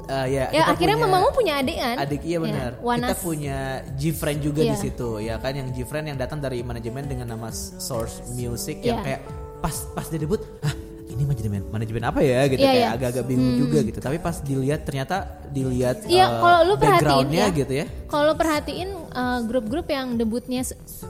uh, 0.09 0.27
ya, 0.27 0.45
ya 0.49 0.63
akhirnya 0.67 0.97
punya 0.97 1.07
mamamu 1.07 1.29
punya 1.31 1.53
adik 1.61 1.77
kan? 1.77 1.97
Adik 2.01 2.21
iya 2.25 2.39
benar. 2.41 2.71
Ya, 2.73 2.81
Wanas. 2.81 3.01
kita 3.05 3.15
punya 3.21 3.59
Gfriend 3.95 4.41
juga 4.41 4.61
di 4.65 4.73
Iya. 4.73 4.81
situ 4.81 5.11
ya 5.21 5.35
kan 5.37 5.53
yang 5.53 5.69
Gfriend 5.71 6.07
yang 6.09 6.19
datang 6.19 6.41
dari 6.41 6.65
manajemen 6.65 7.05
dengan 7.05 7.37
nama 7.37 7.53
Source 7.53 8.25
Music 8.33 8.81
yang 8.81 9.05
Iya. 9.05 9.05
kayak 9.05 9.21
pas 9.59 9.77
pas 9.93 10.07
dia 10.07 10.17
debut, 10.17 10.39
hah 10.63 10.75
ini 11.19 11.27
manajemen 11.27 11.63
manajemen 11.75 12.03
apa 12.07 12.21
ya 12.23 12.47
gitu 12.47 12.63
Iya, 12.63 12.71
kayak 12.71 12.79
iya. 12.79 12.95
agak-agak 12.95 13.25
bingung 13.27 13.55
juga 13.59 13.79
gitu. 13.83 13.99
Tapi 13.99 14.17
pas 14.23 14.39
dilihat 14.39 14.81
ternyata 14.87 15.17
dilihat 15.51 16.07
Iya, 16.07 16.27
uh, 16.31 16.39
kalau 16.39 16.59
lu 16.63 16.75
perhatiin 16.79 16.95
backgroundnya 17.03 17.47
ya. 17.51 17.59
gitu 17.59 17.73
ya. 17.75 17.87
Kalau 18.07 18.33
perhatiin 18.39 18.91
uh, 19.11 19.41
grup-grup 19.43 19.87
yang 19.91 20.15
debutnya 20.15 20.63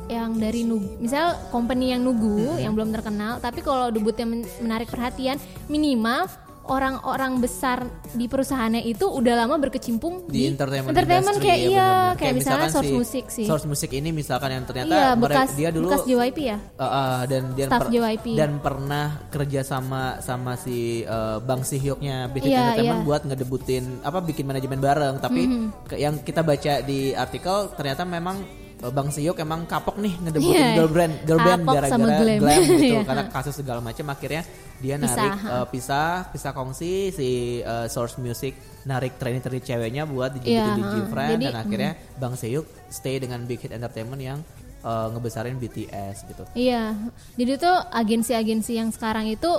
yang 0.09 0.41
dari 0.41 0.65
Nugu, 0.65 0.97
misal 0.97 1.37
company 1.53 1.93
yang 1.93 2.01
Nugu 2.01 2.57
yang 2.57 2.73
belum 2.73 2.89
terkenal, 2.89 3.37
tapi 3.39 3.61
kalau 3.61 3.93
debutnya 3.93 4.25
men- 4.25 4.49
menarik 4.65 4.89
perhatian, 4.89 5.37
minimal 5.69 6.25
orang-orang 6.69 7.41
besar 7.41 7.83
di 8.11 8.25
perusahaannya 8.25 8.85
itu 8.85 9.05
udah 9.05 9.35
lama 9.35 9.57
berkecimpung 9.59 10.25
di 10.25 10.33
di, 10.39 10.41
entertainment, 10.47 10.93
entertainment 10.93 11.35
industry, 11.35 11.49
kayak 11.49 11.59
ya 11.59 11.67
iya, 11.67 11.81
benar-benar. 11.83 12.15
kayak, 12.15 12.35
misalnya 12.35 12.57
misalkan 12.59 12.71
Source 12.71 12.85
si 12.85 12.95
Music 12.95 13.25
sih. 13.29 13.47
Source 13.47 13.67
Music 13.67 13.91
ini 13.91 14.11
misalkan 14.11 14.51
yang 14.51 14.65
ternyata 14.65 14.95
iya, 14.95 15.09
bekas 15.15 15.49
dia 15.53 15.69
dulu 15.69 15.87
bekas 15.89 16.05
JYP 16.05 16.39
ya. 16.45 16.59
Uh, 16.71 16.85
uh, 16.85 17.19
dan 17.25 17.43
dia 17.53 17.67
Staff 17.67 17.87
JYP. 17.89 18.27
dan 18.37 18.51
pernah 18.59 19.07
kerja 19.29 19.61
sama 19.63 20.03
sama 20.21 20.53
si 20.55 20.77
uh, 21.03 21.41
Bang 21.41 21.63
Sihyoknya 21.63 22.29
Hit 22.31 22.45
Iya, 22.45 22.61
Entertainment 22.77 23.01
iya. 23.01 23.09
buat 23.09 23.23
ngedebutin 23.25 23.85
apa 24.01 24.19
bikin 24.21 24.45
manajemen 24.45 24.79
bareng 24.79 25.15
tapi 25.19 25.43
Mhm. 25.43 25.67
ke- 25.87 25.99
yang 25.99 26.21
kita 26.21 26.41
baca 26.41 26.81
di 26.81 27.11
artikel 27.11 27.73
ternyata 27.73 28.05
memang 28.05 28.68
Bang 28.79 29.11
Sihyok 29.11 29.37
emang 29.39 29.67
kapok 29.67 29.99
nih 29.99 30.15
ngedebutin 30.19 30.55
Iya, 30.55 30.69
girl 30.77 30.91
band 30.91 31.15
girl 31.27 31.41
band 31.41 31.63
gara-gara 31.63 31.87
sama 31.91 32.07
glam. 32.15 32.39
gitu 32.39 32.85
Iya. 32.95 33.01
karena 33.03 33.25
kasus 33.27 33.55
segala 33.55 33.81
macam 33.83 34.07
akhirnya 34.07 34.43
dia 34.79 34.95
Pisah, 34.95 35.11
narik 35.11 35.33
ha. 35.35 35.49
uh, 35.51 35.67
pisah 35.67 36.11
pisah 36.31 36.53
kongsi 36.55 36.93
si 37.11 37.29
uh, 37.61 37.91
Source 37.91 38.15
Music 38.17 38.55
narik 38.85 39.19
trainee-trainee 39.19 39.61
ceweknya 39.61 40.07
buat 40.07 40.39
Iya, 40.39 40.79
di 40.79 40.81
ha. 40.81 40.91
Gfriend 40.95 41.31
Jadi, 41.35 41.45
dan 41.45 41.57
akhirnya 41.59 41.91
Bang 42.15 42.35
Seyuk 42.35 42.65
stay 42.87 43.19
dengan 43.19 43.43
Big 43.43 43.59
Hit 43.59 43.75
Entertainment 43.75 44.23
yang 44.23 44.39
uh, 44.81 45.11
ngebesarin 45.11 45.59
BTS 45.59 46.17
gitu. 46.25 46.47
Iya, 46.55 46.95
jadi 47.35 47.59
tuh 47.59 47.77
agensi-agensi 47.91 48.73
yang 48.75 48.95
sekarang 48.95 49.27
itu 49.27 49.51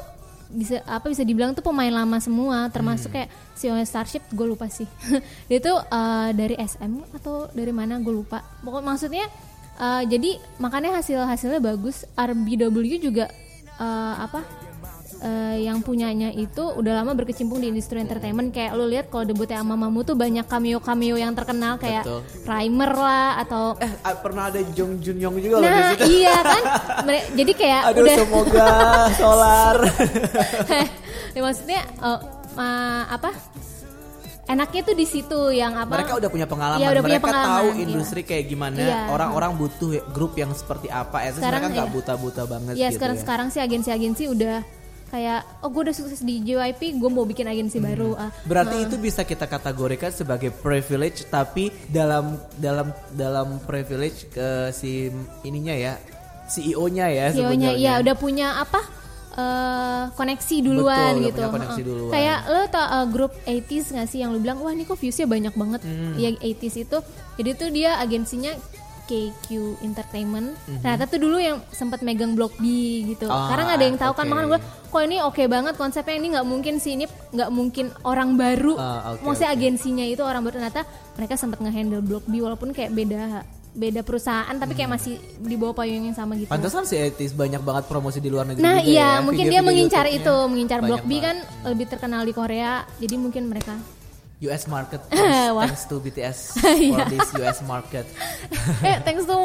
bisa 0.50 0.82
apa 0.90 1.14
bisa 1.14 1.22
dibilang 1.22 1.54
tuh 1.54 1.62
pemain 1.62 1.94
lama 1.94 2.18
semua, 2.18 2.66
termasuk 2.74 3.14
kayak 3.14 3.30
si 3.54 3.70
Starship, 3.86 4.26
gue 4.34 4.48
lupa 4.50 4.66
sih. 4.66 4.90
Dia 5.50 5.62
tuh 5.62 5.78
uh, 5.78 6.30
dari 6.34 6.58
SM 6.58 7.14
atau 7.14 7.48
dari 7.54 7.70
mana 7.70 8.02
gue 8.02 8.14
lupa. 8.14 8.42
Pokok 8.66 8.82
maksudnya 8.82 9.30
uh, 9.78 10.02
jadi 10.06 10.42
makanya 10.58 10.98
hasil 10.98 11.22
hasilnya 11.22 11.62
bagus. 11.62 12.04
RBW 12.18 12.98
juga 12.98 13.30
uh, 13.78 14.16
apa? 14.26 14.69
Uh, 15.20 15.56
yang 15.56 15.80
punyanya 15.80 16.30
itu 16.30 16.62
udah 16.62 17.00
lama 17.00 17.12
berkecimpung 17.14 17.60
di 17.60 17.70
industri 17.70 18.00
entertainment 18.00 18.50
kayak 18.50 18.74
lo 18.74 18.84
lihat 18.84 19.08
kalau 19.08 19.24
debutnya 19.24 19.60
sama 19.60 19.76
Mamu 19.76 20.04
tuh 20.04 20.16
banyak 20.16 20.46
cameo 20.46 20.80
cameo 20.80 21.16
yang 21.16 21.36
terkenal 21.36 21.76
kayak 21.76 22.04
Betul. 22.04 22.22
Rhymer 22.44 22.92
lah 22.92 23.30
atau 23.40 23.64
Eh 23.78 23.92
ah, 24.02 24.16
pernah 24.16 24.48
ada 24.48 24.60
Jung 24.72 25.00
Jun 25.00 25.18
Yong 25.18 25.36
juga 25.38 25.56
loh 25.60 25.64
di 25.64 25.70
nah 25.70 25.92
situ. 25.94 26.06
iya 26.10 26.36
kan 26.40 26.64
jadi 27.36 27.52
kayak 27.54 27.82
Aduh 27.90 28.02
udah 28.02 28.16
semoga 28.18 28.70
solar. 29.22 29.78
ya, 31.36 31.42
maksudnya 31.42 31.82
eh, 31.86 32.20
ma- 32.56 33.08
apa 33.08 33.32
enaknya 34.50 34.82
tuh 34.82 34.96
di 34.98 35.06
situ 35.06 35.54
yang 35.54 35.78
apa 35.78 35.94
Mereka 35.94 36.18
udah 36.18 36.30
punya 36.30 36.48
pengalaman, 36.50 36.82
Iya, 36.82 36.90
udah 36.90 37.04
punya 37.06 37.22
mereka 37.22 37.28
pengalaman, 37.30 37.54
tahu 37.54 37.68
iya. 37.70 37.82
industri 37.86 38.22
kayak 38.26 38.46
gimana, 38.50 38.82
Iya. 38.82 39.00
orang-orang 39.14 39.52
butuh 39.54 39.90
grup 40.10 40.34
yang 40.34 40.50
seperti 40.58 40.90
apa. 40.90 41.22
Ya, 41.22 41.38
Sekarang 41.38 41.62
mereka 41.62 41.76
nggak 41.78 41.86
iya. 41.88 41.94
buta-buta 41.94 42.44
banget 42.50 42.74
ya 42.74 42.90
gitu 42.90 42.98
sekarang 42.98 43.16
ya. 43.16 43.22
sekarang 43.22 43.48
sih 43.54 43.62
agensi-agensi 43.62 44.24
udah 44.26 44.58
kayak 45.10 45.66
oh 45.66 45.70
gue 45.74 45.90
udah 45.90 45.96
sukses 45.96 46.22
di 46.22 46.42
JYP 46.46 47.02
gue 47.02 47.10
mau 47.10 47.26
bikin 47.26 47.50
agensi 47.50 47.82
baru 47.82 48.14
ah. 48.16 48.30
Berarti 48.46 48.86
itu 48.86 48.96
bisa 49.02 49.26
kita 49.26 49.50
kategorikan 49.50 50.14
sebagai 50.14 50.54
privilege 50.54 51.26
tapi 51.28 51.74
dalam 51.90 52.38
dalam 52.56 52.94
dalam 53.14 53.58
privilege 53.66 54.30
ke 54.30 54.70
si 54.72 55.10
ininya 55.44 55.74
ya 55.74 55.94
CEO-nya 56.50 57.06
ya 57.14 57.26
CEO-nya 57.34 57.70
iya 57.78 57.94
udah 58.02 58.16
punya 58.18 58.58
apa 58.62 58.82
eh, 59.38 60.04
koneksi 60.18 60.56
duluan 60.66 61.14
Betul, 61.18 61.26
gitu. 61.30 61.42
punya 61.46 61.54
koneksi 61.54 61.82
duluan. 61.86 62.12
kayak 62.14 62.40
lo 62.50 62.62
tau 62.70 62.86
eh, 62.86 63.08
grup 63.10 63.34
80s 63.46 63.86
gak 63.94 64.08
sih 64.10 64.20
yang 64.26 64.34
lo 64.34 64.40
bilang 64.42 64.58
wah 64.62 64.74
ini 64.74 64.84
kok 64.86 64.98
viewsnya 64.98 65.30
banyak 65.30 65.54
banget. 65.54 65.82
Hmm. 65.86 66.18
ya 66.18 66.34
80s 66.38 66.76
itu. 66.90 66.98
Jadi 67.40 67.50
tuh 67.56 67.70
dia 67.72 68.02
agensinya 68.02 68.52
KQ 69.10 69.48
Entertainment 69.82 70.54
Mhm. 70.62 70.80
ternyata 70.80 71.04
tuh 71.06 71.18
dulu 71.18 71.38
yang 71.38 71.58
sempat 71.70 72.00
megang 72.00 72.32
blog 72.32 72.54
B 72.56 72.66
gitu 73.08 73.26
Ah, 73.26 73.50
karena 73.50 73.64
nggak 73.66 73.78
ada 73.78 73.88
yang 73.88 73.98
tahu 73.98 74.14
kan 74.14 74.24
oke. 74.24 74.30
makanya 74.30 74.48
gue 74.48 74.60
kok 74.88 75.02
ini 75.02 75.18
oke 75.20 75.44
banget 75.48 75.74
konsepnya 75.76 76.16
ini 76.16 76.28
nggak 76.32 76.46
mungkin 76.46 76.74
sih 76.78 76.92
ini 76.94 77.06
nggak 77.08 77.50
mungkin 77.50 77.86
orang 78.04 78.30
baru 78.36 78.74
Ah, 78.76 79.12
oke, 79.12 79.26
maksudnya 79.26 79.50
oke. 79.50 79.58
agensinya 79.58 80.06
itu 80.06 80.22
orang 80.22 80.42
baru 80.42 80.54
ternyata 80.56 80.86
mereka 81.16 81.34
sempat 81.36 81.58
ngehandle 81.58 82.00
blog 82.00 82.24
B 82.24 82.38
walaupun 82.38 82.70
kayak 82.70 82.92
beda 82.92 83.42
beda 83.72 84.02
perusahaan 84.02 84.50
tapi 84.52 84.74
kayak 84.74 84.90
masih 84.92 85.14
di 85.38 85.54
bawah 85.54 85.74
payung 85.76 86.02
yang 86.04 86.14
sama 86.14 86.34
gitu 86.34 86.46
Hmm. 86.46 86.58
Pantesan 86.58 86.84
si 86.84 86.96
Etis 86.96 87.32
banyak 87.32 87.62
banget 87.62 87.86
promosi 87.86 88.18
di 88.18 88.28
luar 88.28 88.44
negeri 88.44 88.60
Nah 88.60 88.78
juga 88.78 88.90
iya 88.90 89.10
ya. 89.12 89.22
mungkin 89.22 89.44
dia 89.44 89.62
Video-video 89.62 89.70
mengincar 89.70 90.06
YouTube-nya 90.06 90.26
itu, 90.40 90.50
mengincar 90.50 90.80
Blok 90.82 91.04
B 91.04 91.12
kan 91.20 91.38
lebih 91.64 91.86
terkenal 91.88 92.22
di 92.24 92.32
Korea, 92.32 92.72
jadi 92.98 93.16
mungkin 93.16 93.46
mereka. 93.46 93.78
US 94.42 94.64
market 94.66 95.04
Wah. 95.56 95.68
thanks 95.68 95.84
to 95.84 96.00
BTS 96.00 96.40
Iya. 96.80 96.96
for 96.96 97.06
this 97.08 97.28
US 97.36 97.60
market. 97.62 98.06
eh 98.88 98.98
thanks 99.04 99.28
to 99.28 99.36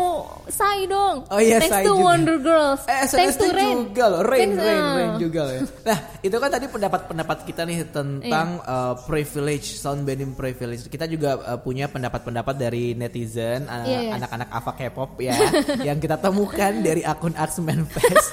Psy 0.47 0.87
dong. 0.87 1.27
Oh 1.27 1.41
iya, 1.41 1.59
thanks 1.59 1.73
Psy 1.73 1.83
to 1.83 1.93
juga. 1.93 2.05
Wonder 2.05 2.37
Girls. 2.39 2.81
Eh, 2.85 3.03
thanks 3.09 3.35
to 3.35 3.49
Rain. 3.49 3.91
juga 3.91 4.05
loh, 4.07 4.23
Rain, 4.23 4.53
Thanks, 4.53 4.61
Rain, 4.61 4.79
uh, 4.79 4.95
Rain 4.95 5.13
juga 5.19 5.41
loh 5.43 5.55
ya. 5.55 5.63
Nah, 5.83 5.99
itu 6.21 6.37
kan 6.37 6.51
tadi 6.53 6.67
pendapat-pendapat 6.69 7.39
kita 7.43 7.63
nih 7.65 7.79
tentang 7.89 8.49
Iya. 8.57 8.71
uh, 8.71 8.95
privilege, 9.03 9.75
sound 9.75 10.05
banding 10.05 10.33
privilege. 10.33 10.87
Kita 10.87 11.09
juga 11.09 11.41
uh, 11.41 11.59
punya 11.59 11.89
pendapat-pendapat 11.89 12.55
dari 12.55 12.93
netizen, 12.95 13.67
uh, 13.67 13.83
Iya, 13.83 14.15
anak-anak 14.15 14.49
Ava 14.53 14.73
K-pop 14.75 15.11
ya, 15.19 15.35
yang 15.81 15.99
kita 15.99 16.21
temukan 16.21 16.73
dari 16.79 17.03
akun 17.03 17.35
Axman 17.35 17.83
Fest. 17.85 18.31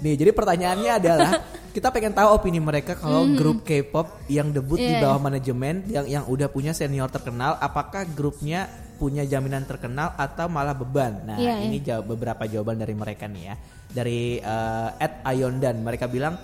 Nih, 0.00 0.16
jadi 0.16 0.32
pertanyaannya 0.32 0.92
adalah 0.96 1.32
kita 1.76 1.88
pengen 1.88 2.10
tahu 2.10 2.28
opini 2.32 2.58
mereka 2.58 2.96
kalau 2.96 3.28
grup 3.30 3.62
K-pop 3.62 4.26
yang 4.26 4.50
debut 4.50 4.76
di 4.76 4.84
Mhm. 4.86 4.96
Iya, 4.96 5.04
bawah 5.04 5.20
manajemen 5.20 5.74
yang 5.86 6.06
yang 6.06 6.24
udah 6.26 6.48
punya 6.48 6.72
senior 6.72 7.08
terkenal, 7.08 7.56
apakah 7.56 8.04
grupnya 8.06 8.66
punya 8.96 9.24
jaminan 9.24 9.64
terkenal 9.64 10.12
atau 10.14 10.48
malah 10.48 10.72
beban? 10.72 11.24
Nah, 11.24 11.36
Iya, 11.36 11.62
ini 11.62 11.80
jawab 11.80 12.10
beberapa 12.10 12.44
jawaban 12.44 12.76
dari 12.76 12.92
mereka 12.92 13.24
nih 13.24 13.42
ya. 13.44 13.54
Dari 13.90 14.38
uh, 14.38 14.88
Ed 14.96 15.20
Ayondan, 15.22 15.80
mereka 15.80 16.06
bilang 16.06 16.36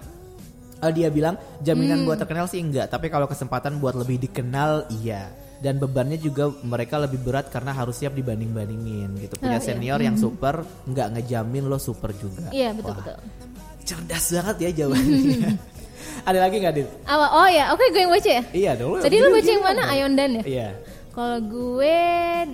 Eh, 0.77 0.93
dia 0.93 1.09
bilang 1.09 1.41
jaminan 1.65 2.05
Hmm. 2.05 2.07
buat 2.07 2.21
terkenal 2.21 2.45
sih 2.45 2.61
enggak, 2.61 2.93
tapi 2.93 3.09
kalau 3.09 3.25
kesempatan 3.25 3.81
buat 3.81 3.97
lebih 3.97 4.21
dikenal 4.21 4.85
iya. 4.93 5.33
Dan 5.57 5.81
bebannya 5.81 6.21
juga 6.21 6.53
mereka 6.61 7.01
lebih 7.01 7.21
berat 7.21 7.49
karena 7.49 7.73
harus 7.73 7.97
siap 7.97 8.13
dibanding-bandingin 8.13 9.17
gitu. 9.19 9.35
Punya 9.41 9.57
Oh, 9.57 9.63
iya. 9.63 9.67
senior 9.67 10.01
yang 10.01 10.17
super 10.17 10.61
nggak 10.85 11.09
ngejamin 11.17 11.65
lo 11.65 11.81
super 11.81 12.13
juga. 12.13 12.53
Iya 12.53 12.77
betul 12.77 12.93
Wah, 12.93 13.01
betul. 13.01 13.17
Cerdas 13.87 14.27
banget 14.35 14.57
ya 14.61 14.71
jawabannya. 14.85 15.57
Ada 16.29 16.39
lagi 16.43 16.57
nggak 16.59 16.75
Dit? 16.75 16.89
Oh 17.09 17.49
ya, 17.49 17.71
oke 17.73 17.85
gue 17.89 18.03
yang 18.03 18.13
baca 18.13 18.31
ya. 18.31 18.43
Iya 18.51 18.71
dong. 18.75 18.99
Tadi 18.99 19.17
lu 19.17 19.29
baca 19.31 19.51
yang 19.51 19.65
mana? 19.65 19.83
Ayondan 19.89 20.31
ya? 20.39 20.43
Iya. 20.45 20.69
Kalau 21.15 21.39
gue 21.41 21.97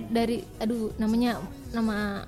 dari 0.07 0.37
aduh 0.57 0.95
namanya 0.95 1.41
nama 1.75 2.23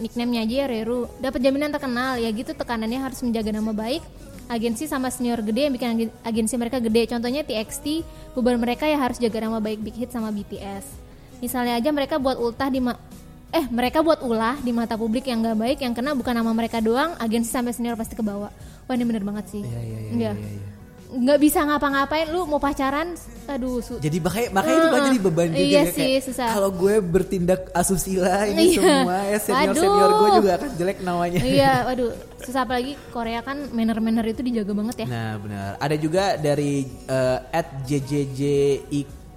nickname-nya 0.00 0.40
aja 0.48 0.54
ya 0.64 0.66
Reru. 0.66 1.10
Dapat 1.20 1.40
jaminan 1.44 1.68
terkenal 1.68 2.16
ya 2.16 2.30
gitu 2.32 2.56
tekanannya 2.56 3.00
harus 3.02 3.20
menjaga 3.20 3.50
nama 3.52 3.74
baik. 3.74 4.00
Agensi 4.44 4.84
sama 4.84 5.08
senior 5.08 5.40
gede 5.40 5.60
yang 5.62 5.72
bikin 5.72 5.88
agen- 5.90 6.14
agensi 6.22 6.54
mereka 6.54 6.76
gede. 6.78 7.06
Contohnya 7.06 7.40
TXT, 7.40 8.04
beban 8.32 8.56
mereka 8.56 8.84
ya 8.84 8.96
harus 8.96 9.16
jaga 9.16 9.40
nama 9.40 9.56
baik 9.56 9.80
Big 9.80 9.96
Hit 9.96 10.10
sama 10.10 10.28
BTS. 10.28 10.84
Misalnya 11.38 11.74
aja 11.74 11.88
mereka 11.88 12.16
buat 12.16 12.36
ultah 12.36 12.68
di 12.68 12.78
ma- 12.78 13.00
eh 13.50 13.64
mereka 13.64 14.00
buat 14.00 14.20
ulah 14.20 14.58
di 14.58 14.70
mata 14.70 14.94
publik 14.94 15.24
yang 15.24 15.40
nggak 15.40 15.56
baik 15.56 15.78
yang 15.80 15.92
kena 15.92 16.12
bukan 16.12 16.34
nama 16.34 16.50
mereka 16.50 16.78
doang, 16.78 17.14
agensi 17.16 17.48
sampai 17.48 17.70
senior 17.70 17.94
pasti 17.94 18.12
kebawa. 18.12 18.50
Wah 18.84 18.92
ini 18.92 19.04
bener 19.04 19.22
banget 19.22 19.48
sih. 19.48 19.62
Iya, 19.62 19.80
iya, 19.80 19.80
iya, 19.80 20.10
Iya. 20.10 20.32
iya, 20.34 20.48
iya. 20.50 20.68
Nggak 21.14 21.38
bisa 21.38 21.62
ngapa-ngapain, 21.62 22.26
lu 22.26 22.42
mau 22.42 22.58
pacaran, 22.58 23.14
aduh 23.46 23.78
su- 23.78 24.02
Jadi 24.02 24.18
makanya 24.18 24.48
makanya 24.50 24.74
itu 24.74 24.88
banyak 24.90 25.06
jadi 25.06 25.18
beban 25.22 25.48
juga 25.48 25.62
Iya 25.62 25.78
ya, 25.78 25.84
sih, 25.86 26.08
kayak, 26.10 26.22
susah. 26.26 26.48
Kalau 26.50 26.70
gue 26.74 26.94
bertindak 26.98 27.60
asusila 27.70 28.50
ini 28.50 28.62
Iya. 28.66 28.82
semua 28.82 29.16
ya 29.22 29.38
senior 29.38 29.74
senior 29.78 30.10
gue 30.10 30.28
juga 30.42 30.50
akan 30.58 30.70
jelek 30.74 30.98
namanya. 31.00 31.38
iya, 31.38 31.72
waduh, 31.86 32.10
susah 32.42 32.66
apalagi 32.66 32.98
Korea 33.14 33.40
kan 33.40 33.70
manner-manner 33.70 34.26
itu 34.26 34.42
dijaga 34.42 34.74
banget 34.74 34.96
ya. 35.00 35.06
Nah 35.06 35.30
benar. 35.38 35.70
Ada 35.78 35.96
juga 35.96 36.24
dari 36.34 36.82
uh, 37.06 37.38
at 37.48 37.68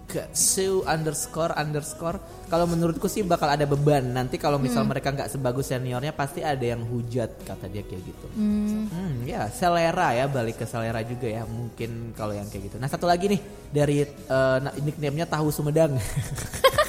jjjiksu 0.08 0.88
underscore 0.88 1.52
underscore. 1.54 2.18
Kalau 2.48 2.64
menurutku 2.64 3.06
sih 3.06 3.22
bakal 3.22 3.52
ada 3.52 3.68
beban. 3.68 4.08
Nanti 4.08 4.40
kalau 4.40 4.56
misal 4.56 4.88
Hmm. 4.88 4.96
mereka 4.96 5.12
nggak 5.12 5.28
sebagus 5.28 5.68
seniornya 5.68 6.16
pasti 6.16 6.40
ada 6.40 6.64
yang 6.64 6.80
hujat 6.82 7.44
kata 7.44 7.68
dia 7.68 7.84
kayak 7.84 8.04
gitu. 8.08 8.26
Hmm. 8.34 8.88
Hmm, 8.88 9.14
ya 9.28 9.52
selera 9.52 10.16
ya 10.16 10.26
balik 10.26 10.58
ke 10.58 10.66
selera 10.66 11.04
juga 11.04 11.28
ya 11.28 11.44
mungkin 11.44 12.16
kalau 12.16 12.32
yang 12.32 12.48
kayak 12.48 12.72
gitu. 12.72 12.76
Nah 12.80 12.88
satu 12.88 13.04
lagi 13.04 13.28
nih 13.28 13.42
dari 13.68 14.08
uh, 14.08 14.58
na- 14.64 14.76
nickname-nya 14.80 15.28
tahu 15.28 15.52
Sumedang. 15.52 15.92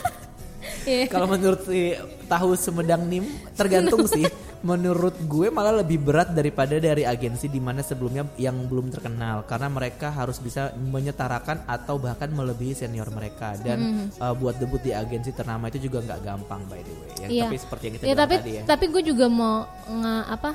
Iya. 0.89 1.05
Kalau 1.07 1.28
menurut 1.28 1.61
si 1.62 1.93
tahu 2.24 2.57
Sumedang 2.57 3.05
Nim 3.05 3.24
tergantung 3.53 4.09
sih. 4.09 4.24
Menurut 4.59 5.14
gue 5.22 5.55
malah 5.55 5.70
lebih 5.70 6.03
berat 6.03 6.34
daripada 6.34 6.74
dari 6.76 7.07
agensi 7.07 7.47
di 7.47 7.62
mana 7.62 7.78
sebelumnya 7.78 8.26
yang 8.34 8.66
belum 8.66 8.91
terkenal 8.91 9.47
karena 9.47 9.70
mereka 9.70 10.11
harus 10.11 10.43
bisa 10.43 10.74
menyetarakan 10.74 11.62
atau 11.62 11.95
bahkan 11.95 12.26
melebihi 12.26 12.74
senior 12.74 13.07
mereka 13.09 13.55
dan 13.55 13.78
uh, 14.18 14.34
buat 14.34 14.59
debut 14.59 14.82
di 14.82 14.91
agensi 14.91 15.30
ternama 15.30 15.70
itu 15.70 15.86
juga 15.86 16.03
nggak 16.03 16.20
gampang 16.20 16.66
by 16.66 16.82
the 16.82 16.91
way. 16.91 17.11
Ya, 17.14 17.26
Iya. 17.30 17.45
Tapi 17.47 17.57
seperti 17.57 17.82
yang 17.86 17.95
kita 17.95 18.03
Ya, 18.03 18.09
bilang 18.09 18.18
tapi 18.18 18.34
tadi 18.34 18.51
ya. 18.51 18.62
tapi 18.66 18.84
gue 18.91 19.03
juga 19.07 19.26
mau 19.30 19.57
nge 19.86 20.14
apa? 20.26 20.51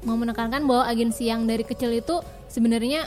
Mau 0.00 0.16
menekankan 0.16 0.62
bahwa 0.64 0.84
agensi 0.86 1.28
yang 1.28 1.44
dari 1.44 1.64
kecil 1.66 1.92
itu 1.92 2.16
sebenarnya 2.48 3.04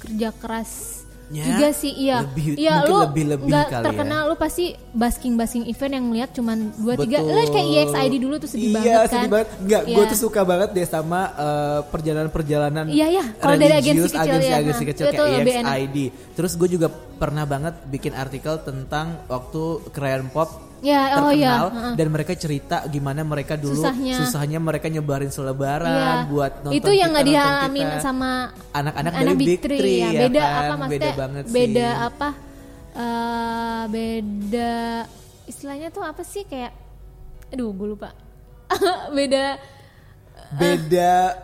kerja 0.00 0.34
keras 0.34 0.99
Ya, 1.30 1.46
juga 1.46 1.70
sih 1.70 1.94
iya 1.94 2.26
lebih- 2.26 2.58
iya 2.58 2.82
lu 2.82 3.06
lebih-lebih 3.06 3.46
nggak 3.46 3.66
kali 3.66 3.78
ya. 3.78 3.86
terkenal 3.86 4.22
lu 4.26 4.34
pasti 4.34 4.64
basking 4.90 5.38
basking 5.38 5.62
event 5.64 5.92
yang 5.94 6.06
lihat 6.10 6.30
cuman 6.34 6.74
dua 6.74 6.98
tiga 6.98 7.22
lu 7.22 7.38
kayak 7.46 7.66
EXID 7.86 8.14
dulu 8.18 8.34
tuh 8.36 8.50
sedih 8.50 8.66
iya, 8.66 8.74
banget 8.74 8.90
kan 8.90 9.06
sedih 9.08 9.30
banget. 9.30 9.48
Enggak, 9.62 9.82
gue 9.86 9.94
Iya. 9.94 10.10
tuh 10.10 10.18
suka 10.18 10.40
banget 10.42 10.68
deh 10.74 10.82
sama 10.84 11.20
eh, 11.30 11.80
perjalanan-perjalanan 11.86 12.84
Iya, 12.90 13.06
iya. 13.08 13.24
Kalau 13.36 13.54
dari 13.54 13.74
agensi 13.74 14.08
kecil 14.08 14.18
ya, 14.18 14.22
agensi-agensi 14.26 14.82
ha. 14.82 14.88
kecil 14.90 15.04
kayak 15.06 15.22
lebih 15.38 15.54
enak. 15.56 15.70
EXID. 15.70 15.96
Terus 16.34 16.52
gue 16.56 16.68
juga 16.68 16.88
pernah 16.90 17.44
banget 17.44 17.74
bikin 17.86 18.12
artikel 18.12 18.54
tentang 18.60 19.06
waktu 19.24 19.62
Crayon 19.90 20.34
Pop 20.34 20.69
Ya, 20.80 21.20
oh 21.20 21.28
iya, 21.28 21.60
terkenal 21.60 21.68
ha-ha. 21.70 21.90
dan 21.92 22.08
mereka 22.08 22.32
cerita 22.32 22.76
gimana 22.88 23.20
mereka 23.20 23.52
dulu 23.52 23.84
Susahnya. 23.84 24.56
mereka 24.56 24.88
nyebarin 24.88 25.28
selebaran 25.28 25.92
Iya. 25.92 26.24
buat 26.24 26.52
nonton 26.64 26.76
itu 26.80 26.90
yang 26.90 27.12
nggak 27.12 27.28
dialamin 27.28 27.84
kita. 27.86 28.00
sama 28.00 28.30
anak-anak 28.72 29.12
anak 29.12 29.24
dari 29.28 29.36
Big 29.36 29.48
Big 29.48 29.60
Three, 29.60 30.00
ya. 30.00 30.08
ya 30.08 30.20
beda 30.24 30.40
kan? 30.40 30.48
apa 30.48 30.74
maksudnya 30.74 30.88
beda 30.96 31.10
banget 31.20 31.44
beda 31.52 31.88
sih. 31.92 32.06
apa 32.08 32.28
eh, 32.96 33.82
beda 33.92 34.74
istilahnya 35.46 35.88
tuh 35.90 36.00
apa 36.00 36.22
sih 36.24 36.42
kayak 36.48 36.72
aduh 37.52 37.68
gue 37.70 37.88
lupa 37.92 38.10
beda 39.16 39.44
beda 40.56 41.12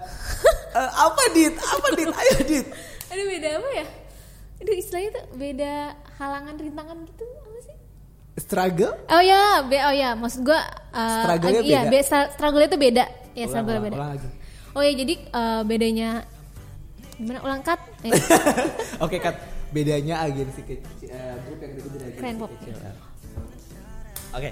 Eh, 0.77 0.91
apa 0.93 1.23
dit 1.33 1.57
apa 1.57 1.89
dit 1.97 2.11
ayo 2.13 2.37
dit 2.45 2.67
aduh 3.09 3.27
beda 3.33 3.49
apa 3.57 3.69
ya 3.73 3.87
aduh 4.61 4.75
istilahnya 4.77 5.11
tuh 5.17 5.25
beda 5.33 5.73
halangan 6.21 6.53
rintangan 6.53 6.97
gitu 7.09 7.25
struggle 8.37 8.93
oh 9.07 9.23
ya 9.23 9.43
be 9.63 9.79
oh 9.79 9.91
ya 9.91 10.13
maksud 10.13 10.41
gue 10.43 10.61
uh, 10.93 11.25
Struggle-nya 11.25 11.61
iya 11.63 11.81
beda. 11.83 11.91
be, 11.91 11.99
struggle 12.31 12.63
itu 12.63 12.77
beda 12.77 13.05
ya 13.33 13.41
Ulang, 13.41 13.49
struggle 13.49 13.73
ulang, 13.73 13.85
beda 13.85 13.97
ulang 13.97 14.11
lagi. 14.13 14.29
oh 14.71 14.83
ya 14.83 14.93
jadi 14.95 15.15
eh, 15.27 15.63
bedanya 15.63 16.11
gimana 17.17 17.39
ulang 17.41 17.61
cut 17.61 17.81
Eh, 18.03 18.13
Oke 19.05 19.17
kat 19.19 19.41
bedanya 19.69 20.21
agensi 20.21 20.61
kecil 20.63 20.85
eh, 21.07 21.35
grup 21.43 21.59
yang 21.59 21.73
dikut 21.75 21.91
dari 21.91 22.05
agensi 22.07 22.19
Keren 22.19 22.37
pop. 22.37 22.51
kecil. 22.55 22.75
Oke. 24.33 24.51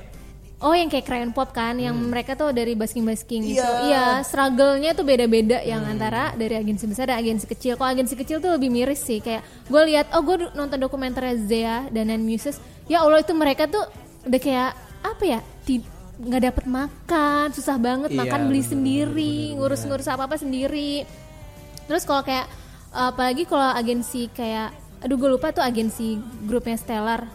Oh 0.57 0.73
yang 0.73 0.89
kayak 0.89 1.05
Crayon 1.05 1.29
Pop 1.31 1.53
kan, 1.53 1.77
yang 1.77 1.93
mereka 1.93 2.33
tuh 2.33 2.49
dari 2.49 2.73
basking-basking 2.73 3.43
gitu. 3.45 3.61
Hmm. 3.61 3.69
Iya. 3.69 3.69
Hmm. 3.69 3.85
Iya, 3.85 4.05
struggle-nya 4.25 4.91
tuh 4.91 5.05
beda-beda 5.05 5.61
yang 5.61 5.85
antara 5.85 6.33
dari 6.33 6.57
agensi 6.57 6.89
besar 6.89 7.05
dan 7.07 7.21
agensi 7.21 7.45
kecil. 7.45 7.77
Kalau 7.77 7.93
agensi 7.93 8.17
kecil 8.17 8.41
tuh 8.41 8.49
lebih 8.49 8.73
miris 8.73 8.97
sih. 8.99 9.21
Kayak 9.21 9.45
gue 9.69 9.83
lihat, 9.85 10.09
oh 10.17 10.25
gue 10.25 10.49
nonton 10.51 10.81
dokumenter 10.81 11.21
Zea 11.39 11.85
dan 11.91 12.09
Nan 12.09 12.25
Muses. 12.25 12.57
Ya 12.89 13.01
Allah 13.01 13.25
itu 13.25 13.33
mereka 13.33 13.65
tuh 13.69 13.85
udah 14.29 14.41
kayak 14.41 14.73
apa 15.05 15.25
ya? 15.25 15.41
nggak 16.15 16.43
dapat 16.55 16.65
makan, 16.71 17.47
susah 17.51 17.75
banget 17.75 18.15
Iya, 18.15 18.23
makan 18.23 18.41
beli 18.47 18.63
bener, 18.63 18.71
sendiri, 18.71 19.37
ngurus-ngurus 19.59 20.07
apa-apa 20.07 20.39
sendiri. 20.39 21.03
Terus 21.91 22.07
kalau 22.07 22.23
kayak 22.23 22.47
apalagi 22.95 23.43
kalau 23.51 23.75
agensi 23.75 24.31
kayak 24.31 24.71
aduh 25.03 25.19
gue 25.19 25.31
lupa 25.35 25.51
tuh 25.51 25.67
agensi 25.67 26.17
grupnya 26.47 26.79
Stellar 26.79 27.27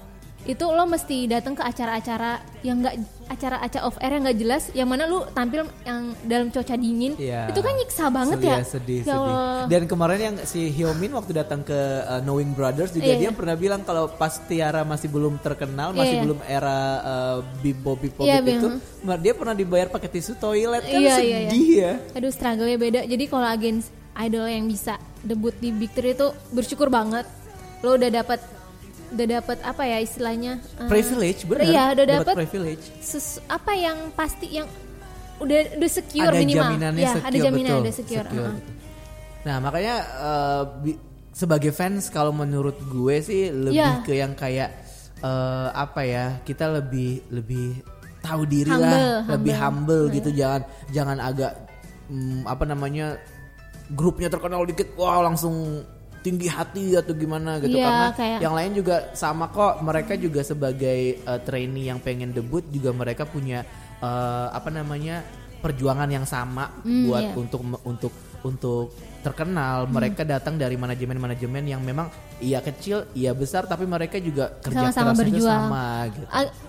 itu 0.42 0.64
lo 0.64 0.84
mesti 0.84 1.28
datang 1.28 1.52
ke 1.52 1.62
acara-acara 1.62 2.40
yang 2.62 2.80
enggak 2.80 2.96
acara-acara 3.28 3.84
off 3.84 4.00
air 4.00 4.12
yang 4.12 4.24
nggak 4.24 4.40
jelas 4.40 4.64
yang 4.72 4.88
mana 4.88 5.04
lu 5.04 5.22
tampil 5.30 5.68
yang 5.84 6.16
dalam 6.24 6.48
cuaca 6.48 6.74
dingin 6.74 7.14
Iya. 7.14 7.48
itu 7.48 7.60
kan 7.60 7.74
nyiksa 7.74 8.06
banget 8.08 8.38
Sedih 8.38 8.50
ya 8.50 8.64
sedih, 8.64 9.00
Ya 9.00 9.14
sedih. 9.14 9.36
Dan 9.68 9.82
kemarin 9.86 10.20
yang 10.22 10.36
si 10.42 10.72
Hyomin 10.72 11.12
waktu 11.12 11.32
datang 11.34 11.62
ke 11.62 11.76
uh, 12.02 12.22
Knowing 12.22 12.52
Brothers 12.52 12.90
juga 12.90 13.06
Iya, 13.06 13.18
dia 13.18 13.24
iya. 13.26 13.36
pernah 13.36 13.54
bilang 13.54 13.84
kalau 13.84 14.08
pas 14.10 14.40
Tiara 14.42 14.82
masih 14.82 15.08
belum 15.08 15.38
terkenal, 15.38 15.92
masih 15.92 16.02
Iya, 16.02 16.16
iya. 16.16 16.24
belum 16.24 16.40
era 16.42 16.80
uh, 17.00 17.38
Bibo 17.60 17.94
Bibo 17.94 18.24
Iya, 18.24 18.40
itu, 18.40 18.68
Bang. 18.70 18.80
ma- 19.04 19.20
dia 19.20 19.34
pernah 19.34 19.54
dibayar 19.54 19.88
pakai 19.88 20.10
tisu 20.10 20.34
toilet 20.36 20.82
kan 20.82 20.98
Iya, 20.98 21.16
iya, 21.20 21.38
sedih 21.46 21.68
ya. 21.78 21.94
aduh 22.14 22.32
struggle-nya 22.32 22.78
beda 22.78 23.02
jadi 23.06 23.24
kalau 23.26 23.46
agensi 23.46 23.92
idol 24.18 24.48
yang 24.48 24.66
bisa 24.66 24.96
debut 25.22 25.54
di 25.54 25.70
Big 25.70 25.92
Three 25.92 26.12
itu 26.12 26.28
bersyukur 26.50 26.88
banget 26.88 27.28
lo 27.80 27.94
udah 27.94 28.10
dapat 28.10 28.40
udah 29.10 29.26
dapat 29.32 29.58
apa 29.62 29.84
ya 29.84 29.98
istilahnya 30.00 30.54
eh, 30.78 30.88
Privilege 30.88 31.40
benar. 31.44 31.62
iya 31.64 31.84
udah 31.92 32.06
dapat 32.08 32.34
privilege. 32.38 32.84
ses- 33.00 33.42
apa 33.46 33.72
yang 33.74 33.98
pasti 34.14 34.48
yang 34.52 34.68
udah 35.40 35.60
udah 35.76 35.90
secure 35.90 36.28
ada 36.28 36.38
minimal 36.38 36.68
jaminannya 36.68 37.00
ya 37.00 37.12
secure, 37.14 37.28
ada 37.28 37.38
jaminan 37.40 37.72
betul, 37.72 37.82
ada 37.82 37.92
secure, 37.92 38.26
uh-uh. 38.26 38.36
gitu. 38.36 38.52
Nah 39.40 39.56
makanya 39.58 39.96
uh, 40.20 40.64
bi- 40.78 41.00
sebagai 41.32 41.72
fans 41.72 42.08
kalau 42.08 42.30
menurut 42.30 42.76
gue 42.84 43.16
sih 43.20 43.48
lebih 43.48 43.80
Iya. 43.80 44.04
ke 44.04 44.14
yang 44.14 44.36
kayak 44.36 44.70
uh, 45.20 45.72
apa 45.72 46.02
ya 46.04 46.26
kita 46.44 46.68
lebih 46.70 47.24
lebih 47.30 47.80
tahu 48.20 48.44
diri 48.44 48.68
Humble, 48.68 48.84
lah, 48.84 49.24
lebih 49.32 49.54
humble. 49.56 50.04
humble 50.04 50.04
gitu 50.12 50.30
jangan 50.36 50.62
jangan 50.92 51.18
agak 51.18 51.56
mm, 52.08 52.44
apa 52.44 52.64
namanya 52.68 53.16
grupnya 53.90 54.28
terkenal 54.28 54.68
dikit 54.68 54.92
wah 54.94 55.24
langsung 55.24 55.82
tinggi 56.20 56.48
hati 56.48 56.94
atau 56.94 57.14
gimana 57.14 57.58
gitu 57.58 57.74
Iya, 57.74 57.86
karena 57.86 58.08
kayak- 58.12 58.42
yang 58.42 58.54
lain 58.54 58.72
juga 58.74 58.96
sama 59.14 59.48
kok 59.48 59.80
mereka 59.80 60.14
juga 60.16 60.42
sebagai 60.42 61.00
uh, 61.24 61.40
trainee 61.40 61.88
yang 61.88 61.98
pengen 61.98 62.30
debut 62.30 62.64
juga 62.68 62.92
mereka 62.92 63.24
punya 63.24 63.64
uh, 63.98 64.52
apa 64.52 64.68
namanya 64.70 65.24
perjuangan 65.60 66.08
yang 66.08 66.24
sama 66.24 66.72
Hmm, 66.82 67.04
buat 67.06 67.24
iya. 67.26 67.34
untuk 67.34 67.62
untuk 67.84 68.14
untuk 68.40 68.96
terkenal 69.20 69.84
Hmm. 69.84 69.92
mereka 69.92 70.24
datang 70.24 70.56
dari 70.56 70.76
manajemen-manajemen 70.76 71.64
yang 71.66 71.82
memang 71.82 72.08
iya 72.40 72.60
kecil 72.60 73.04
iya 73.12 73.32
besar 73.32 73.64
tapi 73.64 73.84
mereka 73.84 74.16
juga 74.18 74.56
kerja 74.58 74.88
Sama-sama 74.88 75.12
kerasnya 75.12 75.24
itu 75.26 75.32
berjuang. 75.36 75.62
sama 75.62 75.86
gitu 76.08 76.26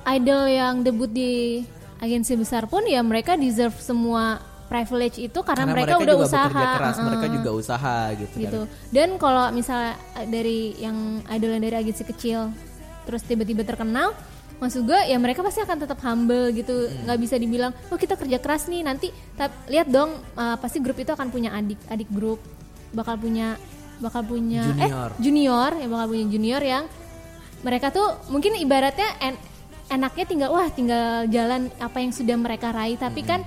idol 0.09 0.43
yang 0.49 0.75
debut 0.81 1.07
di 1.07 1.63
agensi 1.97 2.35
besar 2.35 2.67
pun 2.67 2.83
ya 2.83 2.99
mereka 3.01 3.35
deserve 3.35 3.77
semua 3.77 4.43
privilege 4.71 5.19
itu 5.19 5.39
karena, 5.43 5.67
mereka, 5.67 5.99
udah 5.99 6.15
juga 6.15 6.27
usaha 6.31 6.47
keras 6.47 6.95
uh-uh. 6.95 7.07
mereka 7.11 7.27
juga 7.27 7.51
usaha 7.51 7.97
gitu, 8.15 8.35
gitu. 8.39 8.61
kan 8.63 8.87
Dan 8.95 9.09
kalau 9.19 9.51
misalnya 9.51 9.99
eh, 10.15 10.27
dari 10.31 10.79
yang 10.79 10.95
idol 11.27 11.59
yang 11.59 11.63
dari 11.67 11.77
agensi 11.77 12.07
kecil 12.07 12.55
terus 13.03 13.27
tiba-tiba 13.27 13.67
terkenal, 13.67 14.15
maksud 14.57 14.87
gue 14.87 15.01
ya 15.11 15.19
mereka 15.19 15.43
pasti 15.43 15.59
akan 15.59 15.75
tetap 15.75 15.99
humble 16.01 16.55
gitu, 16.55 16.87
Hmm. 16.87 17.03
nggak 17.03 17.19
bisa 17.19 17.35
dibilang, 17.35 17.75
oh 17.91 17.99
kita 17.99 18.15
kerja 18.15 18.39
keras 18.39 18.71
nih 18.71 18.87
nanti. 18.87 19.11
Tapi 19.35 19.75
lihat 19.75 19.91
dong, 19.91 20.15
eh, 20.15 20.57
pasti 20.57 20.79
grup 20.79 20.95
itu 20.97 21.11
akan 21.11 21.29
punya 21.29 21.51
adik, 21.51 21.81
adik 21.91 22.07
grup, 22.07 22.39
bakal 22.95 23.19
punya 23.19 23.59
bakal 23.99 24.25
punya 24.25 24.65
Junior. 24.65 25.11
eh 25.13 25.21
junior 25.21 25.71
yang 25.77 25.91
bakal 25.93 26.07
punya 26.09 26.27
junior 26.27 26.63
yang 26.65 26.85
mereka 27.61 27.93
tuh 27.93 28.17
mungkin 28.33 28.57
ibaratnya 28.57 29.05
en- 29.21 29.37
enaknya 29.91 30.25
tinggal 30.25 30.49
wah 30.57 30.73
tinggal 30.73 31.29
jalan 31.29 31.69
apa 31.77 32.01
yang 32.01 32.09
sudah 32.09 32.33
mereka 32.33 32.73
raih 32.73 32.97
tapi 32.97 33.21
kan 33.21 33.45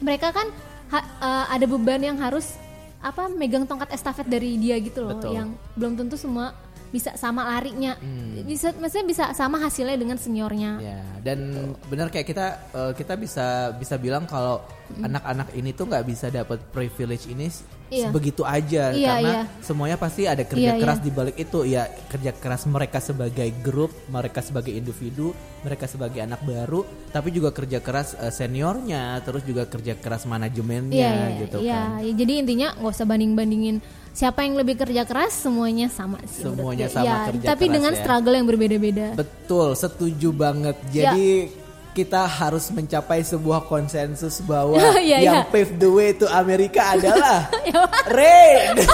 mereka 0.00 0.32
kan 0.32 0.48
ha- 0.90 1.06
eh, 1.06 1.46
ada 1.56 1.64
beban 1.68 2.00
yang 2.00 2.18
harus 2.18 2.56
apa 3.00 3.32
megang 3.32 3.64
tongkat 3.64 3.96
estafet 3.96 4.28
dari 4.28 4.60
dia 4.60 4.76
gitu 4.76 5.00
loh 5.00 5.16
Betul. 5.16 5.32
yang 5.32 5.48
belum 5.72 5.96
tentu 5.96 6.20
semua 6.20 6.52
bisa 6.90 7.14
sama 7.14 7.46
larinya 7.46 7.94
bisa 8.42 8.74
maksudnya 8.74 9.06
bisa 9.06 9.24
sama 9.34 9.62
hasilnya 9.62 9.94
dengan 9.94 10.18
seniornya 10.18 10.82
Ya, 10.82 11.00
dan 11.22 11.38
benar 11.86 12.10
kayak 12.10 12.26
kita 12.26 12.46
eh, 12.74 12.92
kita 12.98 13.14
bisa 13.14 13.70
bisa 13.78 13.94
bilang 13.94 14.26
kalau 14.26 14.62
anak-anak 14.98 15.54
ini 15.54 15.70
tuh 15.70 15.86
nggak 15.86 16.04
bisa 16.04 16.26
dapat 16.28 16.58
privilege 16.74 17.30
ini 17.30 17.46
Iya. 17.90 18.14
begitu 18.14 18.46
aja 18.46 18.94
Iya, 18.94 19.18
karena 19.18 19.30
iya. 19.34 19.42
semuanya 19.66 19.98
pasti 19.98 20.22
ada 20.22 20.46
kerja 20.46 20.78
Iya, 20.78 20.78
keras 20.78 21.02
iya. 21.02 21.04
di 21.04 21.10
balik 21.10 21.36
itu 21.42 21.58
ya 21.66 21.90
kerja 22.06 22.30
keras 22.38 22.62
mereka 22.70 23.02
sebagai 23.02 23.50
grup, 23.66 23.90
mereka 24.06 24.38
sebagai 24.46 24.70
individu, 24.70 25.34
mereka 25.66 25.90
sebagai 25.90 26.22
anak 26.22 26.38
baru, 26.46 26.86
tapi 27.10 27.34
juga 27.34 27.50
kerja 27.50 27.82
keras 27.82 28.14
eh, 28.14 28.30
seniornya, 28.30 29.18
terus 29.26 29.42
juga 29.42 29.66
kerja 29.66 29.98
keras 29.98 30.22
manajemennya 30.22 30.94
Iya, 30.94 31.10
iya, 31.10 31.40
gitu 31.42 31.56
iya. 31.66 31.82
kan. 31.98 32.14
Jadi 32.14 32.32
intinya 32.38 32.68
nggak 32.78 32.94
usah 32.94 33.06
banding 33.10 33.34
bandingin 33.34 33.82
siapa 34.10 34.42
yang 34.42 34.54
lebih 34.54 34.74
kerja 34.76 35.02
keras 35.02 35.32
semuanya 35.38 35.86
sama 35.86 36.18
sih 36.24 36.42
Semuanya 36.42 36.86
gue. 36.86 36.92
sama 36.92 37.04
Ya, 37.04 37.16
kerja 37.26 37.46
tapi 37.46 37.64
keras 37.64 37.74
dengan 37.74 37.92
ya. 37.92 37.98
struggle 37.98 38.34
yang 38.34 38.44
berbeda-beda 38.44 39.06
Betul, 39.14 39.68
setuju 39.74 40.28
banget. 40.30 40.76
Ya. 40.90 41.10
Jadi 41.10 41.50
kita 41.90 42.22
harus 42.22 42.70
mencapai 42.70 43.20
sebuah 43.20 43.64
konsensus 43.64 44.38
bahwa 44.40 44.78
Iya, 44.96 45.18
yang 45.24 45.42
iya. 45.42 45.46
pave 45.46 45.74
the 45.76 45.88
way 45.88 46.10
to 46.12 46.26
Amerika 46.28 46.82
adalah 46.94 47.50
Ya, 47.62 47.82
Rain. 48.06 48.74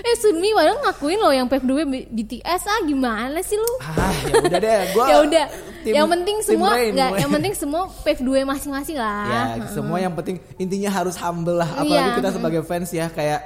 eh 0.00 0.16
Sunmi 0.16 0.48
padahal 0.50 0.80
ngakuin 0.80 1.18
loh 1.18 1.28
yang 1.28 1.44
pave 1.44 1.60
the 1.60 1.74
way 1.74 1.84
BTS 1.84 2.62
ah 2.64 2.80
gimana 2.82 3.36
sih 3.40 3.52
lu 3.54 3.72
ah, 3.84 4.08
ya 4.24 4.34
udah 4.40 4.58
deh, 4.58 4.80
gua 4.90 5.04
ya 5.04 5.16
udah 5.20 5.44
tim- 5.80 5.94
yang 5.94 6.06
penting 6.06 6.36
semua 6.40 6.70
Rain, 6.72 6.92
nggak 6.92 7.10
gue. 7.10 7.18
yang 7.20 7.30
penting 7.30 7.54
semua 7.60 7.82
pave 8.00 8.20
way 8.22 8.42
masing-masing 8.42 8.96
lah 8.96 9.26
ya, 9.26 9.42
semua 9.68 9.96
yang 9.96 10.12
penting 10.12 10.36
intinya 10.56 10.90
harus 10.90 11.14
humble 11.14 11.56
lah. 11.56 11.68
Apalagi 11.72 11.90
Iya. 11.90 12.16
kita 12.16 12.30
sebagai 12.32 12.60
fans 12.62 12.88
ya 12.90 13.06
kayak 13.08 13.40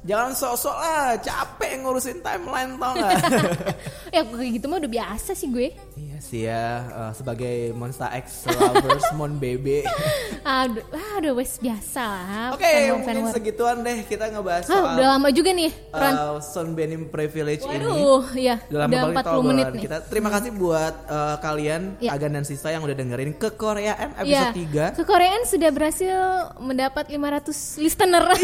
jangan 0.00 0.30
sok-sok 0.30 0.72
lah, 0.74 1.18
capek 1.18 1.72
ngurusin 1.78 2.18
timeline 2.18 2.74
tau 2.74 2.94
gak? 2.94 3.18
ya 4.14 4.22
kayak 4.22 4.50
gitu 4.54 4.66
mah 4.66 4.78
udah 4.78 4.92
biasa 4.92 5.30
sih 5.32 5.48
gue 5.48 5.68
iya 5.94 6.16
sih 6.18 6.40
ya, 6.42 6.64
eh, 6.84 7.12
sebagai 7.12 7.54
Monster 7.72 8.08
X 8.16 8.26
lovers, 8.48 9.04
Mon 9.18 9.34
Bebe. 9.34 9.82
aduh 10.40 10.82
aduh 11.14 11.34
wes 11.34 11.58
biasa 11.58 12.00
lah 12.00 12.48
Oke, 12.52 12.64
fan 12.64 12.94
mungkin 12.94 13.16
war. 13.20 13.32
segituan 13.32 13.76
deh 13.80 13.98
kita 14.02 14.28
ngebahas 14.28 14.64
ah, 14.64 14.70
soal 14.70 14.94
udah 14.94 15.08
lama 15.12 15.28
juga 15.28 15.50
nih 15.50 15.70
Ron 15.90 16.14
uh, 16.14 16.38
Son 16.40 16.68
Benim 16.72 17.06
Privilege 17.06 17.62
ini. 17.64 17.78
waduh 17.78 18.24
ya 18.32 18.56
Udah 18.64 18.78
udah 18.80 18.88
banget 18.88 19.14
kita 19.18 19.30
40 19.34 19.44
menit 19.44 19.66
nih 19.68 19.82
kita. 19.82 19.96
Terima 20.06 20.28
kasih 20.30 20.50
buat 20.52 20.94
uh, 21.04 21.36
kalian 21.38 21.82
Ya. 21.98 22.14
Agan 22.14 22.30
dan 22.32 22.44
Sisa 22.44 22.68
yang 22.68 22.80
udah 22.80 22.94
dengerin 22.94 23.34
kekoreaan 23.34 24.14
episode 24.16 24.54
Ya, 24.70 24.90
3. 24.92 24.96
ke 24.96 25.02
Koreaan 25.02 25.42
sudah 25.44 25.70
berhasil 25.70 26.14
mendapat 26.58 27.08
500 27.08 27.50
listener. 27.78 28.24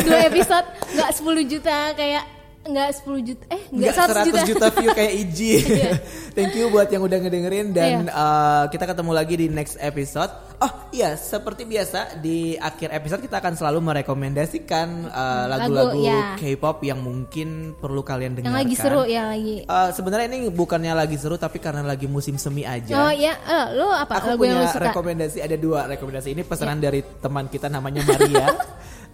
Dua 0.00 0.20
episode 0.24 0.66
nggak 0.90 1.10
10 1.12 1.50
juta 1.50 1.76
kayak 1.92 2.24
nggak 2.64 2.88
10 2.96 3.28
juta 3.28 3.44
eh 3.46 3.62
nggak 3.68 3.92
Nggak 3.92 4.08
100 4.08 4.24
juta. 4.24 4.40
juta 4.46 4.66
view 4.72 4.90
kayak 4.90 5.12
Iji. 5.18 5.52
Iya. 5.74 5.92
Thank 6.32 6.56
you 6.56 6.66
buat 6.66 6.88
yang 6.88 7.00
udah 7.00 7.18
ngedengerin 7.18 7.70
dan 7.70 7.90
Iya. 8.02 8.10
uh, 8.10 8.64
kita 8.66 8.84
ketemu 8.84 9.12
lagi 9.12 9.34
di 9.36 9.46
next 9.48 9.76
episode. 9.78 10.32
Oh 10.56 10.72
iya, 10.90 11.12
seperti 11.14 11.62
biasa 11.62 12.18
di 12.18 12.56
akhir 12.56 12.88
episode 12.90 13.20
kita 13.20 13.36
akan 13.36 13.52
selalu 13.52 13.84
merekomendasikan 13.84 14.88
uh, 15.06 15.44
Lagu, 15.46 15.70
lagu-lagu 15.70 15.98
ya. 16.02 16.34
K-pop 16.34 16.80
yang 16.82 16.98
mungkin 16.98 17.48
perlu 17.76 18.00
kalian 18.00 18.32
dengarkan. 18.34 18.50
Yang 18.50 18.60
lagi 18.64 18.74
seru 18.74 19.02
ya 19.04 19.22
lagi. 19.28 19.56
Uh, 19.62 19.90
sebenarnya 19.92 20.26
ini 20.28 20.48
bukannya 20.48 20.92
lagi 20.96 21.14
seru 21.14 21.36
tapi 21.36 21.60
karena 21.60 21.84
lagi 21.84 22.08
musim 22.08 22.34
semi 22.34 22.64
aja. 22.64 22.96
Oh 22.98 23.12
ya, 23.12 23.36
eh, 23.36 23.66
lo 23.76 23.92
apa 23.92 24.18
Aku 24.18 24.34
lagu 24.34 24.42
yang 24.42 24.56
punya 24.56 24.64
lo 24.64 24.72
suka? 24.72 24.88
rekomendasi 24.88 25.38
ada 25.38 25.54
dua 25.54 25.84
rekomendasi 25.86 26.32
ini 26.32 26.42
pesanan 26.42 26.80
dari 26.80 27.04
teman 27.20 27.46
kita 27.46 27.68
namanya 27.68 28.00
Maria. 28.02 28.48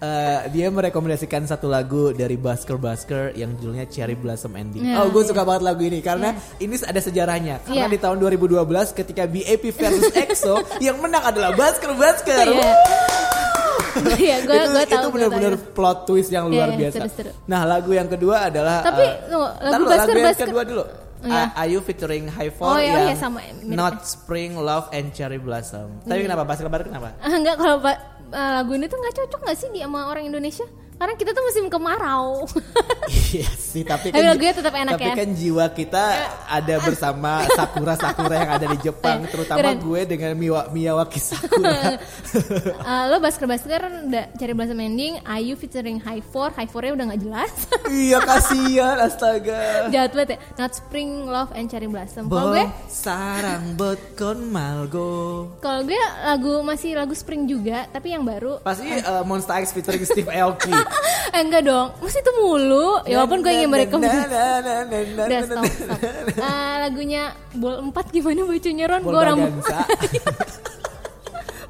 Eh, 0.01 0.40
dia 0.48 0.72
merekomendasikan 0.72 1.44
satu 1.44 1.68
lagu 1.68 2.09
dari 2.11 2.32
Basker 2.34 2.80
Basker 2.80 3.36
yang 3.36 3.53
judulnya 3.55 3.84
Cherry 3.84 4.16
Blossom 4.16 4.57
Ending. 4.57 4.80
Ya, 4.82 4.96
oh, 4.98 5.12
gue 5.12 5.20
ya. 5.20 5.28
suka 5.28 5.44
banget 5.44 5.61
lagu 5.61 5.84
ini 5.84 6.01
karena 6.01 6.32
ini 6.57 6.72
ada 6.80 6.96
sejarahnya. 6.98 7.61
Karena 7.61 7.84
Ya. 7.84 7.92
di 7.92 8.01
tahun 8.01 8.16
2012 8.16 8.64
ketika 8.96 9.28
BAP 9.28 9.61
versus 9.70 10.09
EXO 10.16 10.57
yang 10.80 10.96
menang 10.98 11.20
adalah 11.20 11.53
Basker 11.53 11.92
Basker. 11.92 12.48
Iya. 12.48 12.72
Iya, 14.16 14.36
gue 14.40 14.55
itu 14.57 14.68
gue 14.70 14.84
tahu. 14.86 14.96
itu 14.96 15.09
benar-benar 15.12 15.55
plot 15.76 15.98
twist 16.07 16.30
yang 16.30 16.48
luar 16.48 16.70
Iya, 16.70 16.72
iya, 16.72 16.80
biasa. 16.80 16.96
seru-seru. 16.96 17.30
Nah, 17.44 17.61
lagu 17.68 17.90
yang 17.90 18.09
kedua 18.09 18.48
adalah 18.48 18.80
Tapi, 18.80 19.05
ntar 19.28 19.61
lagu 19.61 19.84
Basker 19.84 20.16
yang 20.16 20.26
Basker- 20.32 20.48
kedua 20.48 20.64
dulu. 20.64 20.84
Iya. 21.20 21.53
Ah, 21.53 21.61
Ayu 21.61 21.84
featuring 21.84 22.32
High 22.32 22.48
Four 22.48 22.72
Oh, 22.72 22.80
iya, 22.80 22.96
yang 22.96 23.12
iya, 23.12 23.16
sama, 23.20 23.44
mirip. 23.44 23.76
Not 23.76 24.09
Spring 24.09 24.57
Love 24.57 24.88
and 24.96 25.12
Cherry 25.12 25.36
Blossom. 25.36 26.01
Tapi 26.01 26.24
kenapa 26.24 26.48
Basker 26.48 26.64
Basker 26.64 26.88
kenapa? 26.88 27.12
Enggak 27.28 27.61
kalau 27.61 27.76
Eh, 28.30 28.50
lagu 28.54 28.70
ini 28.78 28.86
tuh 28.86 28.98
nggak 29.02 29.14
cocok 29.18 29.40
nggak 29.42 29.58
sih 29.58 29.68
di 29.74 29.82
sama 29.82 30.06
orang 30.06 30.30
Indonesia? 30.30 30.66
Karena 31.01 31.16
kita 31.16 31.32
tuh 31.32 31.40
musim 31.42 31.64
kemarau. 31.66 32.44
Iya 33.30 33.46
sih, 33.53 33.82
tapi 33.82 34.11
Tapi 34.11 34.22
kan 34.22 34.26
lagunya 34.26 34.55
tetap 34.55 34.70
enak 34.70 34.94
tapi 34.94 35.07
ya. 35.07 35.14
kan 35.14 35.28
jiwa 35.32 35.66
kita 35.70 36.05
ada 36.46 36.74
bersama 36.78 37.42
sakura-sakura 37.48 38.34
yang 38.36 38.51
ada 38.51 38.66
di 38.68 38.78
Jepang, 38.80 39.22
terutama 39.26 39.59
keren. 39.61 39.78
gue 39.78 40.01
dengan 40.05 40.32
Miwa, 40.34 40.70
Miyawaki 40.70 41.18
Sakura. 41.18 41.94
Eh, 42.80 43.05
lo 43.07 43.18
Basker 43.18 43.46
Basker 43.46 43.82
udah 44.07 44.30
cari 44.34 44.53
bahasa 44.55 44.70
mending 44.70 45.18
Ayu 45.24 45.55
featuring 45.55 45.98
High 45.98 46.22
Four 46.22 46.55
High 46.55 46.66
Four-nya 46.66 46.94
udah 46.94 47.07
nggak 47.11 47.22
jelas 47.22 47.51
iya 47.90 48.18
kasihan, 48.20 48.96
astaga. 48.98 49.90
jahat 49.90 50.14
banget 50.14 50.30
ya 50.34 50.38
Not 50.57 50.72
Spring 50.72 51.11
Love 51.26 51.51
and 51.53 51.66
Cherry 51.66 51.86
Blossom 51.86 52.30
kalau 52.30 52.55
gue 52.55 52.66
sarang 52.86 53.74
bot 53.74 53.98
kon 54.14 54.46
malgo. 54.46 55.11
kalau 55.59 55.82
gue 55.82 55.98
lagu 56.22 56.62
masih 56.62 56.94
lagu 56.94 57.11
Spring 57.12 57.46
juga 57.46 57.90
tapi 57.90 58.14
yang 58.14 58.22
baru 58.22 58.62
Pasti 58.62 58.86
uh, 58.86 59.22
Monster 59.22 59.59
X 59.59 59.74
featuring 59.74 60.03
Steve 60.05 60.30
Aoki. 60.30 60.70
eh 61.34 61.41
enggak 61.41 61.62
dong 61.62 61.95
masih 62.03 62.20
itu 62.20 62.32
mulu 62.43 63.01
ya 63.07 63.22
walaupun 63.22 63.38
gue 63.47 63.53
ingin 63.55 63.70
na, 63.70 63.78
udah 65.26 65.41
stop, 65.47 65.64
stop. 65.70 65.99
Eh, 66.34 66.74
lagunya 66.82 67.22
Bol 67.55 67.78
4 67.91 68.14
gimana 68.14 68.43
bacanya 68.47 68.84
Ron 68.91 69.03
gue 69.07 69.14
orang. 69.14 69.38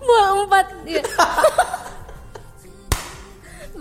Bol 0.00 0.48
4 0.48 0.88
iya. 0.88 1.02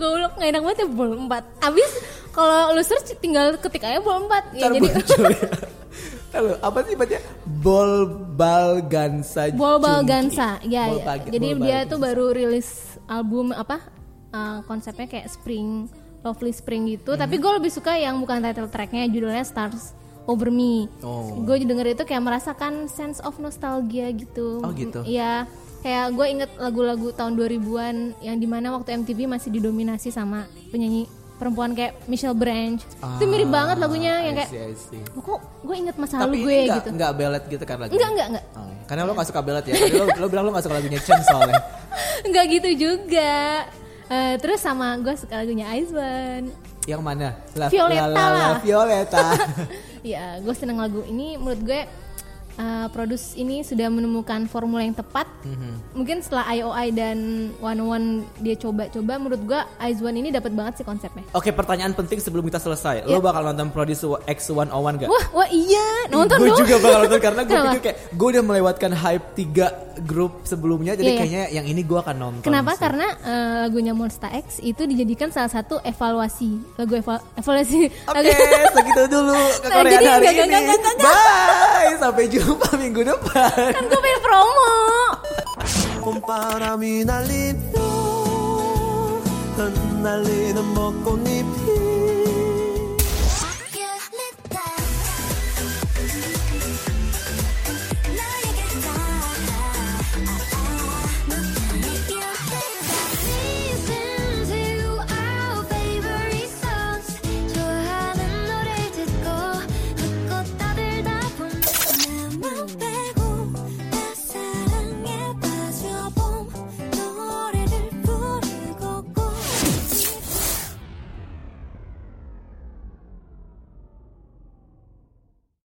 Goblok 0.00 0.32
nggak 0.40 0.48
enak 0.48 0.62
banget 0.64 0.78
ya 0.80 0.88
Bol 0.88 1.12
4 1.12 1.68
Abis 1.68 1.90
kalau 2.30 2.72
lu 2.72 2.80
search 2.80 3.12
tinggal 3.20 3.52
ketik 3.60 3.84
aja 3.84 4.00
Bol 4.00 4.24
4 4.24 4.56
ya 4.56 4.70
Ntar 4.70 4.72
jadi. 4.80 4.88
Halo, 6.30 6.54
apa 6.66 6.78
sih 6.86 6.94
bacanya? 6.94 7.22
Bol 7.44 7.92
Balgansa. 8.38 9.50
Bol. 9.52 9.82
Balganza, 9.82 10.62
ya, 10.62 10.88
ya. 10.88 11.18
Jadi 11.26 11.48
Bol 11.52 11.62
dia 11.66 11.78
tuh 11.90 11.98
baru 11.98 12.30
rilis 12.30 12.96
album 13.10 13.50
apa? 13.50 13.99
Eh, 14.30 14.58
konsepnya 14.64 15.06
kayak 15.06 15.26
spring, 15.26 15.90
lovely 16.20 16.50
spring 16.50 16.86
gitu. 16.86 17.14
Tapi 17.14 17.34
Mhm. 17.34 17.42
gue 17.42 17.52
lebih 17.56 17.70
suka 17.70 17.94
yang 17.94 18.18
bukan 18.18 18.38
title 18.40 18.66
tracknya, 18.66 19.06
judulnya 19.06 19.42
Stars 19.42 19.92
Over 20.22 20.48
Me. 20.48 20.86
Oh. 21.00 21.42
Gue 21.42 21.58
denger 21.58 21.92
itu 21.92 22.04
kayak 22.04 22.22
merasakan 22.22 22.86
sense 22.86 23.18
of 23.18 23.34
nostalgia 23.36 24.06
gitu. 24.10 24.60
Oh, 24.60 24.70
gitu. 24.70 25.02
Iya. 25.02 25.48
Kayak 25.80 26.12
gue 26.12 26.26
inget 26.28 26.50
lagu-lagu 26.54 27.08
tahun 27.10 27.34
2000-an 27.34 27.96
yang 28.20 28.36
di 28.36 28.44
mana 28.44 28.68
waktu 28.70 28.94
MTV 28.94 29.24
masih 29.26 29.48
didominasi 29.50 30.08
sama 30.08 30.44
penyanyi 30.68 31.08
perempuan 31.34 31.72
kayak 31.72 31.96
Michelle 32.04 32.36
Branch. 32.36 32.76
itu 33.16 33.24
mirip 33.24 33.48
banget 33.48 33.80
lagunya 33.80 34.20
yang 34.20 34.36
Ah, 34.36 34.44
I 34.44 34.44
kayak 34.44 34.50
see, 34.52 34.60
I 34.60 34.74
see. 34.76 35.02
"Oh, 35.16 35.24
kok 35.24 35.40
gue 35.64 35.72
inget 35.74 35.96
masa 35.96 36.20
lalu 36.20 36.44
gue 36.44 36.52
enggak, 36.60 36.76
gitu. 36.76 36.88
enggak 36.92 37.12
belet 37.16 37.44
gitu 37.48 37.64
kan 37.64 37.76
lagunya? 37.80 37.96
Enggak, 37.96 38.12
enggak, 38.12 38.26
enggak. 38.28 38.44
Oh, 38.54 38.70
karena 38.84 39.02
lo 39.02 39.12
gak 39.16 39.26
suka 39.26 39.40
belet 39.40 39.64
ya. 39.64 39.74
Lo, 39.96 40.04
lo 40.12 40.26
bilang 40.28 40.44
lo 40.44 40.50
gak 40.52 40.64
suka 40.68 40.74
lagunya 40.76 41.00
Chen 41.00 41.20
soalnya. 41.24 41.56
Enggak 42.28 42.44
gitu 42.52 42.70
juga. 42.76 43.32
Eh, 44.10 44.34
terus 44.42 44.58
sama 44.58 44.98
gue 44.98 45.14
suka 45.14 45.38
lagunya 45.38 45.70
Iceman. 45.70 46.50
Yang 46.82 47.02
mana? 47.06 47.38
La, 47.54 47.70
Violeta 47.70 48.10
la, 48.10 48.26
la, 48.26 48.26
la. 48.34 48.48
Violeta. 48.58 49.26
ya, 50.02 50.42
gue 50.42 50.54
seneng 50.58 50.82
lagu 50.82 51.06
ini. 51.06 51.38
Menurut 51.38 51.62
gue 51.62 51.80
eh, 52.52 52.86
produs 52.88 53.34
ini 53.34 53.60
sudah 53.60 53.86
menemukan 53.86 54.46
formula 54.46 54.80
yang 54.80 54.92
tepat. 54.92 55.26
Mhm. 55.42 55.94
Mungkin 55.94 56.16
setelah 56.20 56.48
IOI 56.48 56.88
dan 56.90 57.18
One 57.56 57.80
One 57.80 58.06
dia 58.38 58.54
coba-coba, 58.54 59.12
menurut 59.16 59.42
gue 59.42 59.60
Iceman 59.80 60.14
ini 60.14 60.28
dapat 60.28 60.50
banget 60.50 60.72
sih 60.76 60.84
konsepnya. 60.84 61.22
Oke, 61.30 61.50
pertanyaan 61.50 61.92
penting 61.92 62.18
sebelum 62.18 62.42
kita 62.42 62.56
selesai. 62.56 63.02
Ya. 63.02 63.08
Lo 63.08 63.20
bakal 63.20 63.44
nonton 63.44 63.70
Produce 63.70 64.02
X101 64.24 64.70
gak? 64.98 65.08
Wah, 65.08 65.24
wah 65.34 65.48
iya, 65.48 66.08
nonton 66.08 66.36
gue 66.38 66.48
dong. 66.48 66.58
juga 66.58 66.74
bakal 66.78 67.00
nonton 67.02 67.20
karena 67.20 67.40
gue 67.42 67.56
pikir 67.68 67.80
kayak 67.82 67.96
gue 68.10 68.28
udah 68.30 68.42
melewatkan 68.42 68.90
hype 68.92 69.26
tiga 69.34 69.66
grup 70.00 70.42
sebelumnya 70.42 70.94
jadi 70.94 71.02
Iya, 71.02 71.10
iya. 71.10 71.18
kayaknya 71.18 71.42
yang 71.52 71.66
ini 71.66 71.82
gue 71.82 71.98
akan 71.98 72.16
nonton. 72.16 72.46
Kenapa? 72.46 72.72
sih. 72.72 72.80
Karena 72.80 73.06
eh, 73.20 73.56
lagunya 73.62 73.92
Monster 73.92 74.30
X 74.32 74.58
itu 74.58 74.82
dijadikan 74.82 75.28
salah 75.28 75.48
satu 75.48 75.76
evaluasi 75.80 76.48
lagu 76.74 76.94
eva- 76.94 77.20
evaluasi. 77.34 77.90
Oke, 78.06 78.16
lagu- 78.16 78.72
segitu 78.72 79.02
dulu 79.06 79.36
Nah, 79.62 79.82
jadi 79.82 80.06
hari 80.08 80.24
enggak, 80.24 80.32
ini. 80.32 80.40
enggak, 80.40 80.62
enggak, 80.62 80.94
enggak, 80.96 80.96
Bye, 81.00 81.94
sampai 81.96 82.22
jumpa 82.26 82.39
minggu 82.80 83.00
depan. 83.04 83.70
kan 83.76 83.84
gue 83.84 84.00
pengen 84.00 84.20
promo. 84.24 84.72
봄바람이 86.00 87.04
날리며 87.04 87.76
흩날리는 89.56 90.56
벚꽃잎 90.74 91.19